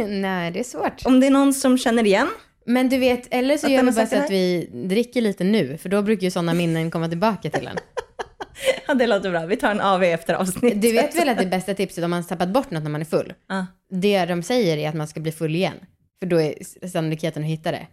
Nej, 0.06 0.50
det 0.50 0.60
är 0.60 0.64
svårt. 0.64 1.06
Om 1.06 1.20
det 1.20 1.26
är 1.26 1.30
någon 1.30 1.54
som 1.54 1.78
känner 1.78 2.06
igen, 2.06 2.28
Men 2.68 2.88
du 2.88 2.98
vet, 2.98 3.28
eller 3.30 3.56
så 3.56 3.66
Att 3.66 3.72
gör 3.72 3.82
vi 3.82 3.92
bara 3.92 4.06
så 4.06 4.16
att 4.16 4.30
vi 4.30 4.70
dricker 4.72 5.20
lite 5.20 5.44
nu, 5.44 5.78
för 5.78 5.88
då 5.88 6.02
brukar 6.02 6.24
ju 6.24 6.30
sådana 6.30 6.54
minnen 6.54 6.90
komma 6.90 7.08
tillbaka 7.08 7.50
till 7.50 7.66
en. 7.66 7.76
ja 8.86 8.94
det 8.94 9.06
låter 9.06 9.30
bra, 9.30 9.46
vi 9.46 9.56
tar 9.56 9.70
en 9.70 9.80
AV 9.80 10.02
efter 10.02 10.34
avsnittet. 10.34 10.82
Du 10.82 10.92
vet 10.92 11.14
väl 11.16 11.28
att 11.28 11.38
det 11.38 11.46
bästa 11.46 11.74
tipset 11.74 12.04
om 12.04 12.10
man 12.10 12.24
tappat 12.24 12.48
bort 12.48 12.70
något 12.70 12.82
när 12.82 12.90
man 12.90 13.00
är 13.00 13.04
full? 13.04 13.32
Ja. 13.48 13.66
Det 13.90 14.24
de 14.24 14.42
säger 14.42 14.76
är 14.76 14.88
att 14.88 14.94
man 14.94 15.08
ska 15.08 15.20
bli 15.20 15.32
full 15.32 15.54
igen. 15.54 15.74
För 16.20 16.26
då 16.26 16.40
är 16.40 16.54
sannolikheten 16.88 17.42
att 17.42 17.48
hitta 17.48 17.70
det. 17.70 17.86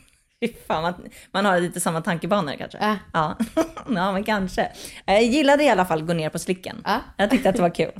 Fan, 0.66 0.82
man, 0.82 0.94
man 1.32 1.44
har 1.44 1.60
lite 1.60 1.80
samma 1.80 2.00
tankebanor 2.00 2.54
kanske. 2.58 2.78
Ja. 2.80 2.96
Ja, 3.12 3.38
ja 3.88 4.12
men 4.12 4.24
kanske. 4.24 4.68
Jag 5.04 5.22
gillade 5.22 5.64
i 5.64 5.68
alla 5.68 5.84
fall 5.84 6.02
gå 6.02 6.12
ner 6.12 6.28
på 6.28 6.38
slicken. 6.38 6.82
Ja. 6.84 7.00
Jag 7.16 7.30
tyckte 7.30 7.48
att 7.48 7.56
det 7.56 7.62
var 7.62 7.74
kul. 7.74 7.92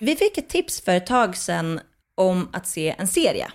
Vi 0.00 0.16
fick 0.16 0.38
ett 0.38 0.48
tips 0.48 0.80
för 0.80 0.92
ett 0.94 1.06
tag 1.06 1.36
sedan 1.36 1.80
om 2.14 2.48
att 2.52 2.66
se 2.66 2.94
en 2.98 3.06
serie. 3.08 3.48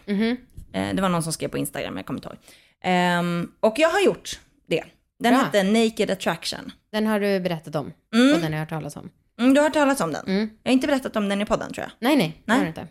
Eh, 0.74 0.96
Det 0.96 1.02
var 1.02 1.10
någon 1.10 1.24
som 1.24 1.34
skrev 1.34 1.48
på 1.50 1.58
Instagram, 1.58 1.98
jag 1.98 2.06
kommer 2.06 2.18
inte 2.20 2.28
ihåg. 2.30 2.38
Ehm, 2.84 3.52
och 3.60 3.74
jag 3.80 3.90
har 3.90 4.00
gjort 4.02 4.40
det. 4.68 4.84
Den 5.20 5.34
Bra. 5.34 5.44
hette 5.44 5.64
Naked 5.64 6.12
Attraction. 6.12 6.72
Den 6.92 7.08
har 7.08 7.20
du 7.20 7.40
berättat 7.40 7.76
om. 7.76 7.86
Och 7.88 7.94
den 8.12 8.44
har 8.44 8.50
jag 8.52 8.60
hört 8.60 8.70
talas 8.70 8.96
om. 8.96 9.10
Mm, 9.40 9.54
du 9.54 9.60
har 9.60 9.66
hört 9.66 9.74
talas 9.74 10.02
om 10.02 10.12
den? 10.14 10.26
Mm. 10.28 10.50
Jag 10.64 10.72
har 10.72 10.74
inte 10.74 10.88
berättat 10.88 11.16
om 11.16 11.30
den 11.30 11.42
i 11.42 11.46
podden 11.46 11.74
tror 11.74 11.84
jag. 11.84 11.92
Nej, 12.10 12.16
nej. 12.18 12.42
Nej. 12.46 12.58
har 12.60 12.66
inte. 12.66 12.88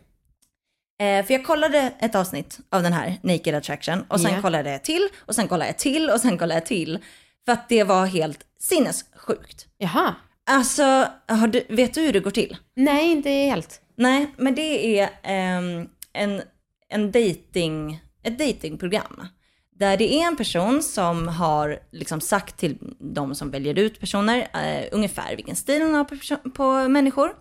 Eh, 1.00 1.26
för 1.26 1.34
jag 1.34 1.44
kollade 1.46 1.92
ett 2.00 2.14
avsnitt 2.14 2.58
av 2.70 2.82
den 2.82 2.92
här 2.92 3.18
Naked 3.22 3.54
Attraction 3.54 4.04
och 4.08 4.20
sen 4.20 4.34
Ja. 4.34 4.42
kollade 4.42 4.70
jag 4.70 4.84
till 4.84 5.08
och 5.26 5.34
sen 5.34 5.48
kollade 5.48 5.66
jag 5.70 5.78
till 5.78 6.10
och 6.10 6.20
sen 6.20 6.38
kollade 6.38 6.54
jag 6.54 6.66
till. 6.66 6.98
För 7.44 7.52
att 7.52 7.68
det 7.68 7.84
var 7.84 8.06
helt 8.06 8.40
sinnessjukt. 8.58 9.66
Jaha. 9.78 10.14
Alltså, 10.46 11.08
du, 11.52 11.64
vet 11.68 11.94
du 11.94 12.00
hur 12.00 12.12
det 12.12 12.20
går 12.20 12.30
till? 12.30 12.56
Nej, 12.76 13.10
inte 13.12 13.30
helt. 13.30 13.80
Nej, 13.96 14.34
men 14.36 14.54
det 14.54 15.00
är 15.00 15.10
ehm, 15.22 15.88
en, 16.12 16.42
en 16.88 17.12
dating, 17.12 18.00
ett 18.22 18.38
datingprogram. 18.38 19.26
Där 19.76 19.96
det 19.96 20.14
är 20.14 20.26
en 20.26 20.36
person 20.36 20.82
som 20.82 21.28
har 21.28 21.78
liksom 21.92 22.20
sagt 22.20 22.56
till 22.56 22.78
de 23.14 23.34
som 23.34 23.50
väljer 23.50 23.78
ut 23.78 24.00
personer 24.00 24.48
eh, 24.54 24.88
ungefär 24.92 25.36
vilken 25.36 25.56
stil 25.56 25.82
hon 25.82 25.94
har 25.94 26.04
på, 26.04 26.50
på 26.50 26.88
människor. 26.88 27.32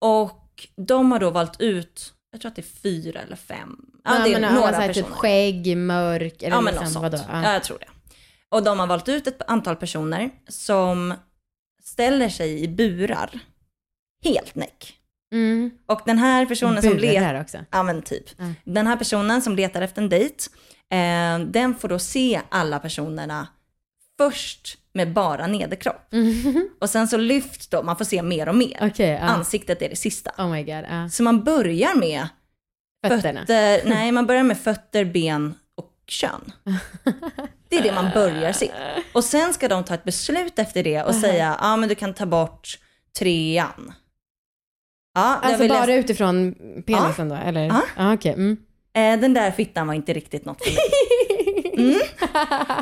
Och 0.00 0.68
de 0.86 1.12
har 1.12 1.18
då 1.18 1.30
valt 1.30 1.60
ut, 1.60 2.12
jag 2.32 2.40
tror 2.40 2.48
att 2.48 2.56
det 2.56 2.62
är 2.62 2.80
fyra 2.82 3.20
eller 3.20 3.36
fem. 3.36 3.76
Ja, 4.04 4.18
det 4.24 4.34
är 4.34 4.40
men, 4.40 4.54
några 4.54 4.66
alltså, 4.66 4.82
personer. 4.82 5.06
Typ 5.08 5.16
skägg, 5.16 5.76
mörk 5.76 6.42
eller 6.42 6.56
Ja, 6.56 6.60
men 6.60 6.74
liksom, 6.74 7.02
något 7.02 7.18
sånt. 7.18 7.28
vadå? 7.28 7.42
Ja, 7.46 7.52
jag 7.52 7.64
tror 7.64 7.78
det. 7.78 7.88
Och 8.48 8.62
de 8.62 8.78
har 8.78 8.86
valt 8.86 9.08
ut 9.08 9.26
ett 9.26 9.42
antal 9.46 9.76
personer 9.76 10.30
som 10.48 11.14
ställer 11.88 12.28
sig 12.28 12.62
i 12.62 12.68
burar. 12.68 13.38
Helt 14.24 14.54
näck. 14.54 14.94
Mm. 15.32 15.70
Och 15.86 16.00
den 16.06 16.18
här 16.18 16.46
personen 16.46 16.82
som 16.82 16.96
letar, 16.96 17.40
också. 17.40 17.58
ja 17.70 17.82
men 17.82 18.02
typ. 18.02 18.40
Mm. 18.40 18.54
Den 18.64 18.86
här 18.86 18.96
personen 18.96 19.42
som 19.42 19.56
letar 19.56 19.82
efter 19.82 20.02
en 20.02 20.08
dejt, 20.08 20.44
eh, 20.90 21.38
den 21.38 21.74
får 21.74 21.88
då 21.88 21.98
se 21.98 22.40
alla 22.48 22.78
personerna 22.78 23.48
först 24.18 24.78
med 24.92 25.12
bara 25.12 25.46
nederkropp. 25.46 26.14
Och 26.80 26.90
sen 26.90 27.08
så 27.08 27.16
lyfts 27.16 27.68
då, 27.68 27.82
man 27.82 27.96
får 27.96 28.04
se 28.04 28.22
mer 28.22 28.48
och 28.48 28.54
mer. 28.54 28.78
Okej, 28.82 29.10
ja. 29.10 29.18
Ansiktet 29.18 29.82
är 29.82 29.88
det 29.88 29.96
sista. 29.96 30.30
Oh 30.38 30.50
my 30.50 30.62
god. 30.62 30.84
Ja. 30.90 31.08
Så 31.08 31.22
man 31.22 31.44
börjar 31.44 31.94
med 31.94 32.28
Fötterna. 33.06 33.40
fötter, 33.40 33.88
nej 33.88 34.12
man 34.12 34.26
börjar 34.26 34.42
med 34.42 34.58
fötter, 34.58 35.04
ben 35.04 35.54
kön. 36.10 36.52
Det 37.68 37.76
är 37.76 37.82
det 37.82 37.92
man 37.92 38.10
börjar 38.14 38.52
se. 38.52 38.70
Och 39.12 39.24
sen 39.24 39.52
ska 39.54 39.68
de 39.68 39.84
ta 39.84 39.94
ett 39.94 40.04
beslut 40.04 40.58
efter 40.58 40.82
det 40.82 41.02
och 41.02 41.14
säga, 41.14 41.44
ja 41.44 41.56
ah, 41.60 41.76
men 41.76 41.88
du 41.88 41.94
kan 41.94 42.14
ta 42.14 42.26
bort 42.26 42.78
trean. 43.18 43.92
Ja, 45.14 45.38
Alltså 45.42 45.68
bara 45.68 45.80
läsa- 45.80 45.92
utifrån 45.94 46.54
penisen 46.86 47.28
då, 47.28 47.34
eller? 47.34 47.60
Ja. 47.66 47.82
Ja, 47.96 48.14
okej. 48.14 48.32
Mm. 48.32 48.56
Eh, 48.92 49.20
den 49.20 49.34
där 49.34 49.50
fittan 49.50 49.86
var 49.86 49.94
inte 49.94 50.12
riktigt 50.12 50.44
något 50.44 50.64
för 50.64 50.70
mig. 50.70 50.78
Mm. 51.78 52.00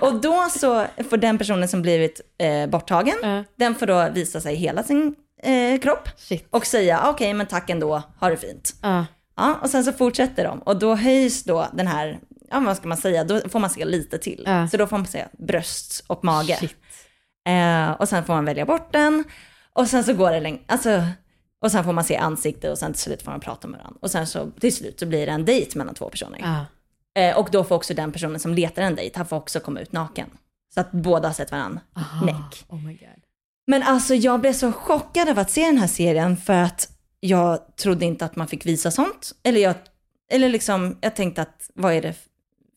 Och 0.01 0.21
då 0.21 0.49
så 0.51 0.87
får 1.11 1.17
den 1.17 1.39
personen 1.39 1.69
som 1.69 1.83
blivit 1.83 2.21
eh, 2.39 2.67
borttagen, 2.71 3.15
Ja. 3.23 3.45
den 3.57 3.75
får 3.75 3.87
då 3.87 4.09
visa 4.15 4.41
sig 4.41 4.55
hela 4.55 4.83
sin 4.83 5.15
eh, 5.43 5.81
kropp 5.81 6.09
Shit. 6.17 6.47
och 6.51 6.67
säga 6.67 7.11
okej 7.11 7.35
men 7.35 7.47
tack 7.47 7.71
ändå, 7.71 8.03
ha 8.21 8.29
det 8.31 8.37
fint. 8.37 8.75
Ja. 8.83 9.07
Ja, 9.37 9.59
och 9.63 9.71
sen 9.71 9.85
så 9.85 9.93
fortsätter 9.93 10.45
de 10.45 10.59
och 10.59 10.79
då 10.79 10.95
höjs 10.95 11.45
då 11.45 11.67
den 11.73 11.87
här, 11.87 12.19
ja 12.51 12.61
vad 12.61 12.77
ska 12.77 12.89
man 12.89 12.99
säga, 12.99 13.25
då 13.25 13.41
får 13.49 13.59
man 13.59 13.71
se 13.71 13.85
lite 13.85 14.19
till. 14.19 14.43
Ja. 14.47 14.69
Så 14.69 14.77
då 14.77 14.87
får 14.87 14.97
man 14.99 15.07
se 15.07 15.25
bröst 15.39 16.05
och 16.07 16.25
mage. 16.25 16.71
Eh, 17.49 17.91
och 17.91 18.09
sen 18.09 18.25
får 18.25 18.35
man 18.35 18.45
välja 18.45 18.67
bort 18.67 18.93
den 18.93 19.25
och 19.73 19.89
sen 19.89 20.05
så 20.05 20.15
går 20.15 20.31
det 20.31 20.41
länge, 20.41 20.59
alltså, 20.67 21.03
och 21.61 21.73
sen 21.73 21.85
får 21.85 21.93
man 21.93 22.05
se 22.05 22.17
ansikte 22.17 22.71
och 22.71 22.79
sen 22.79 22.93
till 22.93 23.03
slut 23.03 23.23
får 23.23 23.31
man 23.31 23.41
prata 23.41 23.69
med 23.69 23.79
varandra. 23.79 23.99
Och 24.03 24.11
sen 24.11 24.27
så 24.27 24.51
till 24.51 24.77
slut 24.77 25.01
så 25.01 25.07
blir 25.07 25.27
det 25.27 25.33
en 25.33 25.45
dejt 25.45 25.79
mellan 25.79 25.95
två 25.95 26.09
personer. 26.09 26.39
Ja. 26.43 26.67
Eh, 27.23 27.39
och 27.39 27.49
då 27.53 27.65
får 27.65 27.75
också 27.75 27.95
den 27.95 28.13
personen 28.13 28.41
som 28.41 28.55
letar 28.55 28.83
en 28.83 28.95
dejt, 28.95 29.17
han 29.17 29.27
får 29.27 29.37
också 29.37 29.61
komma 29.61 29.81
ut 29.81 29.93
naken. 29.93 30.31
Så 30.75 30.81
att 30.81 30.93
båda 30.93 31.29
har 31.29 31.35
sett 31.35 31.51
varandra 31.51 31.81
Aha. 31.97 32.27
näck. 32.27 32.65
Oh 32.69 32.85
my 32.85 32.93
god. 32.93 33.23
Men 33.67 33.83
alltså 33.83 34.15
jag 34.15 34.41
blev 34.41 34.53
så 34.53 34.73
chockad 34.73 35.29
av 35.29 35.39
att 35.39 35.51
se 35.51 35.67
den 35.67 35.79
här 35.79 35.87
serien 35.87 36.37
för 36.37 36.63
att 36.63 36.89
jag 37.21 37.77
trodde 37.77 38.05
inte 38.05 38.25
att 38.25 38.37
man 38.37 38.49
fick 38.49 38.67
visa 38.67 38.91
sånt. 38.91 39.33
Eller 39.43 39.61
jag, 39.61 39.75
eller 40.33 40.49
liksom, 40.49 40.99
jag 41.01 41.17
tänkte 41.17 41.43
att 41.43 41.71
vad 41.75 41.93
är 41.93 42.03
det 42.03 42.15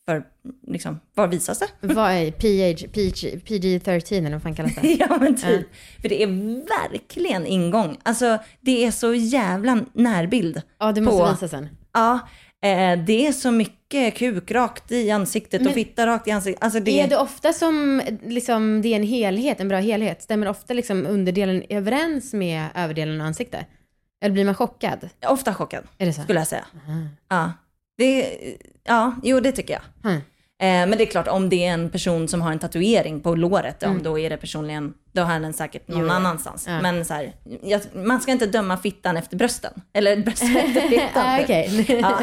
för, 0.09 0.23
liksom, 0.67 0.99
var 1.13 1.27
visas 1.27 1.59
det? 1.59 1.67
Vad 1.93 2.11
är 2.11 2.31
PH, 2.31 2.87
PG, 2.93 3.41
PG-13 3.45 4.17
eller 4.17 4.31
vad 4.31 4.41
fan 4.41 4.55
kallas 4.55 4.75
det? 4.75 4.87
ja 4.99 5.17
men 5.21 5.35
typ. 5.35 5.67
För 6.01 6.09
det 6.09 6.23
är 6.23 6.27
verkligen 6.91 7.45
ingång. 7.45 7.97
Alltså 8.03 8.37
det 8.61 8.85
är 8.85 8.91
så 8.91 9.13
jävla 9.13 9.85
närbild. 9.93 10.61
Ja, 10.79 10.91
du 10.91 11.01
måste 11.01 11.23
På- 11.23 11.31
visa 11.31 11.47
sen. 11.47 11.69
Ja, 11.93 12.13
eh, 12.63 12.99
det 13.05 13.27
är 13.27 13.31
så 13.31 13.51
mycket 13.51 14.15
kuk 14.15 14.51
rakt 14.51 14.91
i 14.91 15.11
ansiktet 15.11 15.59
och 15.61 15.65
Men- 15.65 15.73
fitta 15.73 16.07
rakt 16.07 16.27
i 16.27 16.31
ansiktet. 16.31 16.63
Alltså 16.63 16.79
det, 16.79 17.01
Är 17.01 17.07
det 17.07 17.17
ofta 17.17 17.53
som 17.53 18.01
liksom, 18.25 18.81
det 18.81 18.87
är 18.89 18.95
en 18.95 19.03
helhet, 19.07 19.59
en 19.59 19.67
bra 19.67 19.77
helhet? 19.79 20.21
Stämmer 20.21 20.47
ofta 20.47 20.73
liksom 20.73 21.05
underdelen 21.05 21.63
överens 21.69 22.33
med 22.33 22.65
överdelen 22.75 23.21
av 23.21 23.27
ansiktet? 23.27 23.65
Eller 24.21 24.33
blir 24.33 24.45
man 24.45 24.55
chockad? 24.55 25.09
ofta 25.27 25.53
chockad 25.53 25.83
Är 25.97 26.05
det 26.05 26.13
så? 26.13 26.21
skulle 26.21 26.39
jag 26.39 26.47
säga. 26.47 26.65
Aha. 26.87 26.99
Ja, 27.29 27.51
det, 27.97 28.37
ja 28.89 29.15
jo 29.23 29.39
det 29.39 29.51
tycker 29.51 29.73
jag. 29.73 30.13
Eh, 30.61 30.67
men 30.87 30.91
det 30.91 31.03
är 31.03 31.05
klart, 31.05 31.27
om 31.27 31.49
det 31.49 31.65
är 31.65 31.73
en 31.73 31.89
person 31.89 32.27
som 32.27 32.41
har 32.41 32.51
en 32.51 32.59
tatuering 32.59 33.19
på 33.21 33.35
låret, 33.35 33.77
ja, 33.79 33.87
Mm. 33.89 34.03
då 34.03 34.19
är 34.19 34.29
det 34.29 34.37
personligen, 34.37 34.93
då 35.11 35.21
har 35.21 35.39
den 35.39 35.53
säkert 35.53 35.87
någon 35.87 35.99
Jo, 35.99 36.07
ja. 36.07 36.13
annanstans. 36.13 36.65
Ja. 36.67 36.81
Men 36.81 37.05
så 37.05 37.13
här, 37.13 37.33
jag, 37.63 37.81
man 37.93 38.21
ska 38.21 38.31
inte 38.31 38.45
döma 38.45 38.77
fittan 38.77 39.17
efter 39.17 39.37
brösten. 39.37 39.73
Eller 39.93 40.17
brösten 40.17 40.57
efter 40.65 40.81
fittan. 40.81 41.25
Ah, 41.25 41.37
typ. 41.37 41.89
Ja. 42.01 42.19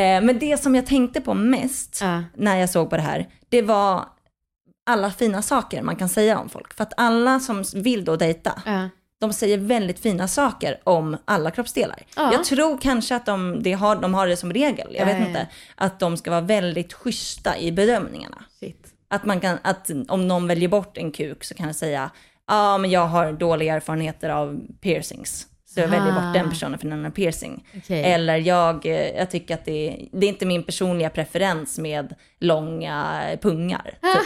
eh, 0.00 0.22
men 0.22 0.38
det 0.38 0.62
som 0.62 0.74
jag 0.74 0.86
tänkte 0.86 1.20
på 1.20 1.34
mest 1.34 1.98
Ja. 2.02 2.22
när 2.36 2.56
jag 2.56 2.70
såg 2.70 2.90
på 2.90 2.96
det 2.96 3.02
här, 3.02 3.26
det 3.48 3.62
var 3.62 4.04
alla 4.90 5.10
fina 5.10 5.42
saker 5.42 5.82
man 5.82 5.96
kan 5.96 6.08
säga 6.08 6.38
om 6.38 6.48
folk. 6.48 6.74
För 6.74 6.82
att 6.82 6.92
alla 6.96 7.40
som 7.40 7.64
vill 7.74 8.04
då 8.04 8.16
dejta, 8.16 8.62
Ja. 8.66 8.88
De 9.20 9.32
säger 9.32 9.58
väldigt 9.58 9.98
fina 9.98 10.28
saker 10.28 10.80
om 10.84 11.16
alla 11.24 11.50
kroppsdelar. 11.50 12.06
Ja. 12.16 12.32
Jag 12.32 12.44
tror 12.44 12.78
kanske 12.78 13.16
att 13.16 13.26
de, 13.26 13.62
det 13.62 13.72
har, 13.72 13.96
de 13.96 14.14
har 14.14 14.26
det 14.26 14.36
som 14.36 14.52
regel, 14.52 14.94
jag 14.94 15.06
vet 15.06 15.20
ja. 15.20 15.26
inte, 15.26 15.46
att 15.74 16.00
de 16.00 16.16
ska 16.16 16.30
vara 16.30 16.40
väldigt 16.40 16.92
schyssta 16.92 17.58
i 17.58 17.72
bedömningarna. 17.72 18.44
Shit. 18.60 18.92
Att 19.08 19.24
man 19.24 19.40
kan, 19.40 19.58
att 19.62 19.90
om 20.08 20.28
någon 20.28 20.48
väljer 20.48 20.68
bort 20.68 20.98
en 20.98 21.12
kuk 21.12 21.44
så 21.44 21.54
kan 21.54 21.66
jag 21.66 21.76
säga, 21.76 22.10
ja 22.46 22.74
ah, 22.74 22.78
men 22.78 22.90
jag 22.90 23.06
har 23.06 23.32
dåliga 23.32 23.74
erfarenheter 23.74 24.30
av 24.30 24.60
piercings. 24.80 25.46
Så 25.76 25.82
jag 25.82 25.88
väljer 25.88 26.12
Ah. 26.12 26.14
bort 26.20 26.34
den 26.34 26.50
personen 26.50 26.78
för 26.78 26.88
den 26.88 27.04
har 27.04 27.10
piercing. 27.10 27.64
Okej. 27.76 28.04
Eller 28.04 28.36
jag, 28.36 28.86
eh, 28.86 29.08
jag 29.16 29.30
tycker 29.30 29.54
att 29.54 29.64
det 29.64 29.88
är, 29.88 30.08
det 30.20 30.26
är 30.26 30.28
inte 30.28 30.46
min 30.46 30.62
personliga 30.62 31.10
preferens 31.10 31.78
med 31.78 32.14
långa 32.40 33.22
pungar. 33.42 33.84
Typ. 33.84 34.00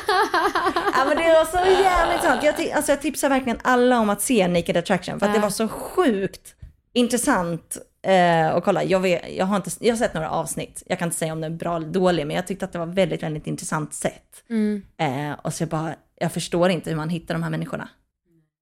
ja 0.96 1.04
men 1.08 1.16
det 1.16 1.22
var 1.32 1.44
så 1.44 1.82
jävligt 1.82 2.22
sant. 2.22 2.42
Jag, 2.42 2.70
alltså, 2.76 2.92
jag 2.92 3.02
tipsar 3.02 3.28
verkligen 3.28 3.58
alla 3.62 3.98
om 4.00 4.10
att 4.10 4.22
se 4.22 4.48
Naked 4.48 4.76
Attraction 4.76 5.18
för 5.18 5.26
att 5.26 5.32
det 5.32 5.38
Ja. 5.38 5.42
var 5.42 5.50
så 5.50 5.68
sjukt 5.68 6.54
intressant 6.92 7.76
eh, 8.06 8.54
att 8.54 8.64
kolla. 8.64 8.84
Jag, 8.84 9.00
vet, 9.00 9.22
jag, 9.36 9.46
har 9.46 9.56
inte, 9.56 9.70
jag 9.80 9.92
har 9.92 9.98
sett 9.98 10.14
några 10.14 10.30
avsnitt, 10.30 10.82
jag 10.86 10.98
kan 10.98 11.06
inte 11.08 11.18
säga 11.18 11.32
om 11.32 11.40
det 11.40 11.46
är 11.46 11.50
bra 11.50 11.76
eller 11.76 11.88
dålig, 11.88 12.26
men 12.26 12.36
jag 12.36 12.46
tyckte 12.46 12.64
att 12.64 12.72
det 12.72 12.78
var 12.78 12.86
väldigt, 12.86 13.22
väldigt 13.22 13.46
intressant 13.46 13.94
sätt. 13.94 14.44
Mm. 14.50 14.82
Eh, 14.98 15.38
och 15.42 15.54
så 15.54 15.62
jag 15.62 15.68
bara, 15.68 15.94
jag 16.20 16.32
förstår 16.32 16.70
inte 16.70 16.90
hur 16.90 16.96
man 16.96 17.08
hittar 17.08 17.34
de 17.34 17.42
här 17.42 17.50
människorna. 17.50 17.88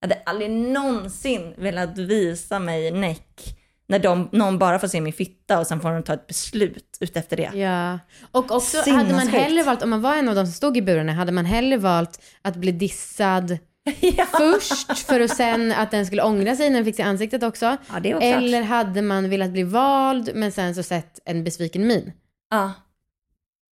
Jag 0.01 0.09
hade 0.09 0.23
aldrig 0.27 0.51
någonsin 0.51 1.55
velat 1.57 1.99
visa 1.99 2.59
mig 2.59 2.91
näck 2.91 3.59
när 3.89 3.99
de, 3.99 4.29
någon 4.33 4.59
bara 4.59 4.79
får 4.79 4.89
se 4.89 5.01
min 5.01 5.13
fitta 5.13 5.59
och 5.59 5.67
sen 5.67 5.81
får 5.81 5.91
de 5.91 6.03
ta 6.03 6.15
ett 6.15 6.27
beslut 6.27 6.97
utefter 7.01 7.37
det. 7.37 7.51
Ja. 7.55 7.99
Och 8.33 8.51
också 8.51 8.91
hade 8.91 9.15
man 9.15 9.29
hellre 9.29 9.63
valt, 9.63 9.83
om 9.83 9.91
man 9.91 10.03
var 10.03 10.17
en 10.17 10.29
av 10.29 10.35
de 10.35 10.47
som 10.47 10.53
stod 10.53 10.77
i 10.77 10.83
burarna, 10.83 11.13
hade 11.13 11.33
man 11.33 11.45
hellre 11.45 11.77
valt 11.77 12.23
att 12.43 12.57
bli 12.57 12.73
dissad 12.73 13.59
ja. 14.01 14.27
först 14.27 14.99
för 14.99 15.21
att 15.21 15.37
sen 15.37 15.73
att 15.73 15.91
den 15.91 16.07
skulle 16.07 16.23
ångra 16.23 16.57
sig 16.57 16.71
när 16.71 16.77
den 16.77 16.85
fick 16.85 16.97
se 16.97 17.03
ansiktet 17.03 17.43
också. 17.43 17.65
ja, 17.65 18.17
också 18.17 18.27
Eller 18.27 18.63
hade 18.63 19.03
man 19.03 19.31
velat 19.31 19.51
bli 19.51 19.63
vald 19.63 20.31
men 20.35 20.53
sen 20.53 20.75
så 20.75 20.83
sett 20.83 21.21
en 21.25 21.45
besviken 21.45 21.87
min? 21.87 22.13
Ja. 22.51 22.73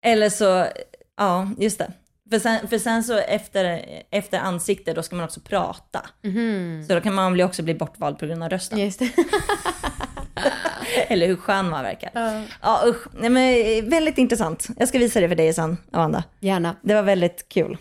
Eller 0.05 0.29
så, 0.29 0.67
ja 1.17 1.49
just 1.57 1.79
det. 1.79 1.91
För 2.31 2.39
sen, 2.39 2.67
för 2.67 2.77
sen 2.77 3.03
så 3.03 3.17
efter, 3.17 3.85
efter 4.11 4.39
ansikte 4.39 4.93
då 4.93 5.03
ska 5.03 5.15
man 5.15 5.25
också 5.25 5.39
prata. 5.39 6.09
Mhm. 6.23 6.85
Så 6.87 6.93
då 6.93 7.01
kan 7.01 7.13
man 7.13 7.41
också 7.41 7.63
bli 7.63 7.73
bortvald 7.75 8.19
på 8.19 8.25
grund 8.25 8.43
av 8.43 8.49
rösten. 8.49 8.79
Eller 11.07 11.27
hur 11.27 11.35
skön 11.35 11.69
man 11.69 11.83
verkar. 11.83 12.11
Ja. 12.13 12.41
Ja 12.61 12.83
usch, 12.85 13.07
Nej, 13.19 13.29
men 13.29 13.77
eh, 13.77 13.83
väldigt 13.89 14.17
intressant. 14.17 14.67
Jag 14.77 14.87
ska 14.87 14.99
visa 14.99 15.19
det 15.19 15.29
för 15.29 15.35
dig 15.35 15.53
sen, 15.53 15.77
Amanda. 15.91 16.23
Gärna. 16.39 16.75
Det 16.81 16.93
var 16.93 17.03
väldigt 17.03 17.49
kul. 17.49 17.77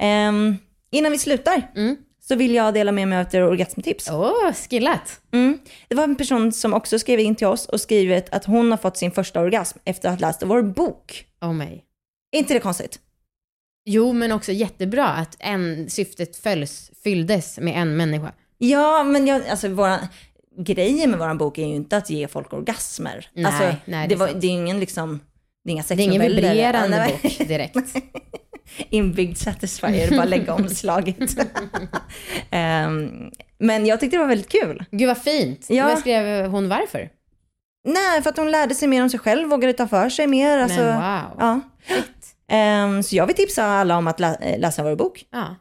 Ehm, 0.00 0.56
innan 0.90 1.12
vi 1.12 1.18
slutar 1.18 1.62
Mm. 1.76 1.96
så 2.20 2.34
vill 2.34 2.54
jag 2.54 2.74
dela 2.74 2.92
med 2.92 3.08
mig 3.08 3.18
av 3.18 3.22
ett 3.26 3.34
orgasmtips. 3.34 4.10
Åh, 4.10 4.20
oh, 4.20 4.52
skillat. 4.52 5.20
Mm. 5.32 5.58
Det 5.88 5.94
var 5.94 6.04
en 6.04 6.16
person 6.16 6.52
som 6.52 6.74
också 6.74 6.98
skrev 6.98 7.20
in 7.20 7.34
till 7.34 7.46
oss 7.46 7.66
och 7.66 7.80
skrivit 7.80 8.28
att 8.32 8.44
hon 8.44 8.70
har 8.70 8.78
fått 8.78 8.96
sin 8.96 9.10
första 9.10 9.40
orgasm 9.40 9.78
efter 9.84 10.08
att 10.08 10.20
ha 10.20 10.28
läst 10.28 10.42
vår 10.42 10.62
bok. 10.62 11.24
Oh 11.40 11.52
mig. 11.52 11.84
Är 12.32 12.38
inte 12.38 12.54
det 12.54 12.60
konstigt? 12.60 13.00
Jo, 13.90 14.12
men 14.12 14.32
också 14.32 14.52
jättebra 14.52 15.06
att 15.06 15.36
en, 15.38 15.90
syftet 15.90 16.36
följs, 16.36 16.90
fylldes 17.04 17.58
med 17.58 17.82
en 17.82 17.96
människa. 17.96 18.32
Ja, 18.58 19.02
men 19.02 19.26
jag, 19.26 19.48
alltså 19.48 19.68
våra, 19.68 19.98
grejen 20.58 21.10
med 21.10 21.18
vår 21.18 21.34
bok 21.34 21.58
är 21.58 21.66
ju 21.66 21.74
inte 21.74 21.96
att 21.96 22.10
ge 22.10 22.28
folk 22.28 22.52
orgasmer. 22.52 23.30
Nej, 23.32 23.44
alltså, 23.44 23.76
nej, 23.84 24.08
det, 24.08 24.14
det 24.14 24.14
är 24.14 24.18
var, 24.18 24.40
det 24.40 24.46
är 24.46 24.50
ingen 24.50 24.80
liksom, 24.80 25.20
det 25.64 25.70
är 25.70 25.72
inga 25.72 25.84
Det 25.88 25.94
är 25.94 26.00
ingen 26.00 26.22
vibrerande 26.22 26.96
Ja, 26.96 27.02
nej. 27.04 27.20
bok 27.22 27.48
direkt. 27.48 27.76
Inbyggd 28.90 29.36
satisfier, 29.36 30.10
bara 30.10 30.24
lägga 30.24 30.54
omslaget. 30.54 31.16
Ehm, 32.50 33.30
men 33.58 33.86
jag 33.86 34.00
tyckte 34.00 34.16
det 34.16 34.20
var 34.20 34.28
väldigt 34.28 34.52
kul. 34.52 34.84
Gud 34.90 35.08
vad 35.08 35.18
fint. 35.18 35.66
Ja. 35.68 35.84
Vad 35.84 35.98
skrev 35.98 36.46
hon 36.50 36.68
varför? 36.68 37.10
Nej, 37.84 38.22
för 38.22 38.30
att 38.30 38.36
hon 38.36 38.50
lärde 38.50 38.74
sig 38.74 38.88
mer 38.88 39.02
om 39.02 39.10
sig 39.10 39.20
själv, 39.20 39.48
vågade 39.48 39.72
ta 39.72 39.88
för 39.88 40.08
sig 40.08 40.26
mer. 40.26 40.58
Alltså, 40.58 40.80
men 40.80 40.94
wow. 40.94 41.36
ja. 41.38 41.60
Shit. 41.88 42.04
Ehm, 42.48 43.02
så 43.02 43.16
jag 43.16 43.26
vill 43.26 43.36
tipsa 43.36 43.64
alla 43.64 43.96
om 43.98 44.06
att 44.06 44.20
lä- 44.20 44.56
läsa 44.58 44.82
vår 44.82 44.96
bok. 44.96 45.24
Ja. 45.30 45.56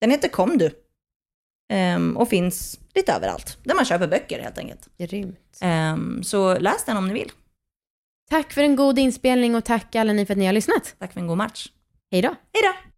Den 0.00 0.10
heter 0.10 0.28
Kom 0.28 0.58
du. 0.58 0.70
Ehm, 1.72 2.16
och 2.16 2.28
finns 2.28 2.80
lite 2.94 3.12
överallt, 3.12 3.58
där 3.64 3.74
man 3.74 3.84
köper 3.84 4.08
böcker 4.08 4.42
helt 4.42 4.58
enkelt. 4.58 4.88
Grymt. 4.98 5.58
Ehm, 5.60 6.22
så 6.22 6.58
läs 6.58 6.84
den 6.84 6.96
om 6.96 7.08
ni 7.08 7.14
vill. 7.14 7.32
Tack 8.30 8.52
för 8.52 8.62
en 8.62 8.76
god 8.76 8.98
inspelning 8.98 9.54
och 9.54 9.64
tack 9.64 9.94
alla 9.96 10.12
ni 10.12 10.26
för 10.26 10.34
att 10.34 10.38
ni 10.38 10.46
har 10.46 10.52
lyssnat. 10.52 10.96
Tack 10.98 11.12
för 11.12 11.20
en 11.20 11.26
god 11.26 11.36
match. 11.38 11.66
Hej 12.10 12.22
då. 12.22 12.28
Hej 12.28 12.62
då! 12.62 12.91